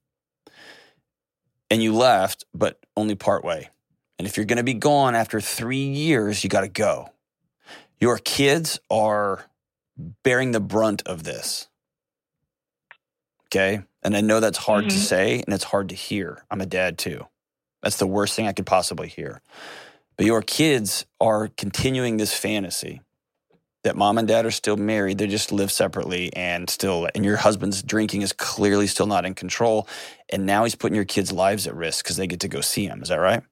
and 1.70 1.83
you 1.83 1.94
left, 1.94 2.44
but 2.52 2.79
only 2.98 3.14
part 3.14 3.44
way. 3.44 3.70
And 4.18 4.29
if 4.29 4.37
you're 4.37 4.46
going 4.46 4.59
to 4.59 4.62
be 4.62 4.74
gone 4.74 5.14
after 5.14 5.40
three 5.40 5.85
years, 5.88 6.44
you 6.44 6.50
got 6.50 6.61
to 6.62 6.68
go. 6.68 7.09
Your 7.98 8.18
kids 8.18 8.79
are 8.90 9.46
bearing 10.22 10.52
the 10.52 10.61
brunt 10.61 11.02
of 11.07 11.24
this. 11.24 11.68
Okay, 13.48 13.82
and 14.02 14.16
I 14.16 14.20
know 14.20 14.40
that's 14.40 14.59
hard 14.59 14.88
to 14.90 14.96
Mhm. 14.96 15.00
say 15.00 15.42
and 15.44 15.54
it's 15.54 15.64
hard 15.64 15.88
to 15.90 15.94
hear. 15.94 16.44
I'm 16.50 16.61
a 16.61 16.66
dad 16.66 16.98
too. 16.98 17.26
That's 17.82 17.98
the 17.98 18.06
worst 18.06 18.35
thing 18.35 18.46
I 18.46 18.52
could 18.52 18.66
possibly 18.66 19.09
hear. 19.09 19.40
But 20.16 20.26
your 20.26 20.42
kids 20.42 21.06
are 21.20 21.48
continuing 21.56 22.16
this 22.16 22.35
fantasy 22.35 23.02
that 23.85 23.94
mom 23.94 24.18
and 24.18 24.26
dad 24.26 24.44
are 24.44 24.50
still 24.50 24.76
married. 24.76 25.18
They 25.18 25.28
just 25.28 25.52
live 25.52 25.70
separately 25.70 26.35
and 26.35 26.68
still, 26.68 27.09
and 27.14 27.24
your 27.24 27.37
husband's 27.37 27.85
drinking 27.85 28.22
is 28.22 28.32
clearly 28.32 28.88
still 28.88 29.06
not 29.06 29.24
in 29.24 29.35
control. 29.35 29.87
And 30.28 30.44
now 30.44 30.64
he's 30.64 30.74
putting 30.74 30.96
your 30.96 31.04
kids' 31.04 31.30
lives 31.30 31.68
at 31.68 31.74
risk 31.76 32.04
because 32.04 32.16
they 32.16 32.26
get 32.26 32.40
to 32.40 32.48
go 32.48 32.61
see 32.61 32.87
him. 32.87 33.00
Is 33.02 33.11
that 33.11 33.20
right? 33.20 33.44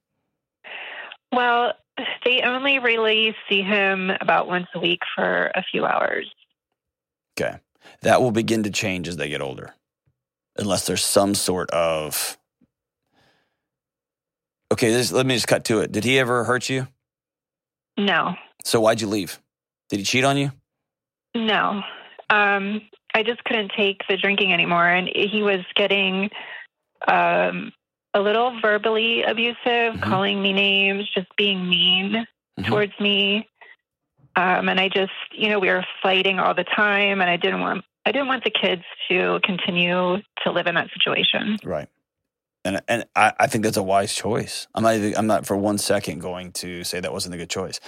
Well, 1.31 1.73
they 2.25 2.41
only 2.41 2.79
really 2.79 3.33
see 3.47 3.61
him 3.61 4.11
about 4.19 4.47
once 4.47 4.67
a 4.75 4.79
week 4.79 4.99
for 5.15 5.51
a 5.55 5.63
few 5.63 5.85
hours. 5.85 6.29
Okay. 7.39 7.59
That 8.01 8.21
will 8.21 8.31
begin 8.31 8.63
to 8.63 8.71
change 8.71 9.07
as 9.07 9.15
they 9.15 9.29
get 9.29 9.41
older, 9.41 9.73
unless 10.57 10.85
there's 10.87 11.03
some 11.03 11.35
sort 11.35 11.69
of. 11.71 12.37
Okay, 14.71 14.91
this, 14.91 15.11
let 15.11 15.25
me 15.25 15.35
just 15.35 15.47
cut 15.47 15.65
to 15.65 15.79
it. 15.79 15.91
Did 15.91 16.03
he 16.03 16.19
ever 16.19 16.43
hurt 16.43 16.69
you? 16.69 16.87
No, 17.97 18.35
So 18.63 18.81
why'd 18.81 18.99
you 18.99 19.07
leave? 19.07 19.39
Did 19.89 19.99
he 19.99 20.05
cheat 20.05 20.23
on 20.25 20.37
you? 20.37 20.51
no. 21.33 21.81
Um, 22.29 22.81
I 23.13 23.23
just 23.23 23.43
couldn't 23.45 23.71
take 23.77 24.01
the 24.09 24.17
drinking 24.17 24.51
anymore, 24.51 24.87
and 24.87 25.07
he 25.13 25.43
was 25.43 25.61
getting 25.75 26.29
um, 27.07 27.71
a 28.13 28.19
little 28.19 28.59
verbally 28.59 29.21
abusive, 29.23 29.93
Mhm. 29.95 30.01
calling 30.01 30.41
me 30.41 30.51
names, 30.51 31.07
just 31.13 31.27
being 31.37 31.69
mean 31.69 32.25
Mhm. 32.59 32.65
towards 32.67 32.99
me. 32.99 33.47
Um, 34.35 34.67
and 34.67 34.79
I 34.79 34.89
just, 34.89 35.13
you 35.31 35.49
know, 35.49 35.59
we 35.59 35.69
were 35.69 35.85
fighting 36.01 36.39
all 36.39 36.53
the 36.53 36.63
time, 36.65 37.21
and 37.21 37.29
I 37.29 37.37
didn't 37.37 37.61
want. 37.61 37.85
I 38.05 38.11
didn't 38.11 38.27
want 38.27 38.43
the 38.43 38.51
kids 38.51 38.83
to 39.09 39.39
continue 39.43 40.17
to 40.43 40.51
live 40.51 40.67
in 40.67 40.75
that 40.75 40.89
situation. 40.93 41.57
Right. 41.63 41.87
And 42.63 42.81
and 42.87 43.05
I, 43.15 43.33
I 43.39 43.47
think 43.47 43.63
that's 43.63 43.77
a 43.77 43.83
wise 43.83 44.13
choice. 44.13 44.67
I'm 44.75 44.83
not 44.83 44.95
even, 44.95 45.15
I'm 45.17 45.27
not 45.27 45.45
for 45.45 45.55
one 45.57 45.77
second 45.77 46.19
going 46.19 46.51
to 46.53 46.83
say 46.83 46.99
that 46.99 47.11
wasn't 47.11 47.35
a 47.35 47.37
good 47.37 47.49
choice. 47.49 47.79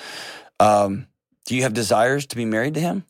Um, 0.59 1.07
do 1.45 1.55
you 1.55 1.63
have 1.63 1.73
desires 1.73 2.25
to 2.27 2.35
be 2.35 2.45
married 2.45 2.73
to 2.75 2.79
him? 2.79 3.05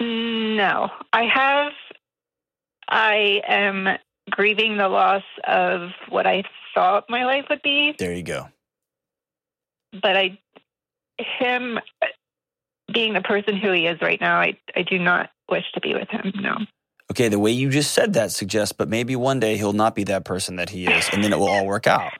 No, 0.00 0.90
I 1.12 1.24
have. 1.24 1.72
I 2.88 3.42
am 3.46 3.98
grieving 4.30 4.76
the 4.76 4.88
loss 4.88 5.22
of 5.44 5.90
what 6.08 6.26
I 6.26 6.44
thought 6.74 7.04
my 7.08 7.24
life 7.24 7.46
would 7.50 7.62
be, 7.62 7.94
There 7.98 8.12
you 8.14 8.22
go. 8.22 8.48
but 10.02 10.16
I, 10.16 10.38
him 11.18 11.78
being 12.92 13.12
the 13.14 13.20
person 13.20 13.56
who 13.56 13.72
he 13.72 13.86
is 13.86 14.00
right 14.00 14.20
now, 14.20 14.40
I, 14.40 14.56
I 14.74 14.82
do 14.82 14.98
not 14.98 15.30
wish 15.50 15.64
to 15.74 15.80
be 15.80 15.94
with 15.94 16.08
him. 16.10 16.32
No. 16.36 16.56
Okay, 17.10 17.28
the 17.28 17.38
way 17.38 17.52
you 17.52 17.70
just 17.70 17.92
said 17.92 18.14
that 18.14 18.32
suggests, 18.32 18.72
but 18.72 18.88
maybe 18.88 19.16
one 19.16 19.40
day 19.40 19.56
he'll 19.56 19.72
not 19.72 19.94
be 19.94 20.04
that 20.04 20.24
person 20.24 20.56
that 20.56 20.70
he 20.70 20.86
is, 20.86 21.08
and 21.08 21.24
then 21.24 21.32
it 21.32 21.38
will 21.38 21.48
all 21.48 21.66
work 21.66 21.86
out. 21.86 22.14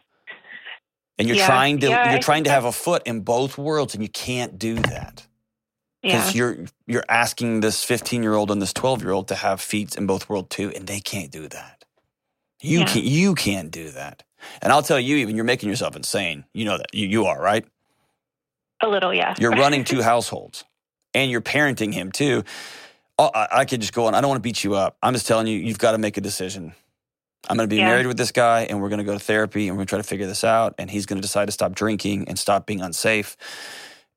And 1.18 1.28
you're 1.28 1.36
Yeah, 1.36 1.46
trying 1.46 1.80
to 1.80 1.88
yeah, 1.90 2.10
you're 2.10 2.20
trying 2.20 2.44
to 2.44 2.50
have 2.50 2.64
a 2.64 2.72
foot 2.72 3.02
in 3.06 3.20
both 3.22 3.58
worlds, 3.58 3.94
and 3.94 4.02
you 4.02 4.08
can't 4.08 4.58
do 4.58 4.74
that 4.76 5.26
Yeah. 6.02 6.12
because 6.12 6.34
you're 6.34 6.58
you're 6.86 7.04
asking 7.08 7.60
this 7.60 7.84
15 7.84 8.22
year 8.22 8.34
old 8.34 8.50
and 8.50 8.62
this 8.62 8.72
12 8.72 9.02
year 9.02 9.12
old 9.12 9.28
to 9.28 9.34
have 9.34 9.60
feet 9.60 9.96
in 9.96 10.06
both 10.06 10.28
worlds 10.28 10.48
too, 10.50 10.72
and 10.74 10.86
they 10.86 11.00
can't 11.00 11.30
do 11.30 11.48
that. 11.48 11.84
You 12.62 12.80
Yeah. 12.80 12.84
can't 12.86 13.04
you 13.04 13.34
can't 13.34 13.70
do 13.70 13.90
that. 13.90 14.24
And 14.62 14.72
I'll 14.72 14.82
tell 14.82 15.00
you, 15.00 15.16
even 15.16 15.36
you're 15.36 15.44
making 15.44 15.68
yourself 15.68 15.96
insane. 15.96 16.44
You 16.54 16.64
know 16.64 16.78
that 16.78 16.94
you 16.94 17.06
you 17.08 17.26
are 17.26 17.40
right. 17.40 17.66
A 18.80 18.88
little, 18.88 19.12
yeah. 19.14 19.34
You're 19.40 19.52
running 19.52 19.84
two 19.84 20.02
households, 20.02 20.64
and 21.14 21.30
you're 21.30 21.40
parenting 21.42 21.92
him 21.92 22.12
too. 22.12 22.44
Oh, 23.18 23.30
I, 23.34 23.48
I 23.52 23.64
could 23.64 23.80
just 23.80 23.92
go 23.92 24.06
on. 24.06 24.14
I 24.14 24.20
don't 24.20 24.28
want 24.28 24.38
to 24.38 24.46
beat 24.46 24.62
you 24.62 24.74
up. 24.74 24.96
I'm 25.02 25.12
just 25.12 25.26
telling 25.26 25.46
you, 25.46 25.58
you've 25.58 25.78
got 25.78 25.92
to 25.92 25.98
make 25.98 26.16
a 26.16 26.20
decision. 26.20 26.72
I'm 27.48 27.56
going 27.56 27.68
to 27.68 27.72
be 27.74 27.78
Yeah. 27.78 27.86
married 27.86 28.06
with 28.06 28.16
this 28.16 28.32
guy, 28.32 28.62
and 28.62 28.80
we're 28.80 28.88
going 28.88 28.98
to 28.98 29.04
go 29.04 29.12
to 29.14 29.18
therapy, 29.18 29.68
and 29.68 29.76
we're 29.76 29.80
going 29.80 29.86
to 29.86 29.90
try 29.90 29.98
to 29.98 30.02
figure 30.04 30.26
this 30.26 30.44
out. 30.44 30.74
And 30.78 30.90
he's 30.90 31.06
going 31.06 31.18
to 31.18 31.22
decide 31.22 31.46
to 31.46 31.52
stop 31.52 31.74
drinking 31.74 32.28
and 32.28 32.38
stop 32.38 32.66
being 32.66 32.80
unsafe. 32.80 33.36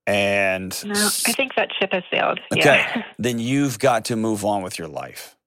And 0.07 0.75
no, 0.85 0.93
I 0.93 1.33
think 1.33 1.55
that 1.55 1.69
ship 1.79 1.93
has 1.93 2.03
sailed. 2.11 2.39
Okay. 2.51 2.63
Yeah. 2.63 3.03
then 3.19 3.39
you've 3.39 3.79
got 3.79 4.05
to 4.05 4.15
move 4.15 4.43
on 4.43 4.63
with 4.63 4.77
your 4.79 4.87
life 4.87 5.37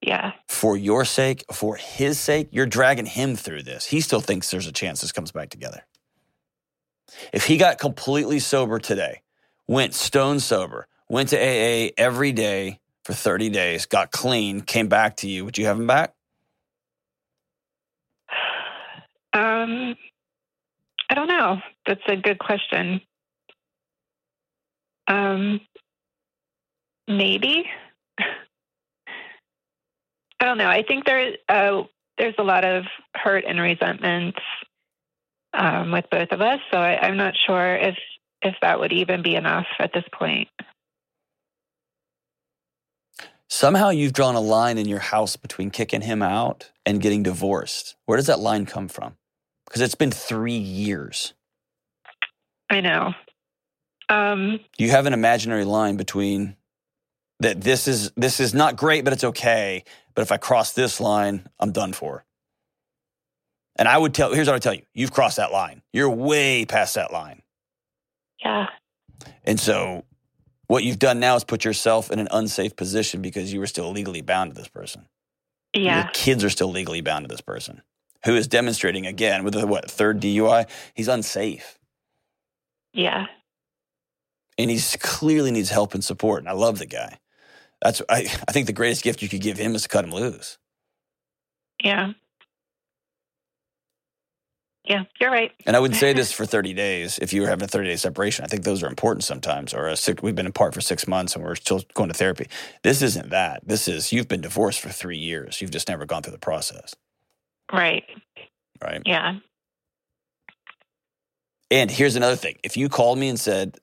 yeah. 0.00 0.32
for 0.48 0.76
your 0.76 1.04
sake, 1.04 1.44
for 1.52 1.76
his 1.76 2.18
sake. 2.18 2.48
You're 2.52 2.66
dragging 2.66 3.06
him 3.06 3.36
through 3.36 3.62
this. 3.62 3.86
He 3.86 4.00
still 4.00 4.20
thinks 4.20 4.50
there's 4.50 4.66
a 4.66 4.72
chance 4.72 5.00
this 5.02 5.12
comes 5.12 5.30
back 5.32 5.50
together. 5.50 5.84
If 7.32 7.46
he 7.46 7.58
got 7.58 7.78
completely 7.78 8.38
sober 8.38 8.78
today, 8.78 9.22
went 9.68 9.94
stone 9.94 10.40
sober, 10.40 10.86
went 11.08 11.28
to 11.30 11.36
AA 11.36 11.90
every 11.98 12.32
day 12.32 12.80
for 13.04 13.12
30 13.12 13.50
days, 13.50 13.86
got 13.86 14.10
clean, 14.10 14.60
came 14.60 14.88
back 14.88 15.16
to 15.16 15.28
you, 15.28 15.44
would 15.44 15.58
you 15.58 15.66
have 15.66 15.78
him 15.78 15.86
back? 15.86 16.14
Um, 19.32 19.96
I 21.08 21.14
don't 21.14 21.28
know. 21.28 21.60
That's 21.86 22.02
a 22.08 22.16
good 22.16 22.38
question. 22.38 23.00
Um, 25.08 25.60
maybe. 27.08 27.64
I 30.40 30.44
don't 30.44 30.58
know. 30.58 30.68
I 30.68 30.82
think 30.82 31.04
there 31.04 31.34
uh, 31.48 31.82
there's 32.18 32.34
a 32.38 32.42
lot 32.42 32.64
of 32.64 32.84
hurt 33.14 33.44
and 33.46 33.60
resentment 33.60 34.34
um, 35.54 35.92
with 35.92 36.06
both 36.10 36.32
of 36.32 36.40
us, 36.40 36.60
so 36.70 36.78
I, 36.78 36.98
I'm 37.00 37.16
not 37.16 37.34
sure 37.46 37.76
if 37.76 37.96
if 38.42 38.54
that 38.60 38.80
would 38.80 38.92
even 38.92 39.22
be 39.22 39.36
enough 39.36 39.66
at 39.78 39.92
this 39.92 40.04
point. 40.12 40.48
Somehow 43.52 43.90
you've 43.90 44.14
drawn 44.14 44.34
a 44.34 44.40
line 44.40 44.78
in 44.78 44.88
your 44.88 44.98
house 44.98 45.36
between 45.36 45.70
kicking 45.70 46.00
him 46.00 46.22
out 46.22 46.70
and 46.86 47.02
getting 47.02 47.22
divorced. 47.22 47.96
Where 48.06 48.16
does 48.16 48.28
that 48.28 48.40
line 48.40 48.64
come 48.64 48.88
from? 48.88 49.18
Because 49.66 49.82
it's 49.82 49.94
been 49.94 50.10
three 50.10 50.56
years. 50.56 51.34
I 52.70 52.80
know. 52.80 53.12
Um, 54.08 54.60
you 54.78 54.88
have 54.88 55.04
an 55.04 55.12
imaginary 55.12 55.66
line 55.66 55.98
between 55.98 56.56
that 57.40 57.60
this 57.60 57.86
is 57.86 58.10
this 58.16 58.40
is 58.40 58.54
not 58.54 58.76
great 58.76 59.04
but 59.04 59.12
it's 59.12 59.24
okay 59.24 59.84
but 60.14 60.22
if 60.22 60.30
i 60.30 60.36
cross 60.36 60.72
this 60.72 61.00
line 61.00 61.46
i'm 61.58 61.72
done 61.72 61.92
for 61.92 62.24
and 63.74 63.88
i 63.88 63.98
would 63.98 64.14
tell 64.14 64.32
here's 64.32 64.46
what 64.46 64.54
i 64.54 64.60
tell 64.60 64.74
you 64.74 64.82
you've 64.94 65.12
crossed 65.12 65.38
that 65.38 65.50
line 65.50 65.82
you're 65.92 66.08
way 66.08 66.64
past 66.64 66.94
that 66.94 67.12
line 67.12 67.42
yeah. 68.44 68.68
and 69.42 69.58
so 69.58 70.04
what 70.72 70.84
you've 70.84 70.98
done 70.98 71.20
now 71.20 71.36
is 71.36 71.44
put 71.44 71.66
yourself 71.66 72.10
in 72.10 72.18
an 72.18 72.28
unsafe 72.30 72.74
position 72.76 73.20
because 73.20 73.52
you 73.52 73.60
were 73.60 73.66
still 73.66 73.90
legally 73.92 74.22
bound 74.22 74.54
to 74.54 74.58
this 74.58 74.68
person 74.68 75.06
Yeah. 75.74 76.04
your 76.04 76.10
kids 76.14 76.42
are 76.42 76.50
still 76.50 76.70
legally 76.70 77.02
bound 77.02 77.24
to 77.24 77.28
this 77.28 77.42
person 77.42 77.82
who 78.24 78.34
is 78.36 78.48
demonstrating 78.48 79.06
again 79.06 79.44
with 79.44 79.52
the 79.52 79.66
what 79.66 79.90
third 79.90 80.20
dui 80.20 80.66
he's 80.94 81.08
unsafe 81.08 81.78
Yeah. 82.94 83.26
and 84.56 84.70
he's 84.70 84.96
clearly 85.00 85.50
needs 85.50 85.70
help 85.70 85.92
and 85.94 86.02
support. 86.04 86.40
And 86.40 86.48
I 86.48 86.52
love 86.52 86.78
the 86.78 86.86
guy. 86.86 87.18
That's 87.82 88.00
I, 88.08 88.20
I 88.48 88.52
think 88.52 88.66
the 88.66 88.72
greatest 88.72 89.02
gift 89.02 89.20
you 89.22 89.28
could 89.28 89.40
give 89.40 89.58
him 89.58 89.74
is 89.74 89.82
to 89.82 89.88
cut 89.88 90.04
him 90.04 90.12
loose. 90.12 90.56
Yeah. 91.82 92.12
Yeah, 94.84 95.04
you're 95.20 95.30
right. 95.30 95.52
And 95.64 95.76
I 95.76 95.80
wouldn't 95.80 96.00
say 96.00 96.12
this 96.12 96.32
for 96.32 96.44
30 96.44 96.74
days 96.74 97.18
if 97.20 97.32
you 97.32 97.42
were 97.42 97.48
having 97.48 97.64
a 97.64 97.68
30 97.68 97.88
day 97.88 97.96
separation. 97.96 98.44
I 98.44 98.48
think 98.48 98.64
those 98.64 98.82
are 98.82 98.88
important 98.88 99.24
sometimes. 99.24 99.74
Or 99.74 99.86
a 99.88 99.96
six, 99.96 100.22
we've 100.22 100.34
been 100.34 100.46
apart 100.46 100.74
for 100.74 100.80
six 100.80 101.06
months 101.06 101.34
and 101.34 101.44
we're 101.44 101.54
still 101.54 101.82
going 101.94 102.08
to 102.08 102.14
therapy. 102.14 102.48
This 102.82 103.02
isn't 103.02 103.30
that. 103.30 103.62
This 103.66 103.86
is 103.86 104.12
you've 104.12 104.28
been 104.28 104.40
divorced 104.40 104.80
for 104.80 104.88
three 104.88 105.18
years. 105.18 105.60
You've 105.60 105.70
just 105.70 105.88
never 105.88 106.04
gone 106.04 106.22
through 106.22 106.32
the 106.32 106.38
process. 106.38 106.94
Right. 107.72 108.04
Right. 108.82 109.02
Yeah. 109.06 109.38
And 111.70 111.90
here's 111.90 112.16
another 112.16 112.36
thing 112.36 112.58
if 112.62 112.76
you 112.76 112.88
called 112.88 113.18
me 113.18 113.28
and 113.28 113.38
said, 113.40 113.78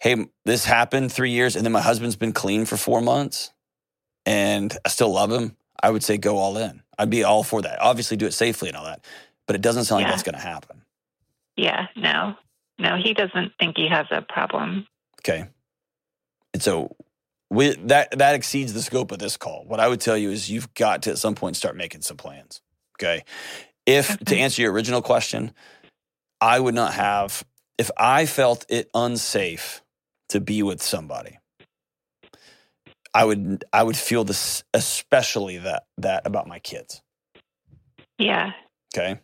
hey, 0.00 0.26
this 0.44 0.64
happened 0.64 1.12
three 1.12 1.30
years 1.30 1.56
and 1.56 1.64
then 1.64 1.72
my 1.72 1.80
husband's 1.80 2.16
been 2.16 2.32
clean 2.32 2.64
for 2.64 2.76
four 2.76 3.00
months 3.00 3.52
and 4.24 4.76
I 4.84 4.88
still 4.88 5.12
love 5.12 5.30
him, 5.30 5.56
I 5.80 5.90
would 5.90 6.02
say 6.02 6.18
go 6.18 6.38
all 6.38 6.56
in. 6.58 6.82
I'd 6.98 7.10
be 7.10 7.24
all 7.24 7.42
for 7.42 7.62
that. 7.62 7.80
Obviously, 7.80 8.16
do 8.16 8.26
it 8.26 8.32
safely 8.32 8.68
and 8.68 8.76
all 8.76 8.84
that. 8.84 9.04
But 9.46 9.56
it 9.56 9.62
doesn't 9.62 9.84
sound 9.84 10.02
like 10.02 10.10
that's 10.10 10.22
going 10.22 10.34
to 10.34 10.40
happen. 10.40 10.82
Yeah. 11.56 11.86
No. 11.96 12.36
No, 12.78 12.96
he 12.96 13.14
doesn't 13.14 13.52
think 13.58 13.76
he 13.76 13.88
has 13.88 14.06
a 14.10 14.20
problem. 14.20 14.86
Okay. 15.20 15.48
And 16.52 16.62
so 16.62 16.94
we, 17.50 17.74
that 17.86 18.18
that 18.18 18.34
exceeds 18.34 18.72
the 18.72 18.82
scope 18.82 19.12
of 19.12 19.18
this 19.18 19.36
call. 19.36 19.64
What 19.66 19.80
I 19.80 19.88
would 19.88 20.00
tell 20.00 20.16
you 20.16 20.30
is 20.30 20.50
you've 20.50 20.72
got 20.74 21.02
to 21.02 21.10
at 21.10 21.18
some 21.18 21.34
point 21.34 21.56
start 21.56 21.76
making 21.76 22.02
some 22.02 22.16
plans. 22.16 22.60
Okay. 22.98 23.24
If 23.86 24.18
to 24.18 24.36
answer 24.36 24.62
your 24.62 24.72
original 24.72 25.00
question, 25.00 25.52
I 26.40 26.58
would 26.58 26.74
not 26.74 26.92
have 26.94 27.44
if 27.78 27.90
I 27.96 28.26
felt 28.26 28.66
it 28.68 28.90
unsafe 28.94 29.82
to 30.30 30.40
be 30.40 30.62
with 30.62 30.82
somebody. 30.82 31.38
I 33.14 33.24
would 33.24 33.64
I 33.72 33.82
would 33.82 33.96
feel 33.96 34.24
this 34.24 34.64
especially 34.74 35.58
that 35.58 35.84
that 35.98 36.26
about 36.26 36.46
my 36.46 36.58
kids. 36.58 37.02
Yeah. 38.18 38.52
Okay. 38.94 39.20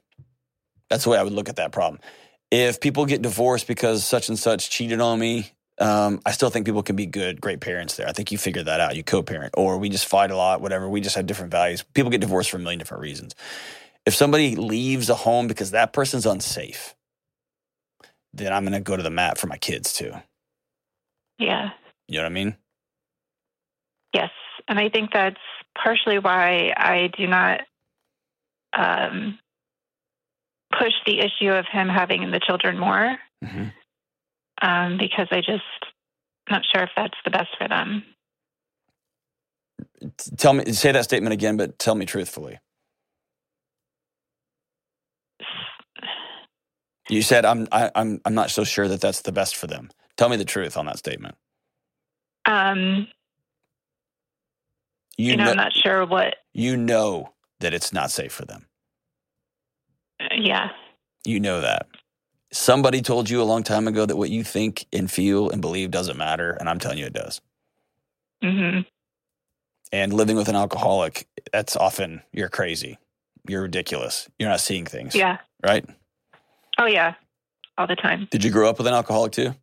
That's 0.93 1.05
the 1.05 1.11
way 1.11 1.16
I 1.16 1.22
would 1.22 1.32
look 1.32 1.49
at 1.49 1.57
that 1.57 1.72
problem. 1.72 2.03
If 2.51 2.78
people 2.78 3.07
get 3.07 3.22
divorced 3.22 3.66
because 3.66 4.05
such 4.05 4.28
and 4.28 4.38
such 4.38 4.68
cheated 4.68 5.01
on 5.01 5.18
me, 5.18 5.51
um, 5.78 6.20
I 6.26 6.32
still 6.32 6.51
think 6.51 6.66
people 6.66 6.82
can 6.82 6.97
be 6.97 7.07
good, 7.07 7.40
great 7.40 7.61
parents 7.61 7.97
there. 7.97 8.07
I 8.07 8.12
think 8.12 8.30
you 8.30 8.36
figured 8.36 8.66
that 8.66 8.78
out. 8.78 8.95
You 8.95 9.03
co 9.03 9.22
parent, 9.22 9.55
or 9.57 9.78
we 9.78 9.88
just 9.88 10.05
fight 10.05 10.30
a 10.30 10.36
lot, 10.36 10.61
whatever. 10.61 10.86
We 10.90 11.01
just 11.01 11.16
have 11.16 11.24
different 11.24 11.51
values. 11.51 11.82
People 11.95 12.11
get 12.11 12.20
divorced 12.20 12.51
for 12.51 12.59
a 12.59 12.61
million 12.61 12.78
different 12.78 13.03
reasons. 13.03 13.34
If 14.05 14.14
somebody 14.14 14.55
leaves 14.55 15.09
a 15.09 15.14
home 15.14 15.47
because 15.47 15.70
that 15.70 15.95
person's 15.95 16.26
unsafe, 16.26 16.95
then 18.34 18.53
I'm 18.53 18.64
going 18.64 18.74
to 18.74 18.80
go 18.80 18.95
to 18.95 19.03
the 19.03 19.09
mat 19.09 19.38
for 19.38 19.47
my 19.47 19.57
kids 19.57 19.95
too. 19.95 20.12
Yeah. 21.38 21.70
You 22.07 22.18
know 22.18 22.24
what 22.24 22.32
I 22.32 22.34
mean? 22.34 22.57
Yes. 24.12 24.30
And 24.68 24.78
I 24.78 24.90
think 24.90 25.11
that's 25.14 25.40
partially 25.74 26.18
why 26.18 26.74
I 26.76 27.11
do 27.16 27.26
not 27.26 27.62
um, 28.74 29.38
push 30.79 30.93
the 31.07 31.20
issue 31.20 31.51
of 31.51 31.66
him 31.70 31.89
having 31.89 32.31
the 32.31 32.41
children 32.41 32.79
more 32.79 33.16
hmm 33.45 33.68
um, 34.61 34.97
because 34.99 35.27
I 35.33 35.41
just 35.41 35.62
not 36.51 36.62
sure 36.73 36.83
if 36.85 36.91
that's 36.97 37.16
the 37.25 37.31
best 37.31 37.49
for 37.59 37.68
them. 37.68 38.05
Tell 40.37 40.53
me, 40.53 40.73
say 40.73 40.93
that 40.93 41.05
statement 41.05 41.33
again, 41.33 41.57
but 41.57 41.79
tell 41.79 41.95
me 41.95 42.07
truthfully. 42.07 42.59
You 47.09 47.23
said 47.23 47.45
I'm 47.45 47.66
I, 47.73 47.91
I'm 47.95 48.20
I'm 48.25 48.35
not 48.35 48.51
so 48.51 48.64
sure 48.64 48.89
that 48.89 49.01
that's 49.01 49.23
the 49.23 49.33
best 49.33 49.57
for 49.57 49.66
them. 49.66 49.91
Tell 50.16 50.29
me 50.29 50.37
the 50.37 50.45
truth 50.45 50.77
on 50.77 50.87
that 50.87 50.99
statement. 50.99 51.37
Um, 52.45 53.09
You, 55.16 55.33
you 55.33 55.37
know, 55.37 55.45
know, 55.45 55.51
I'm 55.51 55.57
not 55.57 55.73
sure 55.73 56.07
what. 56.07 56.37
you 56.55 56.77
know 56.77 57.35
that 57.61 57.75
it's 57.75 57.93
not 57.93 58.11
safe 58.11 58.33
for 58.33 58.45
them. 58.45 58.66
Yeah. 60.31 60.70
You 61.25 61.41
know 61.41 61.61
that. 61.61 61.87
Somebody 62.53 63.01
told 63.01 63.31
you 63.31 63.41
a 63.41 63.45
long 63.45 63.62
time 63.62 63.89
ago 63.89 64.05
that 64.05 64.16
what 64.16 64.31
you 64.31 64.45
think 64.45 64.87
and 64.93 65.11
feel 65.11 65.51
and 65.51 65.61
believe 65.61 65.91
doesn't 65.91 66.18
matter, 66.18 66.53
and 66.53 66.68
I'm 66.68 66.79
telling 66.79 66.99
you 66.99 67.07
it 67.07 67.14
does. 67.14 67.41
hmm 68.43 68.81
And 69.91 70.12
living 70.12 70.37
with 70.37 70.49
an 70.49 70.57
alcoholic, 70.57 71.27
that's 71.53 71.77
often 71.77 72.23
you're 72.33 72.51
crazy. 72.51 72.99
You're 73.49 73.62
ridiculous. 73.62 74.29
You're 74.39 74.51
not 74.51 74.61
seeing 74.61 74.85
things. 74.85 75.14
Yeah. 75.14 75.39
Right? 75.64 75.85
Oh, 76.79 76.87
yeah. 76.87 77.14
All 77.79 77.87
the 77.87 77.97
time. 77.97 78.29
Did 78.31 78.45
you 78.45 78.51
grow 78.51 78.68
up 78.68 78.79
with 78.79 78.87
an 78.87 78.95
alcoholic 78.95 79.33
too? 79.33 79.55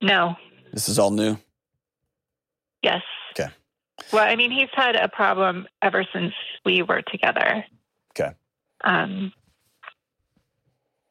No. 0.00 0.36
This 0.72 0.88
is 0.88 0.98
all 0.98 1.10
new. 1.10 1.36
Yes. 2.82 3.02
Okay. 3.32 3.50
Well, 4.12 4.24
I 4.24 4.36
mean, 4.36 4.50
he's 4.52 4.68
had 4.72 4.94
a 4.94 5.08
problem 5.08 5.66
ever 5.82 6.04
since 6.12 6.32
we 6.64 6.82
were 6.82 7.02
together. 7.02 7.64
Okay. 8.12 8.32
Um, 8.84 9.32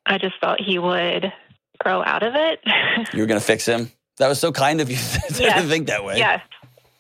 I 0.08 0.18
just 0.18 0.36
thought 0.42 0.60
he 0.62 0.80
would 0.80 1.32
grow 1.80 2.04
out 2.04 2.24
of 2.24 2.34
it. 2.36 2.60
You 3.14 3.20
were 3.22 3.28
going 3.28 3.40
to 3.40 3.46
fix 3.46 3.66
him. 3.66 3.92
That 4.18 4.28
was 4.28 4.40
so 4.40 4.52
kind 4.52 4.82
of 4.82 4.90
you 4.90 4.98
to 5.36 5.44
Yeah. 5.44 5.62
think 5.62 5.88
that 5.88 6.04
way. 6.04 6.18
yes, 6.18 6.42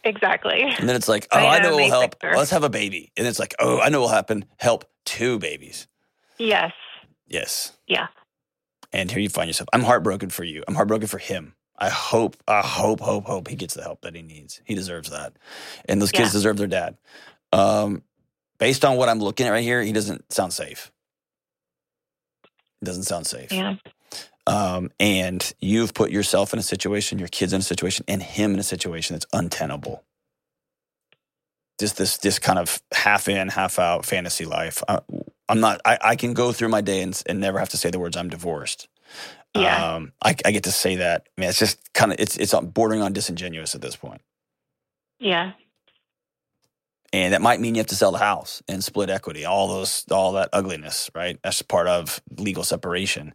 exactly. 0.03 0.61
And 0.61 0.87
then 0.87 0.95
it's 0.95 1.07
like, 1.07 1.27
oh, 1.31 1.37
I 1.39 1.55
I 1.57 1.59
know 1.59 1.71
what 1.75 1.81
will 1.83 1.89
help. 1.89 2.15
fixer. 2.21 2.37
Let's 2.37 2.51
have 2.51 2.63
a 2.63 2.69
baby. 2.69 3.11
And 3.17 3.25
it's 3.25 3.39
like, 3.39 3.55
oh, 3.59 3.79
I 3.79 3.89
know 3.89 4.01
what 4.01 4.07
will 4.09 4.13
happen. 4.15 4.45
Help 4.57 4.85
two 5.05 5.39
babies. 5.39 5.87
Yes. 6.37 6.71
Yes. 7.27 7.71
Yeah. 7.87 8.07
And 8.93 9.09
here 9.09 9.19
you 9.19 9.29
find 9.29 9.47
yourself. 9.49 9.67
I'm 9.73 9.81
heartbroken 9.83 10.29
for 10.29 10.43
you. 10.43 10.63
I'm 10.67 10.75
heartbroken 10.75 11.07
for 11.07 11.17
him. 11.17 11.55
I 11.79 11.89
hope, 11.89 12.37
I 12.47 12.61
hope, 12.61 12.99
hope, 13.01 13.25
hope 13.25 13.47
he 13.47 13.55
gets 13.55 13.73
the 13.73 13.83
help 13.83 14.01
that 14.01 14.15
he 14.15 14.21
needs. 14.21 14.61
He 14.65 14.75
deserves 14.75 15.09
that. 15.09 15.33
And 15.85 16.01
those 16.01 16.11
kids 16.11 16.29
Yeah. 16.29 16.33
deserve 16.33 16.57
their 16.57 16.67
dad. 16.67 16.97
Um, 17.51 18.03
based 18.59 18.85
on 18.85 18.97
what 18.97 19.09
I'm 19.09 19.19
looking 19.19 19.45
at 19.47 19.51
right 19.51 19.63
here, 19.63 19.81
he 19.81 19.91
doesn't 19.91 20.31
sound 20.31 20.53
safe. 20.53 20.91
He 22.81 22.85
doesn't 22.85 23.03
sound 23.03 23.27
safe. 23.27 23.51
Yeah. 23.51 23.75
Um, 24.45 24.91
and 24.99 25.53
you've 25.59 25.93
put 25.93 26.09
yourself 26.09 26.53
in 26.53 26.59
a 26.59 26.63
situation, 26.63 27.19
your 27.19 27.27
kids 27.27 27.51
in 27.51 27.59
a 27.59 27.63
situation, 27.63 28.05
and 28.07 28.23
him 28.23 28.53
in 28.53 28.59
a 28.59 28.63
situation 28.63 29.15
that's 29.15 29.25
untenable. 29.33 30.03
Just 31.79 31.97
this, 31.97 32.17
this 32.17 32.39
kind 32.39 32.57
of 32.57 32.81
half 32.93 33.27
in, 33.27 33.49
half 33.49 33.77
out 33.77 34.05
fantasy 34.05 34.45
life. 34.45 34.81
I, 34.87 34.99
I'm 35.49 35.59
not. 35.59 35.81
I, 35.85 35.97
I 36.01 36.15
can 36.15 36.33
go 36.33 36.51
through 36.51 36.69
my 36.69 36.81
day 36.81 37.01
and, 37.01 37.21
and 37.27 37.39
never 37.39 37.59
have 37.59 37.69
to 37.69 37.77
say 37.77 37.89
the 37.89 37.99
words 37.99 38.17
"I'm 38.17 38.29
divorced." 38.29 38.87
Yeah. 39.55 39.95
Um, 39.95 40.11
I, 40.21 40.35
I 40.45 40.51
get 40.51 40.63
to 40.63 40.71
say 40.71 40.97
that. 40.97 41.27
I 41.37 41.41
mean, 41.41 41.49
it's 41.49 41.59
just 41.59 41.93
kind 41.93 42.11
of 42.11 42.19
it's 42.19 42.37
it's 42.37 42.53
bordering 42.53 43.01
on 43.01 43.13
disingenuous 43.13 43.75
at 43.75 43.81
this 43.81 43.95
point, 43.95 44.21
Yeah. 45.19 45.53
And 47.13 47.33
that 47.33 47.41
might 47.41 47.59
mean 47.59 47.75
you 47.75 47.79
have 47.79 47.87
to 47.87 47.95
sell 47.95 48.11
the 48.11 48.17
house 48.17 48.61
and 48.67 48.83
split 48.83 49.09
equity. 49.09 49.45
All 49.45 49.67
those, 49.67 50.05
all 50.11 50.33
that 50.33 50.49
ugliness, 50.53 51.09
right? 51.15 51.39
That's 51.43 51.61
part 51.61 51.87
of 51.87 52.21
legal 52.37 52.63
separation. 52.63 53.33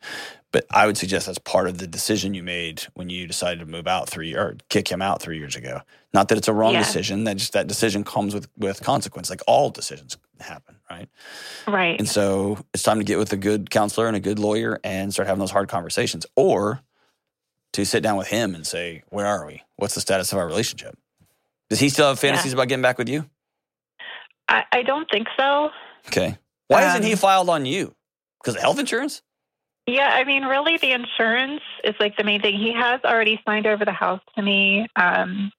But 0.53 0.67
I 0.71 0.85
would 0.87 0.99
suggest 0.99 1.27
that's 1.27 1.39
part 1.39 1.67
of 1.67 1.79
the 1.79 1.87
decision 1.87 2.35
you 2.35 2.43
made 2.43 2.83
when 2.93 3.09
you 3.09 3.27
decided 3.27 3.61
to 3.61 3.67
move 3.67 3.87
out 3.87 4.09
three 4.11 4.35
or 4.35 4.57
kick 4.69 4.89
him 4.93 5.01
out 5.01 5.23
three 5.23 5.39
years 5.39 5.57
ago. 5.57 5.81
Not 6.13 6.29
that 6.29 6.37
it's 6.37 6.49
a 6.49 6.53
wrong 6.53 6.75
Yeah. 6.75 6.81
decision. 6.83 7.25
That 7.25 7.39
just 7.39 7.55
that 7.55 7.67
decision 7.67 8.05
comes 8.05 8.35
with 8.35 8.49
with 8.59 8.83
consequence. 8.83 9.31
Like 9.31 9.41
all 9.47 9.71
decisions 9.71 10.19
happen, 10.41 10.77
right? 10.91 11.09
Right. 11.67 11.99
And 11.99 12.07
so 12.07 12.59
it's 12.75 12.83
time 12.83 12.99
to 12.99 13.05
get 13.05 13.19
with 13.19 13.33
a 13.33 13.39
good 13.39 13.71
counselor 13.71 14.07
and 14.09 14.17
a 14.17 14.21
good 14.21 14.39
lawyer 14.39 14.79
and 14.85 15.11
start 15.11 15.27
having 15.27 15.41
those 15.41 15.51
hard 15.53 15.71
conversations, 15.71 16.27
or 16.37 16.83
to 17.73 17.87
sit 17.87 18.03
down 18.03 18.19
with 18.19 18.27
him 18.29 18.55
and 18.55 18.67
say, 18.67 19.05
"Where 19.09 19.27
are 19.27 19.47
we? 19.47 19.63
What's 19.77 19.95
the 19.95 20.03
status 20.03 20.31
of 20.33 20.39
our 20.39 20.47
relationship? 20.47 20.99
Does 21.71 21.81
he 21.81 21.89
still 21.89 22.09
have 22.09 22.19
fantasies 22.19 22.53
about 22.53 22.69
getting 22.69 22.83
back 22.83 22.99
with 22.99 23.09
you? 23.09 23.25
I, 24.53 24.65
I 24.73 24.83
don't 24.83 25.09
think 25.11 25.29
so. 25.39 25.71
Okay, 26.09 26.37
why 26.69 26.87
isn't 26.89 27.03
he 27.05 27.13
Um, 27.13 27.19
filed 27.19 27.49
on 27.49 27.65
you? 27.67 27.95
Because 28.41 28.57
of 28.57 28.61
health 28.61 28.79
insurance? 28.79 29.23
Yeah, 29.87 30.11
I 30.13 30.25
mean, 30.25 30.45
really, 30.45 30.77
the 30.77 30.93
insurance 30.93 31.63
is 31.85 31.95
like 31.99 32.17
the 32.17 32.25
main 32.25 32.41
thing. 32.43 32.57
He 32.57 32.73
has 32.73 33.01
already 33.05 33.41
signed 33.47 33.67
over 33.67 33.85
the 33.85 33.93
house 33.93 34.21
to 34.37 34.43
me. 34.43 34.87
Um, 34.97 35.51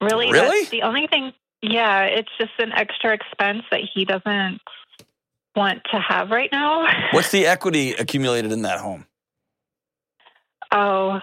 really, 0.00 0.30
Really? 0.32 0.64
the 0.66 0.82
only 0.82 1.06
thing. 1.06 1.32
Yeah, 1.62 2.02
it's 2.04 2.30
just 2.38 2.52
an 2.58 2.72
extra 2.72 3.12
expense 3.14 3.62
that 3.70 3.80
he 3.94 4.04
doesn't 4.06 4.60
want 5.54 5.82
to 5.92 5.98
have 6.00 6.30
right 6.30 6.48
now. 6.52 6.86
What's 7.12 7.30
the 7.30 7.46
equity 7.46 7.92
accumulated 7.94 8.52
in 8.52 8.62
that 8.62 8.80
home? 8.80 9.06
oh, 10.72 11.20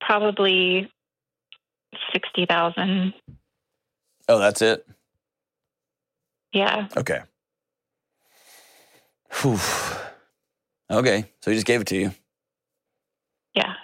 probably 0.00 0.90
sixty 2.12 2.46
thousand. 2.46 3.14
Oh, 4.28 4.38
that's 4.38 4.62
it. 4.62 4.86
Yeah, 6.52 6.88
Okay. 6.96 7.20
Whew. 9.42 9.58
Okay, 10.90 11.24
so 11.40 11.50
he 11.50 11.56
just 11.56 11.66
gave 11.66 11.80
it 11.80 11.86
to 11.88 11.96
you. 11.96 12.10
yeah, 13.54 13.74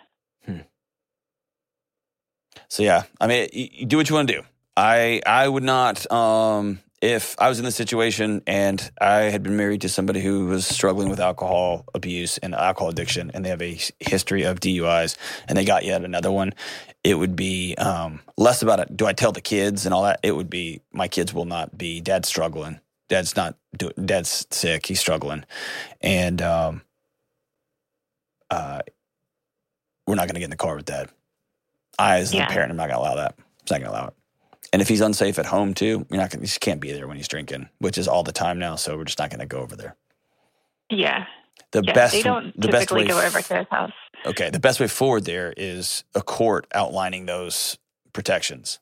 So 2.69 2.83
yeah, 2.83 3.05
I 3.21 3.27
mean, 3.29 3.49
you 3.53 3.87
do 3.87 3.97
what 3.97 4.09
you 4.09 4.17
want 4.17 4.29
to 4.29 4.35
do. 4.35 4.43
I 4.77 5.23
I 5.25 5.47
would 5.49 5.63
not 5.63 6.11
um 6.11 6.81
if 7.03 7.37
I 7.39 7.49
was 7.49 7.59
in 7.59 7.65
this 7.65 7.77
situation 7.77 8.43
and 8.47 8.91
I 9.01 9.23
had 9.25 9.43
been 9.43 9.57
married 9.57 9.83
to 9.83 9.89
somebody 9.89 10.21
who 10.21 10.47
was 10.47 10.67
struggling 10.67 11.09
with 11.09 11.21
alcohol 11.21 11.85
abuse 11.95 12.39
and 12.39 12.55
alcohol 12.55 12.89
addiction 12.89 13.31
and 13.35 13.45
they 13.45 13.51
have 13.51 13.63
a 13.63 13.79
history 14.01 14.45
of 14.45 14.61
DUIs 14.61 15.17
and 15.49 15.57
they 15.59 15.65
got 15.65 15.85
yet 15.85 16.05
another 16.05 16.33
one, 16.33 16.55
it 17.05 17.15
would 17.15 17.37
be 17.37 17.75
um 17.77 18.21
less 18.37 18.63
about 18.63 18.81
it. 18.81 18.97
Do 18.97 19.07
I 19.07 19.13
tell 19.13 19.33
the 19.33 19.41
kids 19.41 19.85
and 19.85 19.95
all 19.95 20.05
that? 20.05 20.21
It 20.23 20.35
would 20.35 20.51
be 20.51 20.81
my 20.93 21.09
kids 21.09 21.33
will 21.35 21.45
not 21.45 21.77
be 21.77 22.01
dad 22.01 22.25
struggling. 22.27 22.81
Dad's 23.09 23.37
not 23.37 23.57
do, 23.77 23.91
dad's 24.05 24.47
sick. 24.51 24.87
He's 24.87 24.99
struggling, 24.99 25.45
and 26.01 26.43
um, 26.43 26.83
uh, 28.51 28.81
we're 30.09 30.17
not 30.17 30.23
going 30.27 30.35
to 30.35 30.41
get 30.41 30.47
in 30.47 30.51
the 30.51 30.57
car 30.57 30.75
with 30.75 30.87
dad. 30.87 31.09
I, 31.99 32.19
as 32.19 32.35
Yeah. 32.35 32.47
the 32.47 32.53
parent, 32.53 32.71
I'm 32.73 32.77
not 32.77 32.89
going 32.89 32.99
to 32.99 33.03
allow 33.03 33.15
that. 33.15 33.35
I'm 33.39 33.45
not 33.71 33.79
going 33.81 33.83
to 33.83 33.91
allow 33.91 34.07
it. 34.09 34.15
And 34.73 34.83
if 34.83 34.89
he's 34.89 35.01
unsafe 35.01 35.39
at 35.39 35.47
home 35.47 35.75
too, 35.75 36.07
you're 36.11 36.21
not 36.21 36.31
going. 36.31 36.41
You 36.43 36.47
just 36.47 36.61
can't 36.61 36.81
be 36.81 36.93
there 36.93 37.07
when 37.07 37.17
he's 37.17 37.29
drinking, 37.29 37.69
which 37.79 37.99
is 37.99 38.09
all 38.09 38.23
the 38.23 38.33
time 38.33 38.59
now. 38.59 38.77
So 38.77 38.97
we're 38.97 39.05
just 39.05 39.19
not 39.19 39.31
going 39.31 39.41
to 39.41 39.47
go 39.47 39.59
over 39.59 39.77
there. 39.77 39.97
Yeah. 40.91 41.27
The 41.73 41.83
yeah. 41.85 41.93
best, 41.93 42.13
they 42.13 42.23
don't 42.23 42.59
the 42.61 42.69
best 42.69 42.89
typically 42.89 43.03
way 43.03 43.09
go 43.09 43.27
over 43.27 43.41
to 43.41 43.57
his 43.57 43.67
house. 43.71 43.93
Okay, 44.25 44.51
the 44.51 44.61
best 44.61 44.81
way 44.81 44.89
forward 44.89 45.25
there 45.25 45.53
is 45.57 46.05
a 46.15 46.23
court 46.23 46.67
outlining 46.75 47.27
those 47.27 47.79
protections. 48.13 48.79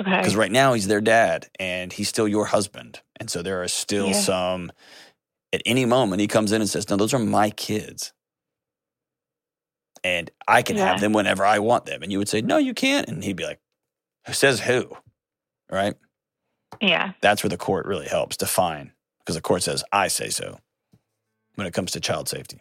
Okay. 0.00 0.16
Because 0.16 0.36
right 0.36 0.52
now 0.52 0.74
he's 0.74 0.86
their 0.86 1.00
dad 1.00 1.48
and 1.58 1.92
he's 1.92 2.08
still 2.08 2.28
your 2.28 2.46
husband. 2.46 3.00
And 3.16 3.30
so 3.30 3.42
there 3.42 3.62
are 3.62 3.68
still 3.68 4.08
Yeah. 4.08 4.12
some, 4.12 4.72
at 5.52 5.62
any 5.66 5.84
moment, 5.84 6.20
he 6.20 6.28
comes 6.28 6.52
in 6.52 6.60
and 6.60 6.70
says, 6.70 6.88
No, 6.88 6.96
those 6.96 7.12
are 7.14 7.18
my 7.18 7.50
kids. 7.50 8.12
And 10.04 10.30
I 10.46 10.62
can 10.62 10.76
have 10.76 11.00
them 11.00 11.12
whenever 11.12 11.44
I 11.44 11.58
want 11.58 11.86
them. 11.86 12.02
And 12.02 12.12
you 12.12 12.18
would 12.18 12.28
say, 12.28 12.40
No, 12.40 12.58
you 12.58 12.74
can't. 12.74 13.08
And 13.08 13.24
he'd 13.24 13.36
be 13.36 13.44
like, 13.44 13.58
Who 14.28 14.34
says 14.34 14.60
who? 14.60 14.94
Right? 15.70 15.94
Yeah. 16.82 17.12
That's 17.22 17.42
where 17.42 17.48
the 17.48 17.56
court 17.56 17.86
really 17.86 18.06
helps 18.06 18.36
define. 18.36 18.92
Because 19.20 19.36
the 19.36 19.40
court 19.42 19.62
says, 19.62 19.82
I 19.90 20.08
say 20.08 20.28
so 20.28 20.58
when 21.54 21.66
it 21.66 21.72
comes 21.72 21.92
to 21.92 22.00
child 22.00 22.28
safety. 22.28 22.60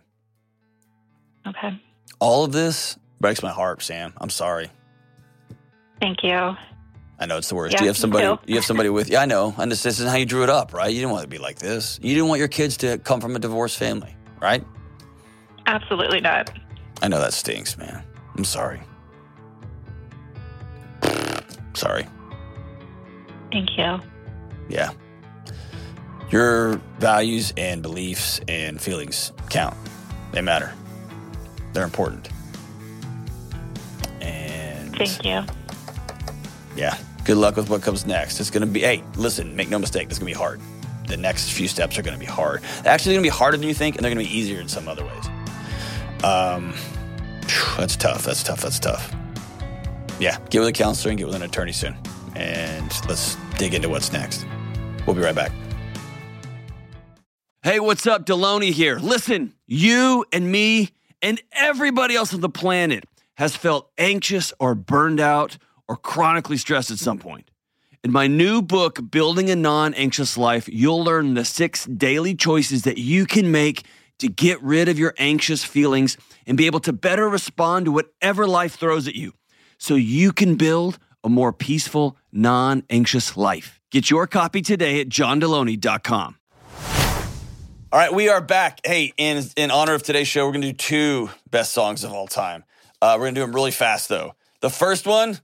Okay. 1.46 1.80
All 2.20 2.46
of 2.46 2.54
this 2.54 2.98
breaks 3.20 3.44
my 3.44 3.52
heart, 3.52 3.82
Sam. 3.82 4.14
I'm 4.18 4.30
sorry. 4.30 4.72
Thank 6.02 6.24
you. 6.24 6.56
I 7.20 7.26
know 7.26 7.38
it's 7.38 7.50
the 7.50 7.56
worst. 7.56 7.74
Yeah, 7.74 7.82
you 7.82 7.88
have 7.88 7.98
somebody. 7.98 8.26
too. 8.26 8.40
You 8.48 8.56
have 8.56 8.66
somebody 8.66 8.88
with. 8.88 9.10
Yeah, 9.10 9.22
I 9.22 9.26
know. 9.26 9.54
And 9.58 9.70
this, 9.70 9.84
this 9.84 10.00
is 10.00 10.08
how 10.08 10.16
you 10.16 10.26
drew 10.26 10.44
it 10.44 10.50
up, 10.50 10.74
right? 10.74 10.88
You 10.88 11.00
didn't 11.00 11.12
want 11.12 11.24
it 11.24 11.26
to 11.26 11.30
be 11.30 11.38
like 11.38 11.60
this. 11.60 12.00
You 12.02 12.14
didn't 12.16 12.30
want 12.30 12.40
your 12.40 12.48
kids 12.48 12.78
to 12.78 12.98
come 13.00 13.20
from 13.20 13.36
a 13.36 13.40
divorced 13.40 13.78
family, 13.78 14.16
right? 14.42 14.64
Absolutely 15.66 16.22
not. 16.22 16.50
I 17.02 17.10
know 17.10 17.20
that 17.20 17.34
stinks, 17.34 17.78
man. 17.78 18.04
I'm 18.38 18.46
sorry. 18.46 18.82
Sorry. 21.78 22.08
Thank 23.52 23.78
you. 23.78 24.00
Yeah. 24.68 24.92
Your 26.30 26.82
values 27.00 27.54
and 27.56 27.82
beliefs 27.82 28.42
and 28.48 28.82
feelings 28.82 29.32
count. 29.50 29.78
They 30.32 30.42
matter. 30.42 30.74
They're 31.74 31.86
important. 31.86 32.30
And 34.20 34.96
Thank 34.98 35.24
you. 35.24 35.44
yeah, 36.76 36.98
good 37.24 37.38
luck 37.38 37.56
with 37.56 37.70
what 37.70 37.82
comes 37.82 38.06
next. 38.06 38.40
It's 38.40 38.50
going 38.50 38.62
to 38.62 38.68
be, 38.68 38.82
hey, 38.82 39.04
listen, 39.16 39.56
make 39.56 39.70
no 39.70 39.80
mistake, 39.80 40.10
it's 40.10 40.20
going 40.20 40.34
to 40.34 40.38
be 40.38 40.38
hard. 40.38 40.60
The 41.08 41.16
next 41.16 41.52
few 41.52 41.68
steps 41.70 41.98
are 41.98 42.02
going 42.02 42.16
to 42.16 42.20
be 42.20 42.26
hard. 42.26 42.62
They're 42.84 42.92
actually 42.92 43.14
going 43.14 43.24
to 43.24 43.30
be 43.32 43.36
harder 43.38 43.56
than 43.58 43.68
you 43.68 43.74
think, 43.74 43.96
and 43.96 44.04
they're 44.04 44.14
going 44.14 44.26
to 44.26 44.30
be 44.30 44.38
easier 44.38 44.60
in 44.60 44.68
some 44.68 44.90
other 44.90 45.06
ways. 45.06 45.28
Um, 46.24 46.74
that's 47.78 47.96
tough. 47.96 48.26
That's 48.26 48.44
tough. 48.44 48.62
That's 48.62 48.80
tough. 48.80 49.16
Yeah, 50.20 50.40
get 50.50 50.60
with 50.60 50.70
a 50.70 50.74
counselor 50.74 51.12
and 51.12 51.18
get 51.18 51.28
with 51.28 51.36
an 51.36 51.44
attorney 51.44 51.74
soon. 51.74 51.96
And 52.36 52.92
let's 53.08 53.36
dig 53.58 53.74
into 53.74 53.90
what's 53.90 54.12
next. 54.12 54.46
We'll 55.06 55.16
be 55.16 55.22
right 55.22 55.36
back. 55.36 55.52
Hey, 57.64 57.80
what's 57.80 58.08
up? 58.08 58.26
Delony 58.26 58.72
here. 58.72 58.98
Listen, 58.98 59.54
you 59.66 60.26
and 60.32 60.52
me 60.52 60.90
and 61.22 61.42
everybody 61.52 62.16
else 62.16 62.34
on 62.34 62.42
the 62.42 62.50
planet 62.50 63.04
has 63.36 63.56
felt 63.56 63.92
anxious 63.98 64.54
or 64.60 64.74
burned 64.74 65.20
out 65.20 65.58
or 65.88 65.96
chronically 65.96 66.58
stressed 66.58 66.92
at 66.92 66.98
some 66.98 67.20
point. 67.20 67.50
In 68.04 68.12
my 68.12 68.28
new 68.28 68.62
book, 68.62 69.00
Building 69.12 69.50
a 69.50 69.56
Non 69.56 69.94
Anxious 69.94 70.38
Life, 70.38 70.70
you'll 70.72 71.04
learn 71.04 71.34
the 71.34 71.46
six 71.46 71.86
daily 71.86 72.36
choices 72.36 72.84
that 72.84 72.98
you 72.98 73.26
can 73.26 73.52
make 73.52 73.84
to 74.20 74.28
get 74.28 74.62
rid 74.64 74.88
of 74.88 74.98
your 74.98 75.14
anxious 75.18 75.64
feelings 75.64 76.18
and 76.48 76.58
be 76.58 76.66
able 76.66 76.80
to 76.80 76.94
better 76.94 77.28
respond 77.28 77.86
to 77.86 77.92
whatever 77.92 78.48
life 78.48 78.76
throws 78.76 79.08
at 79.08 79.16
you 79.16 79.34
so 79.78 79.96
you 79.96 80.32
can 80.32 80.56
build 80.56 80.98
a 81.24 81.30
more 81.30 81.54
peaceful, 81.54 82.18
non 82.32 82.84
anxious 82.90 83.38
life. 83.38 83.80
Get 83.92 84.10
your 84.10 84.28
copy 84.28 84.62
today 84.62 85.00
at 85.00 85.10
johndelony.com. 85.10 86.36
All 87.90 88.00
right, 88.00 88.14
we 88.14 88.28
are 88.28 88.42
back. 88.42 88.82
Hey, 88.86 89.14
in 89.16 89.46
in 89.56 89.72
honor 89.72 89.94
of 89.94 90.04
today's 90.04 90.28
show, 90.28 90.46
we're 90.46 90.52
gonna 90.52 90.68
do 90.68 90.74
two 90.74 91.30
best 91.50 91.74
songs 91.74 92.04
of 92.04 92.12
all 92.12 92.28
time. 92.28 92.66
Uh, 93.02 93.16
we're 93.18 93.28
gonna 93.28 93.36
do 93.36 93.42
them 93.42 93.56
really 93.56 93.72
fast 93.72 94.10
though. 94.10 94.36
The 94.60 94.70
first 94.70 95.08
one, 95.08 95.40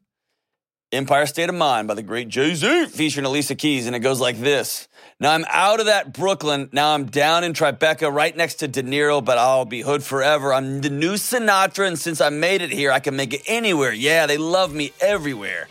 "Empire 0.92 1.26
State 1.26 1.48
of 1.48 1.56
Mind" 1.56 1.88
by 1.88 1.94
the 1.94 2.04
great 2.04 2.28
Jay 2.28 2.54
Z, 2.54 2.88
featuring 2.88 3.26
Alicia 3.26 3.56
Keys, 3.56 3.88
and 3.88 3.96
it 3.96 4.00
goes 4.00 4.20
like 4.20 4.42
this: 4.42 4.90
Now 5.24 5.32
I'm 5.32 5.46
out 5.48 5.80
of 5.80 5.86
that 5.86 6.12
Brooklyn. 6.12 6.68
Now 6.74 6.94
I'm 6.94 7.06
down 7.06 7.46
in 7.46 7.54
Tribeca, 7.54 8.14
right 8.14 8.36
next 8.36 8.56
to 8.56 8.68
De 8.68 8.84
Niro, 8.84 9.24
but 9.24 9.38
I'll 9.38 9.64
be 9.64 9.80
hood 9.80 10.04
forever. 10.04 10.54
I'm 10.54 10.82
the 10.82 10.90
new 10.90 11.14
Sinatra, 11.14 11.88
and 11.88 11.98
since 11.98 12.20
I 12.20 12.28
made 12.28 12.62
it 12.62 12.72
here, 12.72 12.92
I 12.92 13.00
can 13.00 13.16
make 13.16 13.34
it 13.34 13.42
anywhere. 13.48 13.94
Yeah, 13.94 14.26
they 14.26 14.38
love 14.38 14.74
me 14.74 14.92
everywhere. 15.00 15.70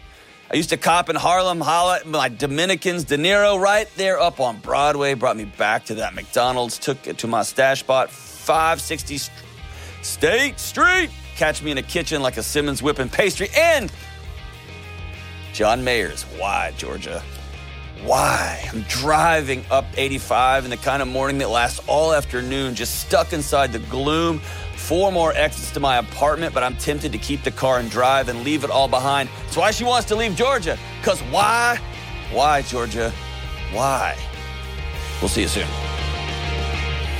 I 0.51 0.57
used 0.57 0.71
to 0.71 0.79
cop 0.79 1.11
in 1.11 1.17
Harlem, 1.17 1.61
holla 1.61 2.01
my 2.07 2.31
Dominicans. 2.31 3.05
De 3.05 3.19
Niro, 3.19 3.61
right 3.61 3.87
there 3.97 4.19
up 4.19 4.41
on 4.41 4.59
Broadway, 4.61 5.13
brought 5.13 5.37
me 5.37 5.45
back 5.45 5.85
to 5.85 5.97
that 5.97 6.15
McDonald's, 6.15 6.79
took 6.79 7.07
it 7.07 7.19
to 7.19 7.27
my 7.27 7.43
stash 7.43 7.81
spot, 7.81 8.11
560 8.11 9.19
St- 9.19 9.39
State 10.01 10.59
Street. 10.61 11.11
Catch 11.37 11.63
me 11.63 11.73
in 11.73 11.77
a 11.77 11.83
kitchen 11.83 12.23
like 12.23 12.39
a 12.39 12.43
Simmons 12.43 12.83
whipping 12.83 13.11
pastry. 13.11 13.51
And 13.55 13.93
John 15.53 15.85
Mayer's, 15.85 16.23
why, 16.23 16.73
Georgia? 16.79 17.23
Why? 18.05 18.69
I'm 18.73 18.83
driving 18.83 19.65
up 19.71 19.85
85 19.97 20.65
in 20.65 20.71
the 20.71 20.77
kind 20.77 21.03
of 21.03 21.09
morning 21.09 21.39
that 21.39 21.51
lasts 21.51 21.81
all 21.87 22.13
afternoon, 22.13 22.75
just 22.75 23.01
stuck 23.01 23.33
inside 23.33 23.73
the 23.73 23.79
gloom. 23.79 24.41
Four 24.77 25.13
more 25.13 25.33
exits 25.35 25.71
to 25.73 25.81
my 25.81 25.99
apartment, 25.99 26.53
but 26.53 26.65
I'm 26.65 26.77
tempted 26.77 27.13
to 27.13 27.19
keep 27.19 27.45
the 27.45 27.53
car 27.53 27.79
and 27.79 27.89
drive 27.89 28.29
and 28.29 28.43
leave 28.43 28.65
it 28.65 28.71
all 28.71 28.89
behind. 28.89 29.29
That's 29.45 29.57
why 29.57 29.71
she 29.71 29.85
wants 29.85 30.09
to 30.09 30.17
leave 30.17 30.35
Georgia. 30.35 30.77
Because 31.01 31.21
why? 31.25 31.79
Why, 32.33 32.63
Georgia? 32.63 33.13
Why? 33.73 34.17
We'll 35.21 35.29
see 35.29 35.43
you 35.43 35.49
soon. 35.49 35.92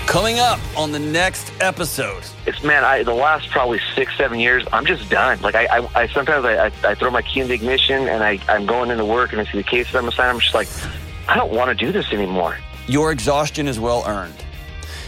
Coming 0.07 0.41
up 0.41 0.61
on 0.77 0.93
the 0.93 0.99
next 0.99 1.53
episode. 1.61 2.23
it's 2.45 2.63
man, 2.63 2.85
I 2.85 3.03
the 3.03 3.15
last 3.15 3.49
probably 3.49 3.81
six, 3.95 4.15
seven 4.19 4.39
years, 4.39 4.63
I'm 4.71 4.85
just 4.85 5.09
done. 5.09 5.41
Like 5.41 5.55
I, 5.55 5.65
I, 5.79 6.03
I 6.03 6.07
sometimes 6.09 6.45
I, 6.45 6.67
I, 6.67 6.73
I 6.85 6.95
throw 6.95 7.11
my 7.11 7.23
key 7.23 7.41
in 7.41 7.49
the 7.49 7.55
ignition 7.55 8.09
and 8.09 8.23
I, 8.23 8.39
I'm 8.47 8.67
going 8.67 8.91
into 8.91 9.07
work 9.07 9.33
and 9.33 9.41
I 9.41 9.45
see 9.51 9.57
the 9.57 9.63
cases 9.63 9.95
I'm 9.95 10.07
assigned. 10.07 10.29
I'm 10.31 10.41
just 10.41 10.55
like, 10.55 10.69
I 11.29 11.37
don't 11.37 11.53
want 11.53 11.71
to 11.71 11.75
do 11.87 11.93
this 11.93 12.13
anymore. 12.13 12.59
Your 12.89 13.11
exhaustion 13.11 13.67
is 13.67 13.81
well 13.81 14.05
earned. 14.07 14.35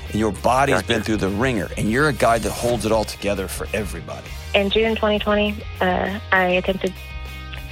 And 0.06 0.14
your 0.14 0.32
body's 0.32 0.76
Gotcha. 0.76 0.86
been 0.86 1.02
through 1.02 1.16
the 1.16 1.28
ringer, 1.28 1.68
and 1.76 1.90
you're 1.90 2.08
a 2.08 2.12
guy 2.12 2.38
that 2.38 2.50
holds 2.50 2.86
it 2.86 2.92
all 2.92 3.04
together 3.04 3.48
for 3.48 3.66
everybody. 3.74 4.28
In 4.54 4.70
June 4.70 4.94
2020, 4.94 5.56
uh, 5.80 6.20
I 6.30 6.44
attempted, 6.50 6.94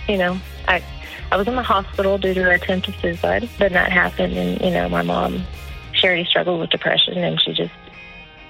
you 0.08 0.18
know, 0.18 0.38
I 0.66 0.82
I 1.30 1.36
was 1.36 1.46
in 1.46 1.54
the 1.54 1.62
hospital 1.62 2.18
due 2.18 2.34
to 2.34 2.40
an 2.42 2.52
attempt 2.60 2.88
of 2.88 2.96
suicide. 2.96 3.48
Then 3.58 3.72
that 3.74 3.92
happened, 3.92 4.36
and 4.36 4.60
you 4.60 4.70
know, 4.72 4.88
my 4.88 5.02
mom, 5.02 5.44
she 6.02 6.08
already 6.08 6.24
struggled 6.24 6.60
with 6.60 6.70
depression, 6.70 7.16
and 7.16 7.40
she 7.40 7.52
just 7.52 7.72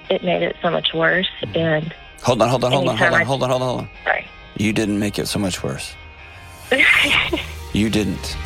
it 0.09 0.23
made 0.23 0.41
it 0.41 0.55
so 0.61 0.71
much 0.71 0.91
worse. 0.93 1.29
Mm-hmm. 1.43 1.57
And 1.57 1.95
Hold 2.23 2.41
on, 2.41 2.49
hold 2.49 2.63
on, 2.63 2.71
hold 2.71 2.87
on, 2.89 2.97
hold 2.97 3.13
on, 3.13 3.21
I- 3.21 3.23
hold 3.23 3.43
on, 3.43 3.49
hold 3.49 3.61
on, 3.61 3.67
hold 3.67 3.79
on. 3.81 3.89
sorry. 4.03 4.27
You 4.57 4.73
didn't 4.73 4.97
make 4.99 5.19
it 5.19 5.27
so 5.27 5.39
much 5.39 5.63
worse. 5.63 5.93
You 7.73 7.89
didn't. 7.89 8.37